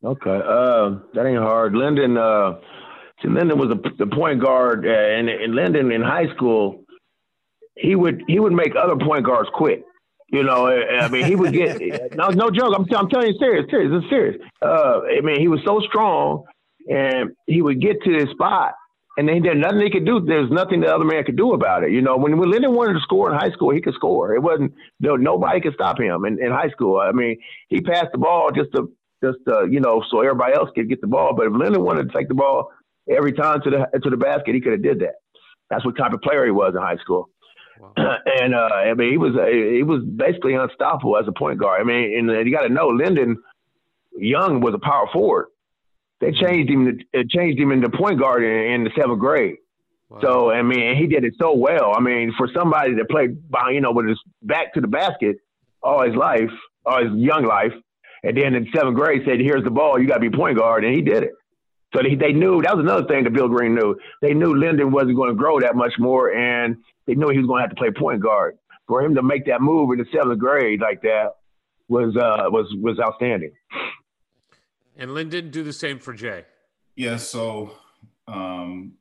[0.05, 1.75] Okay, uh, that ain't hard.
[1.75, 2.59] Lyndon, uh,
[3.21, 6.85] see, Lyndon was a, the point guard, uh, and, and Lyndon in high school,
[7.77, 9.83] he would he would make other point guards quit.
[10.31, 11.81] You know, I I mean, he would get
[12.15, 12.75] no no joke.
[12.77, 14.37] I'm I'm telling you, serious, serious, it's serious.
[14.63, 16.45] Uh, I mean, he was so strong,
[16.89, 18.75] and he would get to his spot,
[19.17, 20.21] and then there's nothing he could do.
[20.21, 21.91] There's nothing the other man could do about it.
[21.91, 24.33] You know, when when Lyndon wanted to score in high school, he could score.
[24.33, 27.01] It wasn't no nobody could stop him in, in high school.
[27.01, 27.37] I mean,
[27.69, 28.93] he passed the ball just to
[29.23, 31.35] just uh, you know, so everybody else could get the ball.
[31.35, 32.71] But if Leonard wanted to take the ball
[33.09, 35.15] every time to the to the basket, he could have did that.
[35.71, 37.31] That's what type of player he was in high school.
[37.97, 41.81] and uh, I mean, he was uh, he was basically unstoppable as a point guard.
[41.81, 43.37] I mean, and you got to know, Lyndon
[44.17, 45.47] Young was a power forward.
[46.21, 49.57] They changed him to, it changed him into point guard in, in the seventh grade.
[50.23, 51.93] So I mean, he did it so well.
[51.95, 55.37] I mean, for somebody that played, by, you know, with his back to the basket
[55.83, 56.51] all his life,
[56.85, 57.73] all his young life,
[58.23, 60.01] and then in seventh grade said, "Here's the ball.
[60.01, 61.33] You got to be point guard," and he did it.
[61.95, 63.97] So they, they knew that was another thing that Bill Green knew.
[64.21, 66.77] They knew Lyndon wasn't going to grow that much more, and
[67.07, 68.59] they knew he was going to have to play point guard.
[68.87, 71.37] For him to make that move in the seventh grade like that
[71.89, 73.53] was uh, was was outstanding.
[74.97, 76.45] And Lyndon, do the same for Jay.
[76.97, 77.71] Yeah, so
[78.27, 78.95] um,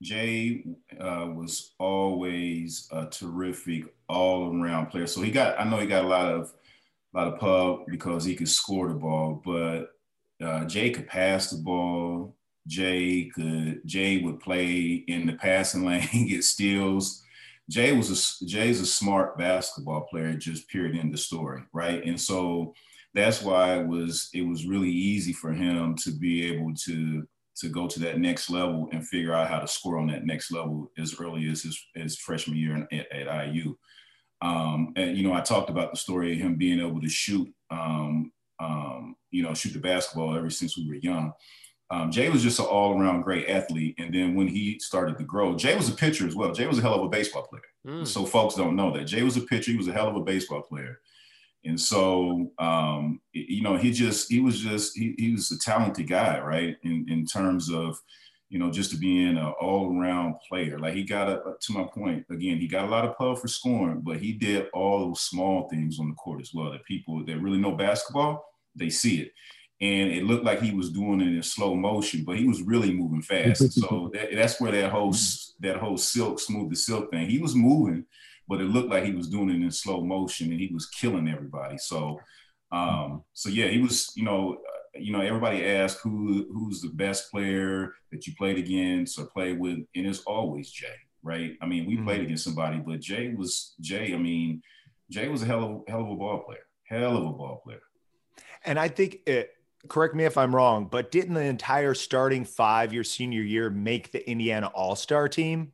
[0.00, 0.64] Jay
[0.98, 5.06] uh, was always a terrific all-around player.
[5.06, 6.52] So he got, I know he got a lot of,
[7.14, 9.90] a the pub because he could score the ball, but
[10.42, 12.36] uh, Jay could pass the ball.
[12.66, 17.22] Jay could, Jay would play in the passing lane, get steals.
[17.68, 18.10] Jay was
[18.42, 22.04] a, Jay's a smart basketball player, just period in the story, right?
[22.04, 22.74] And so
[23.14, 27.68] that's why it was it was really easy for him to be able to to
[27.68, 30.90] go to that next level and figure out how to score on that next level
[30.98, 33.76] as early as his, his freshman year at, at IU.
[34.42, 37.48] Um, and you know, I talked about the story of him being able to shoot,
[37.70, 41.32] um, um, you know, shoot the basketball ever since we were young.
[41.90, 45.54] Um, Jay was just an all-around great athlete, and then when he started to grow,
[45.54, 46.52] Jay was a pitcher as well.
[46.52, 47.62] Jay was a hell of a baseball player.
[47.86, 48.06] Mm.
[48.06, 49.70] So folks don't know that Jay was a pitcher.
[49.70, 51.00] He was a hell of a baseball player.
[51.64, 56.08] And so, um, you know, he just, he was just, he, he was a talented
[56.08, 56.76] guy, right?
[56.82, 58.00] In, in terms of,
[58.52, 60.78] you know, just to being an all around player.
[60.78, 63.48] Like he got, a, to my point, again, he got a lot of pub for
[63.48, 67.24] scoring, but he did all those small things on the court as well that people
[67.24, 68.44] that really know basketball,
[68.76, 69.32] they see it.
[69.80, 72.92] And it looked like he was doing it in slow motion, but he was really
[72.92, 73.72] moving fast.
[73.80, 75.14] so that, that's where that whole,
[75.60, 78.04] that whole silk, smooth the silk thing, he was moving,
[78.48, 81.26] but it looked like he was doing it in slow motion and he was killing
[81.26, 81.78] everybody.
[81.78, 82.20] So,
[82.70, 86.90] um, so yeah, he was, you know, uh, you know, everybody asked who who's the
[86.90, 91.52] best player that you played against or played with, and it's always Jay, right?
[91.62, 92.04] I mean, we Mhm.
[92.04, 94.12] played against somebody, but Jay was Jay.
[94.14, 94.62] I mean,
[95.10, 97.82] Jay was a hell of hell of a ball player, hell of a ball player.
[98.64, 99.50] And I think it,
[99.88, 104.12] correct me if I'm wrong, but didn't the entire starting five your senior year make
[104.12, 105.72] the Indiana All Star team?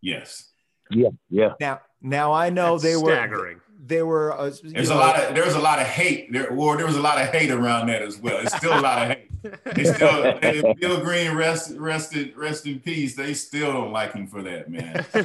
[0.00, 0.52] Yes,
[0.90, 1.54] Yeah, yeah.
[1.60, 3.60] Now, now I know That's they were staggering.
[3.84, 6.76] There were uh, you There's a lot of there's a lot of hate there, or
[6.76, 8.38] there was a lot of hate around that as well.
[8.38, 9.28] It's still a lot of hate.
[9.74, 13.16] They still they, Bill Green rest rested rest in peace.
[13.16, 15.04] They still don't like him for that man.
[15.12, 15.22] So,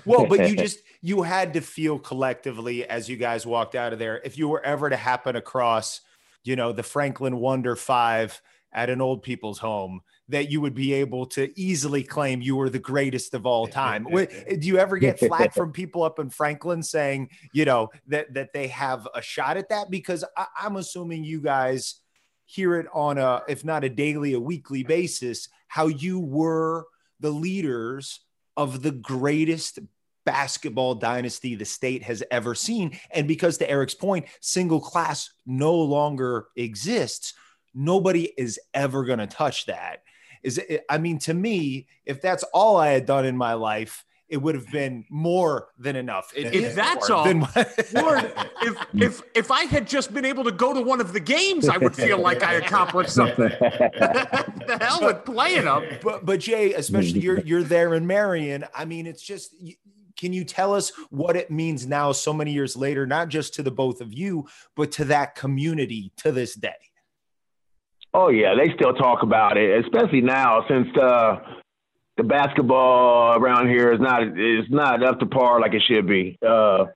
[0.06, 3.98] well, but you just you had to feel collectively as you guys walked out of
[3.98, 4.22] there.
[4.24, 6.00] If you were ever to happen across,
[6.44, 8.40] you know, the Franklin Wonder Five
[8.72, 12.70] at an old people's home, that you would be able to easily claim you were
[12.70, 14.04] the greatest of all time.
[14.04, 14.28] Do
[14.60, 18.68] you ever get flack from people up in Franklin saying, you know, that that they
[18.68, 19.90] have a shot at that?
[19.90, 21.96] Because I, I'm assuming you guys
[22.46, 26.86] hear it on a, if not a daily, a weekly basis, how you were
[27.20, 28.20] the leaders
[28.56, 29.78] of the greatest
[30.24, 32.98] basketball dynasty the state has ever seen.
[33.10, 37.34] And because to Eric's point, single class no longer exists,
[37.74, 40.02] nobody is ever going to touch that.
[40.42, 44.04] Is it, I mean, to me, if that's all I had done in my life,
[44.32, 46.32] it would have been more than enough.
[46.34, 47.40] It If that's all, than-
[47.92, 48.32] Lord,
[48.62, 51.68] if if if I had just been able to go to one of the games,
[51.68, 53.48] I would feel like I accomplished something.
[53.58, 55.84] the hell with playing them.
[56.02, 58.64] but but Jay, especially you're you're there in Marion.
[58.74, 59.54] I mean, it's just.
[60.18, 63.62] Can you tell us what it means now, so many years later, not just to
[63.62, 64.46] the both of you,
[64.76, 66.74] but to that community to this day?
[68.14, 71.36] Oh yeah, they still talk about it, especially now since uh,
[72.16, 76.38] the basketball around here is not is not up to par like it should be.
[76.46, 76.86] Uh,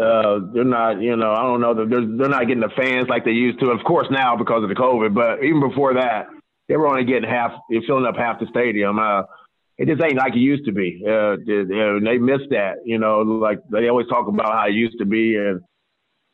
[0.00, 3.24] uh, they're not, you know, I don't know, they're they're not getting the fans like
[3.24, 3.70] they used to.
[3.70, 6.26] Of course now because of the COVID, but even before that,
[6.68, 7.52] they were only getting half,
[7.86, 8.98] filling up half the stadium.
[8.98, 9.22] Uh,
[9.76, 11.02] it just ain't like it used to be.
[11.04, 15.06] Uh, they, missed that, you know, like they always talk about how it used to
[15.06, 15.60] be and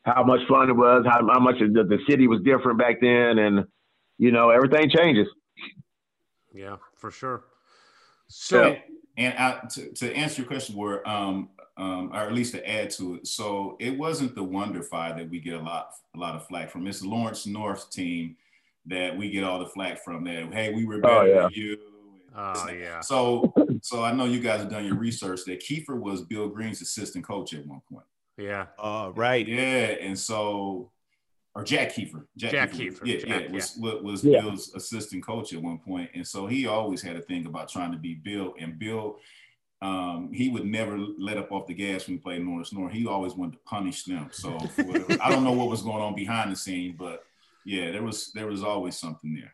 [0.03, 3.37] how much fun it was, how, how much the, the city was different back then,
[3.37, 3.65] and
[4.17, 5.27] you know, everything changes.
[6.53, 7.43] Yeah, for sure.
[8.27, 8.79] So and,
[9.17, 12.89] and I, to, to answer your question, where um, um, or at least to add
[12.91, 16.35] to it, so it wasn't the Wonder Five that we get a lot a lot
[16.35, 16.87] of flack from.
[16.87, 18.37] It's Lawrence North's team
[18.85, 20.23] that we get all the flack from.
[20.23, 21.41] That hey, we were better Oh, yeah.
[21.41, 21.77] than you.
[22.37, 22.99] Oh yeah.
[22.99, 25.41] So, so I know you guys have done your research.
[25.45, 28.05] That Keefer was Bill Green's assistant coach at one point.
[28.37, 28.65] Yeah.
[28.77, 29.47] Oh, right.
[29.47, 30.91] Yeah, and so,
[31.55, 32.27] or Jack Keefer.
[32.35, 34.41] Jack Keefer, Yeah, Jack, yeah, was was, was Yeah.
[34.41, 37.93] Bill's assistant coach at one point, and so he always had a thing about trying
[37.93, 38.53] to be Bill.
[38.59, 39.17] And Bill,
[39.81, 42.91] um, he would never let up off the gas when he played Lawrence North.
[42.91, 44.29] He always wanted to punish them.
[44.31, 47.23] So whatever- I don't know what was going on behind the scene, but
[47.63, 49.53] yeah, there was there was always something there.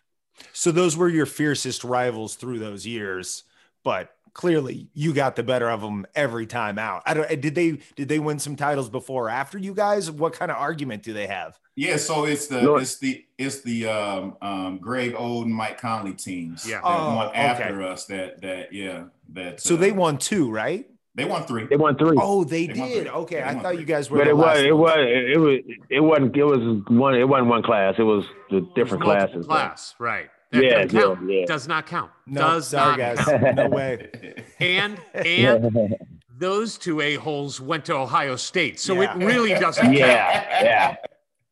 [0.54, 3.44] So those were your fiercest rivals through those years,
[3.84, 7.04] but clearly you got the better of them every time out.
[7.06, 7.42] I don't.
[7.42, 10.10] Did they did they win some titles before or after you guys?
[10.12, 11.60] What kind of argument do they have?
[11.76, 12.76] Yeah, so it's the No.
[12.78, 16.82] it's the it's the um, um, Greg Oden, Mike Conley teams Yeah.
[16.82, 17.38] that Oh, won okay.
[17.40, 18.06] after us.
[18.06, 19.62] That that yeah that.
[19.62, 20.88] So uh, they won two, right?
[21.14, 21.66] They won three.
[21.68, 22.16] They won three.
[22.22, 23.08] Oh, they, They did.
[23.08, 23.80] Okay, They I thought three.
[23.82, 24.20] you guys were.
[24.20, 25.60] But the it was last it was it was
[25.90, 27.96] it wasn't it was one it wasn't one class.
[27.98, 29.46] It was the different Multiple classes.
[29.48, 30.30] Class, right.
[30.52, 31.30] That Yeah, doesn't count.
[31.30, 31.46] yeah, yeah.
[31.46, 32.12] Does not count.
[32.28, 33.26] No, Does sorry, not guys.
[33.26, 33.56] count.
[33.56, 34.10] No way.
[34.60, 35.96] And and
[36.38, 38.80] those two a-holes went to Ohio State.
[38.80, 39.18] So Yeah.
[39.18, 39.98] it really doesn't count.
[39.98, 40.96] Yeah, yeah,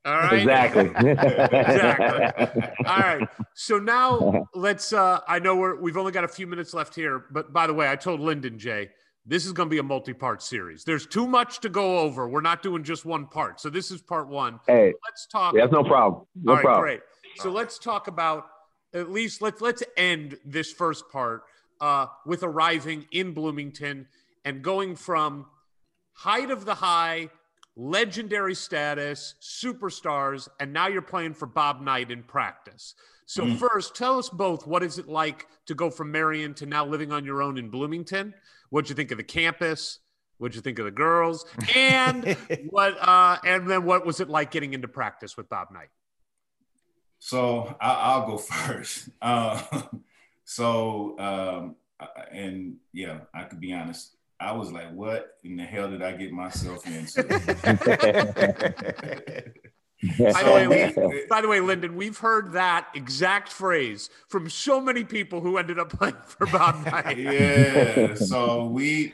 [0.06, 0.34] All right.
[0.40, 0.92] exactly.
[1.00, 2.62] Exactly.
[2.86, 3.28] All right.
[3.56, 7.26] So now let's uh I know we're we've only got a few minutes left here,
[7.32, 8.90] but by the way, I told Lyndon Jay,
[9.26, 10.84] this is gonna be a multi-part series.
[10.84, 12.28] There's too much to go over.
[12.28, 13.60] We're not doing just one part.
[13.62, 14.60] So this is part one.
[14.68, 16.26] Hey, Let's talk that's no problem.
[16.44, 16.84] No All right, problem.
[16.84, 17.00] great.
[17.38, 18.46] So let's talk about
[18.94, 21.44] at least let's let's end this first part
[21.82, 24.08] uh, with arriving in Bloomington
[24.46, 25.46] and going from
[26.14, 27.30] height of the high,
[27.76, 32.96] legendary status, superstars, and now you're playing for Bob Knight in practice.
[33.26, 33.58] So Mm.
[33.60, 37.12] first, tell us both what is it like to go from Marion to now living
[37.12, 38.34] on your own in Bloomington?
[38.70, 40.00] What'd you think of the campus?
[40.40, 41.46] What'd you think of the girls?
[41.76, 42.36] And
[42.70, 45.90] what uh, and then what was it like getting into practice with Bob Knight?
[47.20, 49.10] So I, I'll go first.
[49.22, 49.62] Uh,
[50.46, 51.76] so um,
[52.32, 54.16] and yeah, I could be honest.
[54.40, 57.24] I was like, "What in the hell did I get myself into?"
[60.18, 64.80] By the way, we, by the way, Lyndon, we've heard that exact phrase from so
[64.80, 67.18] many people who ended up playing for Bob Knight.
[67.18, 68.14] yeah.
[68.14, 69.14] So we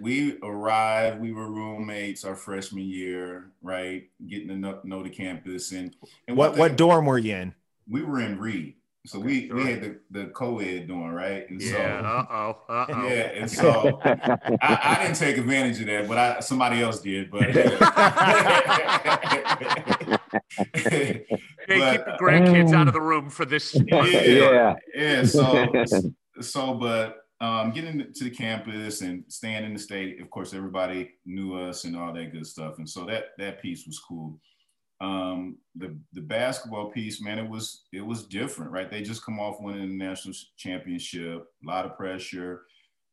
[0.00, 1.20] we arrived.
[1.20, 4.08] We were roommates our freshman year, right?
[4.26, 5.94] Getting to know, know the campus and
[6.28, 7.54] and What one what thing- dorm were you in?
[7.88, 8.74] we were in Reed.
[9.06, 9.70] So we we sure.
[9.70, 12.00] had the the co-ed doing right, and so Yeah.
[12.00, 12.56] Uh oh.
[12.72, 13.06] Uh oh.
[13.06, 17.30] yeah, and so I, I didn't take advantage of that, but I somebody else did.
[17.30, 17.42] But
[20.74, 21.24] Hey,
[21.68, 23.74] But- keep the grandkids out of the room for this.
[23.74, 24.74] yeah, Yeah.
[24.94, 25.24] yeah.
[25.24, 25.68] So
[26.40, 31.10] so, but um, getting to the campus and staying in the state, of course, everybody
[31.26, 34.40] knew us and all that good stuff, and so that that piece was cool.
[35.02, 38.90] Um, the the basketball piece, man, it was it was different, right?
[38.90, 42.62] They just come off winning the national championship, a lot of pressure,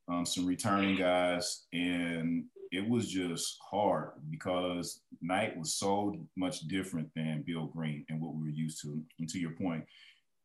[0.07, 7.09] um, some returning guys, and it was just hard because Knight was so much different
[7.17, 9.03] than Bill Green and what we were used to.
[9.19, 9.83] And to your point,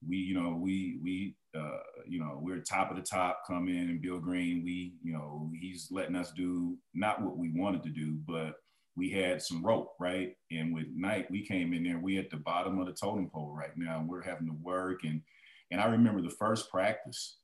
[0.07, 3.89] we, you know, we, we, uh, you know, we're top of the top come in
[3.89, 7.91] and Bill Green, we, you know, he's letting us do not what we wanted to
[7.91, 8.55] do, but
[8.97, 10.37] we had some rope, right?
[10.51, 13.55] And with Knight, we came in there, we at the bottom of the totem pole
[13.57, 15.05] right now, and we're having to work.
[15.05, 15.23] And,
[15.71, 17.37] and I remember the first practice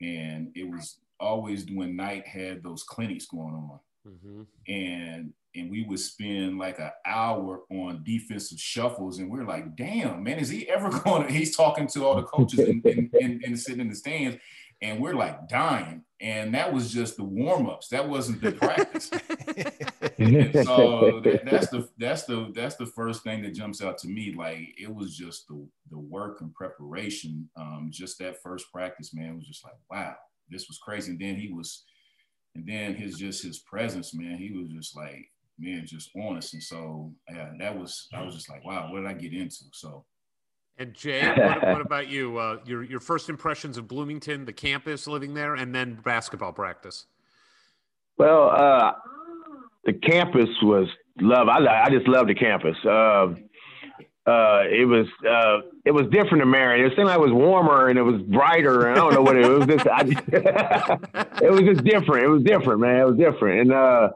[0.00, 4.42] and it was always when Knight had those clinics going on Mm-hmm.
[4.72, 10.22] And and we would spend like an hour on defensive shuffles, and we're like, "Damn,
[10.22, 13.44] man, is he ever going?" to He's talking to all the coaches and, and, and,
[13.44, 14.38] and sitting in the stands,
[14.80, 16.04] and we're like dying.
[16.20, 17.88] And that was just the warm ups.
[17.88, 19.06] That wasn't the practice.
[20.66, 24.34] so that, that's the that's the that's the first thing that jumps out to me.
[24.36, 27.48] Like it was just the the work and preparation.
[27.56, 30.14] Um, just that first practice, man, was just like, wow,
[30.48, 31.10] this was crazy.
[31.10, 31.84] And then he was
[32.54, 36.54] and then his just his presence, man, he was just like, man, just honest.
[36.54, 39.64] And so yeah, that was I was just like, wow, what did I get into?
[39.72, 40.04] So
[40.78, 42.38] and Jay, what, what about you?
[42.38, 47.06] Uh, your your first impressions of Bloomington, the campus, living there, and then basketball practice.
[48.18, 48.92] Well, uh,
[49.84, 50.88] the campus was
[51.20, 51.48] love.
[51.48, 52.76] I I just love the campus.
[52.84, 53.34] Uh,
[54.24, 56.86] uh, it was uh, it was different in Marion.
[56.86, 58.86] It seemed like it was warmer and it was brighter.
[58.86, 59.66] And I don't know what it, it was.
[59.66, 60.00] Just I,
[61.42, 62.24] it was just different.
[62.24, 63.00] It was different, man.
[63.00, 63.60] It was different.
[63.62, 64.10] And uh,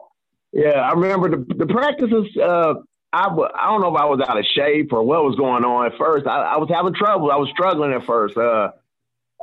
[0.53, 2.35] yeah, I remember the the practices.
[2.37, 2.75] Uh,
[3.13, 5.63] I w- I don't know if I was out of shape or what was going
[5.63, 6.27] on at first.
[6.27, 7.31] I, I was having trouble.
[7.31, 8.37] I was struggling at first.
[8.37, 8.71] Uh,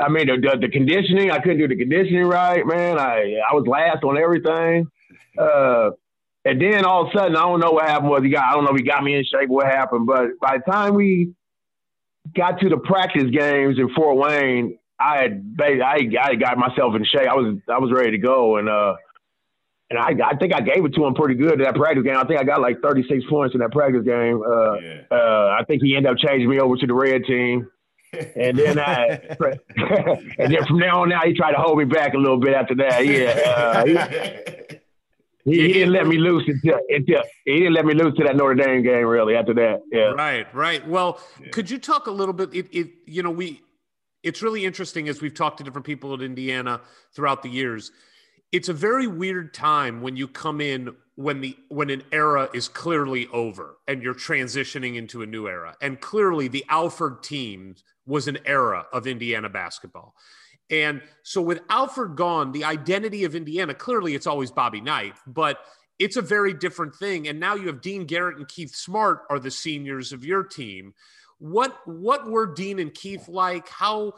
[0.01, 2.99] I mean, the, the, the, conditioning, I couldn't do the conditioning right, man.
[2.99, 4.87] I I was last on everything.
[5.39, 5.91] Uh,
[6.45, 8.11] and then all of a sudden, I don't know what happened.
[8.11, 8.45] Was he got?
[8.45, 9.49] I don't know if he got me in shape.
[9.49, 10.07] What happened?
[10.07, 11.33] But by the time we
[12.37, 17.05] got to the practice games in Fort Wayne, I had I I got myself in
[17.05, 17.29] shape.
[17.29, 18.95] I was I was ready to go, and uh,
[19.91, 22.17] and I I think I gave it to him pretty good in that practice game.
[22.17, 24.43] I think I got like 36 points in that practice game.
[24.43, 25.03] Uh, yeah.
[25.11, 27.69] uh, I think he ended up changing me over to the red team.
[28.37, 29.21] and then I,
[30.39, 32.55] and then from now on now, he tried to hold me back a little bit
[32.55, 33.05] after that.
[33.05, 34.73] Yeah, uh, he,
[35.45, 38.37] he, he, didn't let me loose until, until he didn't let me loose to that
[38.37, 39.05] Notre Dame game.
[39.05, 40.13] Really, after that, yeah.
[40.13, 40.87] Right, right.
[40.87, 41.49] Well, yeah.
[41.51, 42.55] could you talk a little bit?
[42.55, 43.61] It, it, you know, we.
[44.23, 46.81] It's really interesting as we've talked to different people at Indiana
[47.15, 47.93] throughout the years.
[48.55, 52.69] It's a very weird time when you come in when the when an era is
[52.69, 55.75] clearly over and you're transitioning into a new era.
[55.83, 57.75] And clearly, the Alford team
[58.07, 60.15] was an era of Indiana basketball.
[60.71, 65.59] And so with Alford gone, the identity of Indiana, clearly it's always Bobby Knight, but
[65.99, 67.27] it's a very different thing.
[67.27, 70.95] And now you have Dean Garrett and Keith Smart are the seniors of your team.
[71.41, 73.69] What what were Dean and Keith like?
[73.69, 74.13] How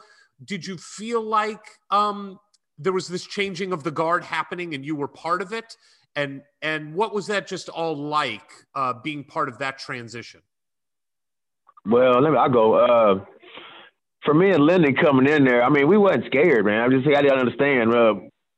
[0.45, 2.39] did you feel like um,
[2.79, 5.77] there was this changing of the guard happening and you were part of it?
[6.15, 10.41] And and what was that just all like uh, being part of that transition?
[11.85, 12.39] Well, let me.
[12.39, 12.75] I'll go.
[12.75, 13.25] Uh,
[14.25, 16.81] for me and Lyndon coming in there, I mean, we wasn't scared, man.
[16.81, 17.95] I just I didn't understand.
[17.95, 18.15] Uh,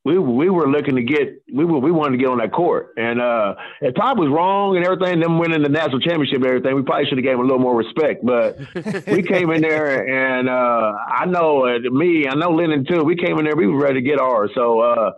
[0.09, 2.95] we we were looking to get we were we wanted to get on that court,
[2.97, 5.21] and uh, it probably was wrong and everything.
[5.21, 7.59] Them winning the national championship and everything, we probably should have gave them a little
[7.59, 8.25] more respect.
[8.25, 8.59] But
[9.07, 13.05] we came in there, and uh, I know uh, me, I know Lyndon too.
[13.05, 14.51] We came in there, we were ready to get ours.
[14.55, 15.13] So uh,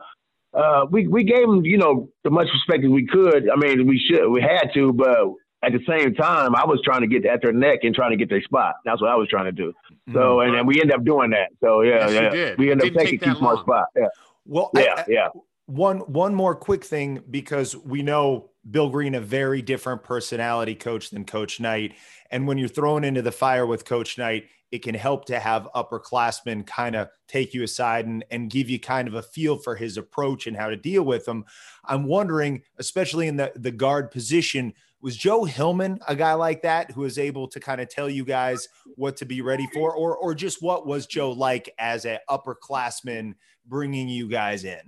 [0.53, 3.49] uh, we we gave them, you know, the much respect as we could.
[3.49, 5.17] I mean, we should, we had to, but
[5.63, 8.17] at the same time, I was trying to get at their neck and trying to
[8.17, 8.77] get their spot.
[8.85, 9.73] That's what I was trying to do.
[10.13, 10.49] So, mm-hmm.
[10.49, 11.51] and then we ended up doing that.
[11.63, 12.55] So, yeah, yes, yeah.
[12.59, 13.87] we ended up taking Keith Smart's spot.
[13.95, 14.07] Yeah.
[14.51, 15.29] Well, yeah, I, I, yeah.
[15.67, 21.11] One one more quick thing because we know Bill Green a very different personality coach
[21.11, 21.95] than Coach Knight,
[22.33, 25.69] and when you're thrown into the fire with Coach Knight, it can help to have
[25.75, 29.77] upperclassmen kind of take you aside and, and give you kind of a feel for
[29.77, 31.45] his approach and how to deal with them.
[31.85, 36.91] I'm wondering, especially in the the guard position was Joe Hillman a guy like that
[36.91, 40.17] who was able to kind of tell you guys what to be ready for, or
[40.17, 43.35] or just what was Joe like as an upperclassman
[43.67, 44.81] bringing you guys in?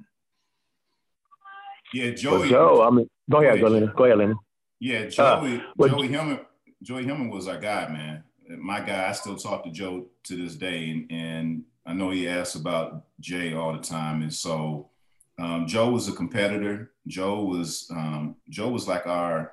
[1.93, 2.39] Yeah, Joey.
[2.39, 4.35] Well, Joe, I mean, go ahead, go ahead, go ahead, Lenny.
[4.81, 6.41] Yeah, Joey, uh, well, Joey Hillman,
[6.83, 8.25] Joey Hillman was our guy, man.
[8.59, 9.09] My guy.
[9.09, 13.05] I still talk to Joe to this day, and, and I know he asks about
[13.21, 14.91] Jay all the time, and so
[15.39, 16.93] um, Joe was a competitor.
[17.07, 19.53] Joe was um, Joe was like our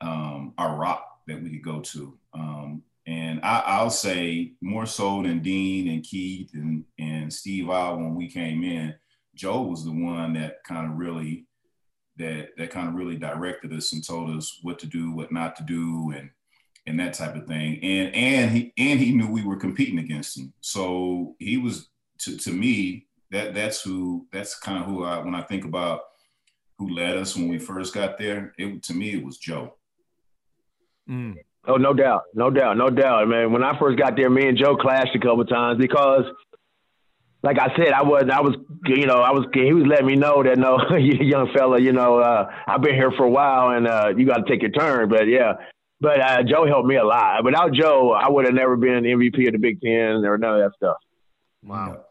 [0.00, 2.18] um, our rock that we could go to.
[2.34, 7.96] Um, and I, will say more so than Dean and Keith and, and Steve Al
[7.96, 8.94] when we came in,
[9.34, 11.46] Joe was the one that kind of really
[12.18, 15.56] that that kind of really directed us and told us what to do, what not
[15.56, 16.30] to do, and
[16.86, 17.80] and that type of thing.
[17.82, 20.52] And and he and he knew we were competing against him.
[20.60, 21.88] So he was
[22.20, 26.02] to, to me that that's who that's kind of who I when I think about
[26.78, 28.54] who led us when we first got there.
[28.58, 29.74] It to me it was Joe.
[31.08, 31.36] Mm.
[31.66, 33.52] Oh, no doubt, no doubt, no doubt, man.
[33.52, 36.24] When I first got there, me and Joe clashed a couple times because,
[37.42, 38.56] like I said, I was, I was,
[38.86, 42.18] you know, I was, he was letting me know that no, young fella, you know,
[42.18, 45.08] uh, I've been here for a while and uh, you got to take your turn.
[45.08, 45.52] But yeah,
[46.00, 47.44] but uh, Joe helped me a lot.
[47.44, 50.60] Without Joe, I would have never been MVP of the Big Ten or none of
[50.60, 50.96] that stuff.
[51.62, 52.06] Wow.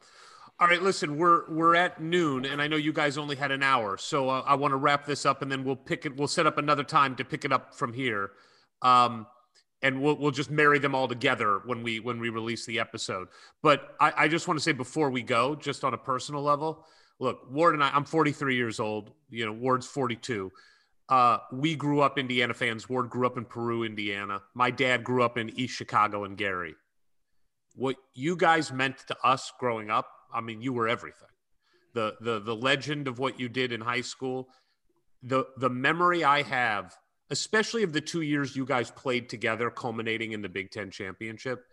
[0.61, 3.63] All right, listen, we're we're at noon, and I know you guys only had an
[3.63, 6.15] hour, so uh, I want to wrap this up, and then we'll pick it.
[6.15, 8.31] We'll set up another time to pick it up from here.
[8.83, 9.25] Um,
[9.81, 13.27] and we'll we'll just marry them all together when we when we release the episode.
[13.61, 16.85] But I, I just want to say before we go, just on a personal level,
[17.19, 19.11] look, Ward and I, I'm 43 years old.
[19.29, 20.51] You know, Ward's 42.
[21.09, 22.87] Uh, we grew up Indiana fans.
[22.87, 24.41] Ward grew up in Peru, Indiana.
[24.53, 26.75] My dad grew up in East Chicago and Gary.
[27.75, 31.27] What you guys meant to us growing up, I mean, you were everything.
[31.93, 34.47] The the the legend of what you did in high school,
[35.23, 36.95] the the memory I have
[37.31, 41.65] especially of the two years you guys played together, culminating in the Big Ten championship,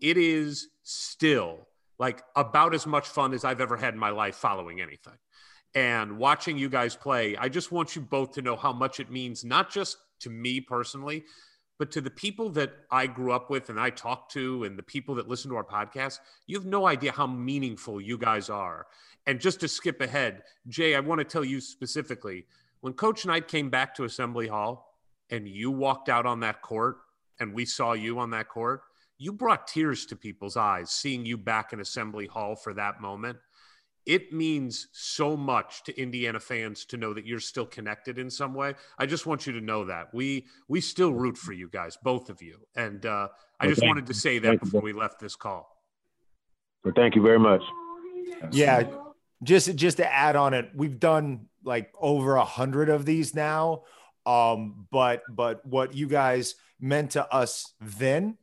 [0.00, 1.66] it is still
[1.98, 5.18] like about as much fun as I've ever had in my life following anything.
[5.74, 9.10] And watching you guys play, I just want you both to know how much it
[9.10, 11.24] means, not just to me personally,
[11.78, 14.82] but to the people that I grew up with and I talk to and the
[14.82, 16.18] people that listen to our podcast.
[16.46, 18.86] You have no idea how meaningful you guys are.
[19.26, 22.46] And just to skip ahead, Jay, I want to tell you specifically
[22.80, 24.87] when Coach Knight came back to Assembly Hall,
[25.30, 26.98] and you walked out on that court
[27.40, 28.82] and we saw you on that court,
[29.18, 33.38] you brought tears to people's eyes seeing you back in Assembly Hall for that moment.
[34.06, 38.54] It means so much to Indiana fans to know that you're still connected in some
[38.54, 38.74] way.
[38.98, 42.30] I just want you to know that we we still root for you guys, both
[42.30, 43.28] of you, and uh,
[43.60, 45.68] I just wanted to say that before we left this call.
[46.84, 47.62] Well, thank you very much.
[48.50, 48.84] Yeah,
[49.42, 53.82] just just to add on it, we've done like over a hundred of these now
[54.28, 58.36] um, but but what you guys meant to us then,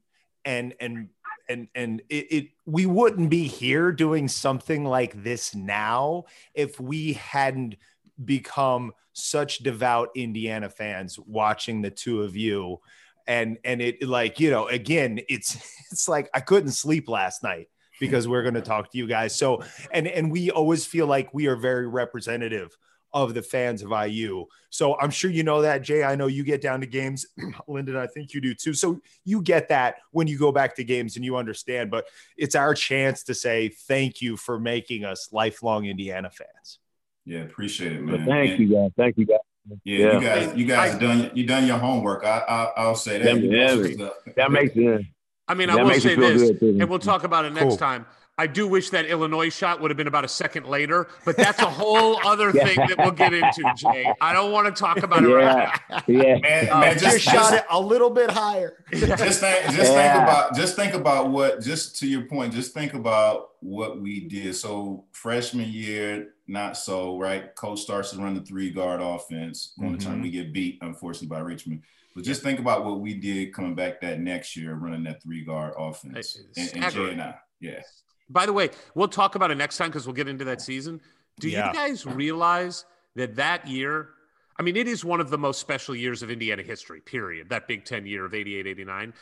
[0.44, 1.10] and and
[1.48, 6.24] and and it, it we wouldn't be here doing something like this now
[6.56, 7.76] if we hadn't
[8.24, 12.82] become such devout Indiana fans watching the two of you.
[13.28, 15.56] And and it like you know again it's
[15.92, 19.36] it's like I couldn't sleep last night because we're going to talk to you guys.
[19.36, 22.76] So and and we always feel like we are very representative
[23.16, 24.46] of the fans of IU.
[24.70, 26.04] So I'm sure you know that, Jay.
[26.04, 27.26] I know you get down to games,
[27.68, 27.96] Lyndon.
[27.96, 28.74] I think you do too.
[28.74, 31.90] So you get that when you go back to games and you understand.
[31.90, 32.06] But
[32.36, 36.80] it's our chance to say thank you for making us lifelong Indiana fans.
[37.24, 38.18] Yeah, appreciate it, man.
[38.18, 38.92] Well, thank and, you, guys.
[38.98, 39.40] Thank you, guys.
[39.84, 42.24] Yeah, yeah, you guys, you guys I, done you done your homework.
[42.24, 43.42] I, I will say that.
[43.42, 45.06] Yeah, that makes sense.
[45.48, 47.78] I mean, I will say this, and we'll talk about it next cool.
[47.78, 48.06] time.
[48.38, 51.60] I do wish that Illinois shot would have been about a second later, but that's
[51.60, 54.12] a whole other thing that we'll get into, Jay.
[54.20, 56.02] I don't want to talk about it right now.
[56.06, 58.84] Yeah, man, uh, man just, just shot it a little bit higher.
[58.92, 60.14] Just think, just yeah.
[60.14, 61.62] think about, just think about what.
[61.62, 64.56] Just to your point, just think about what we did.
[64.56, 67.54] So freshman year, not so right.
[67.56, 69.74] Coach starts to run the three guard offense.
[69.80, 69.98] On mm-hmm.
[69.98, 71.82] the time we get beat, unfortunately, by Richmond.
[72.16, 75.44] But just think about what we did coming back that next year, running that three
[75.44, 76.38] guard offense.
[76.56, 77.82] And, and Jay and I, yeah.
[78.30, 81.02] By the way, we'll talk about it next time because we'll get into that season.
[81.40, 81.68] Do yeah.
[81.68, 82.86] you guys realize
[83.16, 84.10] that that year,
[84.58, 87.68] I mean, it is one of the most special years of Indiana history, period, that
[87.68, 89.14] Big Ten year of 88 89.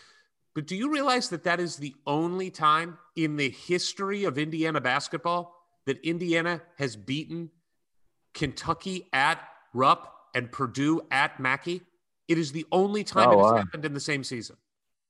[0.56, 4.80] But do you realize that that is the only time in the history of Indiana
[4.80, 5.56] basketball
[5.86, 7.50] that Indiana has beaten
[8.34, 9.40] Kentucky at
[9.74, 11.82] Rupp and Purdue at Mackey?
[12.28, 13.58] It is the only time oh, it has wow.
[13.58, 14.58] happened in the same season.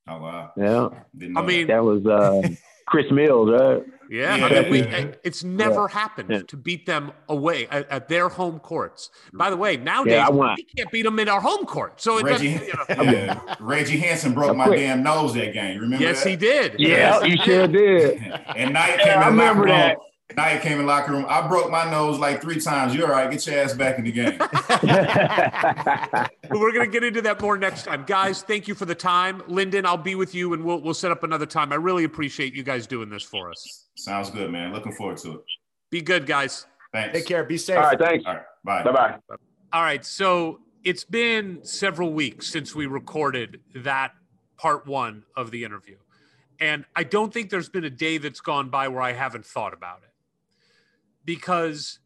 [0.07, 0.52] Oh wow!
[0.57, 0.90] Yeah,
[1.38, 2.41] I mean that was uh,
[2.85, 3.84] Chris Mills, right?
[4.10, 4.45] Yeah, yeah.
[4.45, 5.93] I mean, we, it's never yeah.
[5.93, 6.41] happened yeah.
[6.43, 9.10] to beat them away at, at, their home courts.
[9.34, 11.99] By the way, nowadays we can't beat them in our home court.
[11.99, 13.41] So Reggie, you know.
[13.60, 15.80] Reggie Hanson broke my damn nose that game.
[15.80, 16.03] Remember?
[16.03, 16.30] Yes, that?
[16.30, 16.76] he did.
[16.77, 18.22] Yeah, he sure did.
[18.55, 19.97] and Knight came I remember that.
[20.38, 20.45] Room.
[20.45, 21.26] Knight came in locker room.
[21.27, 22.95] I broke my nose like three times.
[22.95, 23.30] You're all right.
[23.30, 24.38] Get your ass back in the game.
[26.49, 28.41] we're gonna get into that more next time, guys.
[28.41, 29.85] Thank you for the time, Lyndon.
[29.85, 31.72] I'll be with you, and we'll we'll set up another time.
[31.72, 33.88] I really appreciate you guys doing this for us.
[33.95, 34.73] Sounds good, man.
[34.73, 35.41] Looking forward to it.
[35.91, 36.65] Be good, guys.
[36.91, 37.18] Thanks.
[37.18, 37.43] Take care.
[37.43, 37.77] Be safe.
[37.77, 37.99] All right.
[37.99, 38.26] Thanks.
[38.26, 38.43] All right.
[38.64, 38.84] Bye.
[38.84, 38.91] Bye.
[38.91, 39.35] Bye.
[39.72, 40.05] All right.
[40.05, 44.14] So it's been several weeks since we recorded that
[44.57, 45.97] part one of the interview.
[46.60, 49.73] And I don't think there's been a day that's gone by where I haven't thought
[49.73, 50.12] about it
[51.26, 52.00] because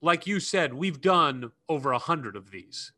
[0.00, 2.92] like you said, we've done over a hundred of these.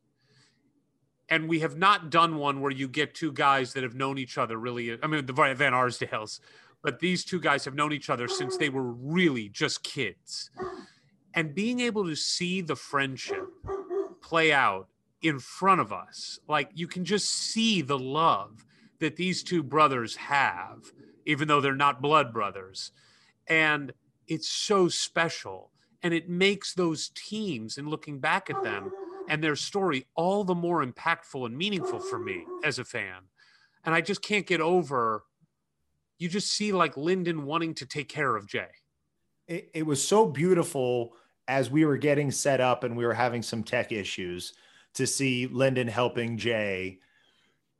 [1.31, 4.39] And we have not done one where you get two guys that have known each
[4.39, 4.97] other really.
[5.03, 6.41] I mean, the Van Arsdales,
[6.83, 10.51] but these two guys have known each other since they were really just kids.
[11.35, 13.47] And being able to see the friendship
[14.23, 14.89] play out
[15.21, 18.65] in front of us, like you can just see the love
[19.01, 20.93] that these two brothers have,
[21.27, 22.91] even though they're not blood brothers.
[23.47, 23.93] And
[24.29, 25.73] it's so special
[26.03, 28.93] and it makes those teams and looking back at them
[29.29, 33.23] and their story all the more impactful and meaningful for me as a fan.
[33.85, 35.25] And i just can't get over
[36.19, 38.69] you just see like lyndon wanting to take care of jay.
[39.47, 41.15] It, it was so beautiful
[41.47, 44.53] as we were getting set up and we were having some tech issues
[44.95, 46.99] to see lyndon helping jay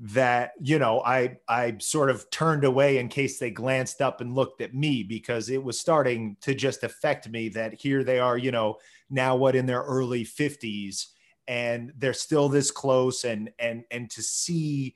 [0.01, 4.35] that you know i i sort of turned away in case they glanced up and
[4.35, 8.39] looked at me because it was starting to just affect me that here they are
[8.39, 8.77] you know
[9.11, 11.07] now what in their early 50s
[11.49, 14.95] and they're still this close and and and to see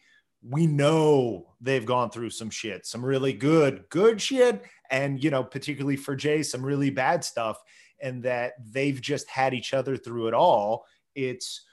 [0.49, 5.43] we know they've gone through some shit some really good good shit and you know
[5.43, 7.61] particularly for jay some really bad stuff
[8.03, 10.85] and that they've just had each other through it all.
[11.15, 11.65] It's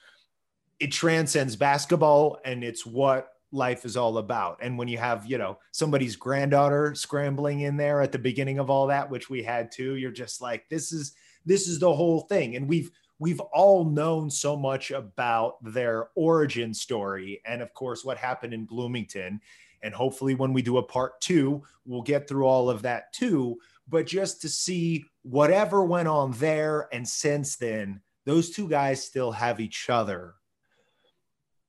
[0.80, 4.60] it transcends basketball and it's what life is all about.
[4.62, 8.70] And when you have, you know, somebody's granddaughter scrambling in there at the beginning of
[8.70, 11.14] all that, which we had too, you're just like, this is
[11.46, 12.56] this is the whole thing.
[12.56, 18.18] And we've we've all known so much about their origin story and of course what
[18.18, 19.42] happened in Bloomington.
[19.82, 23.58] And hopefully when we do a part two, we'll get through all of that too.
[23.88, 29.32] But just to see whatever went on there and since then, those two guys still
[29.32, 30.36] have each other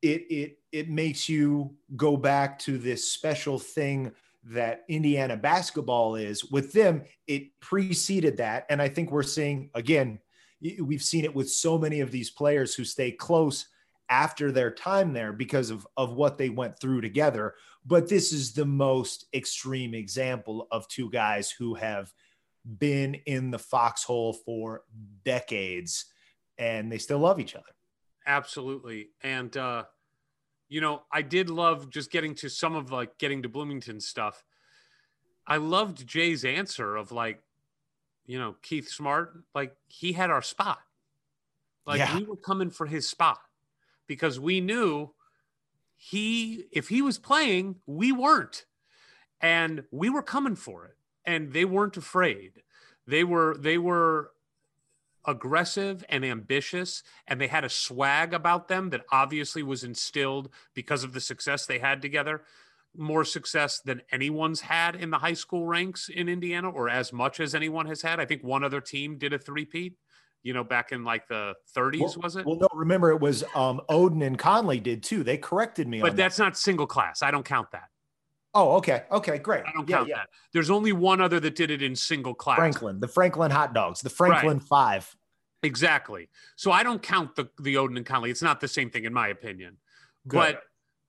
[0.02, 4.12] it it it makes you go back to this special thing
[4.44, 6.44] that Indiana basketball is.
[6.44, 10.18] With them, it preceded that, and I think we're seeing again.
[10.78, 13.66] We've seen it with so many of these players who stay close
[14.10, 17.54] after their time there because of, of what they went through together.
[17.86, 22.12] But this is the most extreme example of two guys who have
[22.78, 24.82] been in the foxhole for
[25.24, 26.06] decades
[26.58, 27.64] and they still love each other.
[28.30, 29.08] Absolutely.
[29.24, 29.84] And, uh,
[30.68, 34.44] you know, I did love just getting to some of like getting to Bloomington stuff.
[35.48, 37.42] I loved Jay's answer of like,
[38.26, 40.78] you know, Keith Smart, like he had our spot.
[41.84, 42.16] Like yeah.
[42.16, 43.40] we were coming for his spot
[44.06, 45.12] because we knew
[45.96, 48.64] he, if he was playing, we weren't.
[49.40, 50.96] And we were coming for it.
[51.24, 52.62] And they weren't afraid.
[53.08, 54.30] They were, they were
[55.26, 61.04] aggressive and ambitious and they had a swag about them that obviously was instilled because
[61.04, 62.42] of the success they had together.
[62.96, 67.38] More success than anyone's had in the high school ranks in Indiana or as much
[67.38, 68.18] as anyone has had.
[68.18, 69.94] I think one other team did a three-peat
[70.42, 72.46] you know back in like the 30s well, was it?
[72.46, 75.22] well no remember it was um Oden and Conley did too.
[75.22, 76.44] They corrected me but that's that.
[76.44, 77.22] not single class.
[77.22, 77.90] I don't count that
[78.52, 79.04] Oh, okay.
[79.10, 79.64] Okay, great.
[79.66, 80.16] I don't yeah, count yeah.
[80.16, 80.28] that.
[80.52, 82.58] There's only one other that did it in single class.
[82.58, 84.66] Franklin, the Franklin hot dogs, the Franklin right.
[84.66, 85.16] five.
[85.62, 86.28] Exactly.
[86.56, 88.30] So I don't count the the Oden and Conley.
[88.30, 89.76] It's not the same thing in my opinion.
[90.26, 90.36] Good.
[90.36, 90.62] But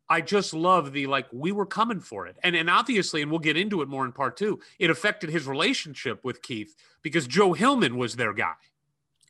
[0.09, 2.38] I just love the like we were coming for it.
[2.43, 5.47] And and obviously, and we'll get into it more in part two, it affected his
[5.47, 8.53] relationship with Keith because Joe Hillman was their guy.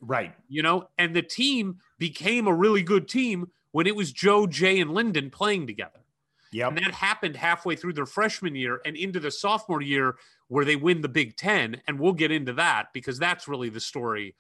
[0.02, 0.34] Right.
[0.50, 4.80] You know, and the team became a really good team when it was Joe, Jay,
[4.80, 6.01] and Lyndon playing together.
[6.52, 6.68] Yeah.
[6.68, 10.18] And that happened halfway through their freshman year and into the sophomore year
[10.50, 11.82] where they win the Big Ten.
[11.88, 14.36] And we'll get into that because that's really the story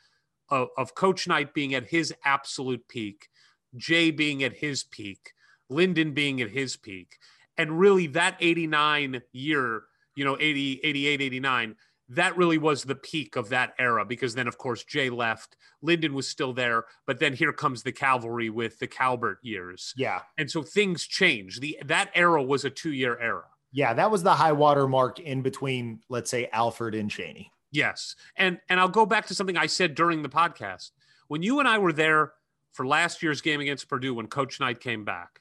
[0.49, 3.29] of, of Coach Knight being at his absolute peak,
[3.77, 5.31] Jay being at his peak,
[5.69, 7.17] Lyndon being at his peak.
[7.57, 9.83] And really, that 89 year,
[10.15, 11.75] you know, 80, 88, 89,
[12.11, 15.55] that really was the peak of that era because then, of course, Jay left.
[15.81, 19.93] Lyndon was still there, but then here comes the cavalry with the Calbert years.
[19.95, 20.19] Yeah.
[20.38, 21.61] And so things change.
[21.61, 23.45] The that era was a two year era.
[23.71, 27.47] Yeah, that was the high water mark in between, let's say, Alford and Cheaney.
[27.71, 28.15] Yes.
[28.35, 30.91] And and I'll go back to something I said during the podcast.
[31.29, 32.33] When you and I were there
[32.73, 35.39] for last year's game against Purdue when Coach Knight came back,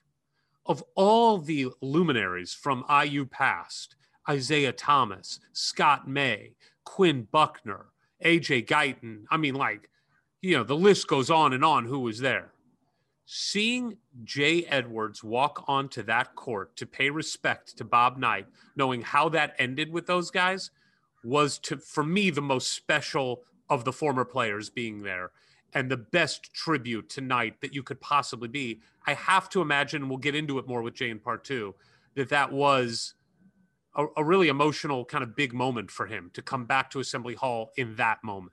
[0.66, 3.96] of all the luminaries from IU past,
[4.30, 6.52] Isiah Thomas, Scott May,
[6.84, 7.86] Quinn Buckner,
[8.24, 9.88] AJ Guyton, I mean, like,
[10.42, 12.52] you know, the list goes on and on who was there.
[13.26, 19.28] Seeing Jay Edwards walk onto that court to pay respect to Bob Knight, knowing how
[19.28, 20.70] that ended with those guys,
[21.22, 25.30] was to for me the most special of the former players being there
[25.74, 28.80] and the best tribute tonight that you could possibly be.
[29.06, 31.74] I have to imagine, we'll get into it more with Jay in part two,
[32.16, 33.14] that that was
[33.94, 37.34] a, a, really emotional kind of big moment for him to come back to Assembly
[37.34, 38.52] Hall in that moment.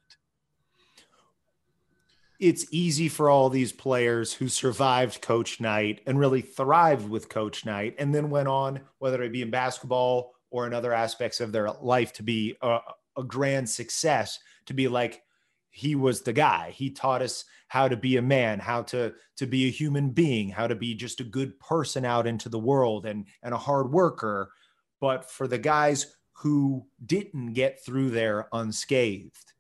[2.40, 7.66] it's easy for all these players who survived Coach Knight and really thrived with Coach
[7.66, 11.52] Knight and then went on, whether it be in basketball or in other aspects of
[11.52, 12.80] their life, to be a,
[13.18, 15.24] a grand success, to be like,
[15.70, 16.72] he was the guy.
[16.76, 20.50] He taught us how to be a man, how to to be a human being,
[20.50, 23.92] how to be just a good person out into the world and and a hard
[23.92, 24.52] worker.
[25.00, 29.54] But for the guys who didn't get through there unscathed,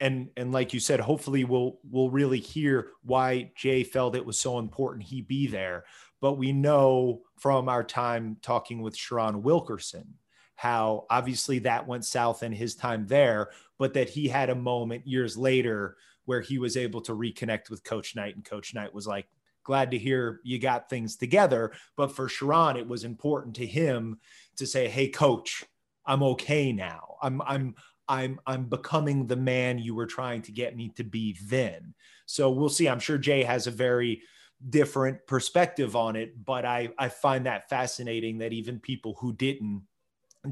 [0.00, 4.38] and and like you said, hopefully we'll we'll really hear why Jay felt it was
[4.38, 5.84] so important he be there.
[6.20, 10.14] But we know from our time talking with Sherron Wilkerson
[10.56, 15.06] how obviously that went south in his time there, but that he had a moment
[15.06, 19.06] years later where he was able to reconnect with Coach Knight, and Coach Knight was
[19.06, 19.28] like,
[19.66, 21.72] glad to hear you got things together.
[21.96, 24.18] But for Sherron, it was important to him
[24.56, 25.64] to say, Hey, coach,
[26.06, 27.16] I'm okay now.
[27.20, 27.74] I'm I'm
[28.08, 31.94] I'm I'm becoming the man you were trying to get me to be then.
[32.26, 32.88] So we'll see.
[32.88, 34.22] I'm sure Jay has a very
[34.70, 39.82] different perspective on it, but I I find that fascinating that even people who didn't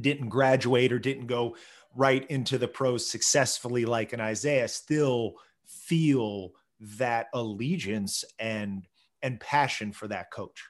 [0.01, 1.57] didn't graduate or didn't go
[1.95, 5.35] right into the pros successfully like an Isaiah still
[5.65, 6.51] feel
[6.81, 8.87] that allegiance and
[9.25, 10.63] and passion for that coach.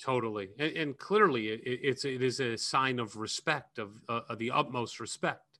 [0.00, 0.50] Totally.
[0.58, 4.50] And, and clearly it, it's it is a sign of respect of, uh, of the
[4.50, 5.58] utmost respect.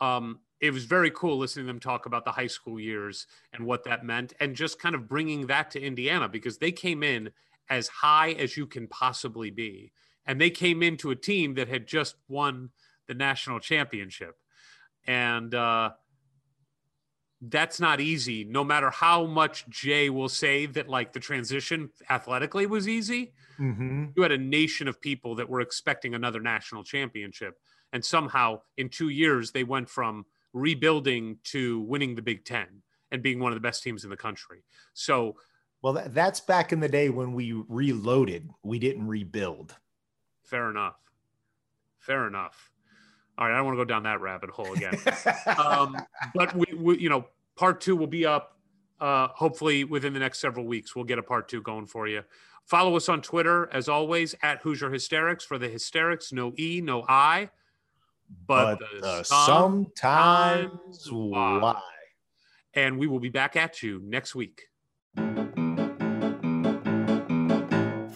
[0.00, 3.64] Um, it was very cool listening to them talk about the high school years and
[3.64, 7.30] what that meant and just kind of bringing that to indiana because they came in
[7.70, 9.92] as high as you can possibly be.
[10.26, 12.70] And they came into a team that had just won
[13.06, 14.36] the national championship.
[15.06, 15.90] And uh,
[17.40, 22.66] that's not easy no matter how much jay will say that like the transition athletically
[22.66, 23.32] was easy.
[23.60, 24.06] Mm-hmm.
[24.16, 27.58] you had a nation of people that were expecting another national championship
[27.92, 33.22] and somehow in two years they went from rebuilding to winning the big ten and
[33.22, 34.64] being one of the best teams in the country.
[34.94, 35.36] So
[35.80, 38.50] well that, that's back in the day when we reloaded.
[38.64, 39.76] We didn't rebuild.
[40.42, 40.96] Fair enough.
[42.00, 42.72] Fair enough
[43.38, 44.98] all right, I don't want to go down that rabbit hole again.
[45.58, 45.96] um,
[46.34, 48.58] but we, we, you know, part two will be up
[49.00, 50.96] uh, hopefully within the next several weeks.
[50.96, 52.24] We'll get a part two going for you.
[52.64, 56.32] Follow us on Twitter as always at Hoosier Hysterics for the hysterics.
[56.32, 57.50] No E, no I.
[58.46, 61.58] But, but uh, sometimes why.
[61.58, 61.80] why.
[62.74, 64.64] And we will be back at you next week.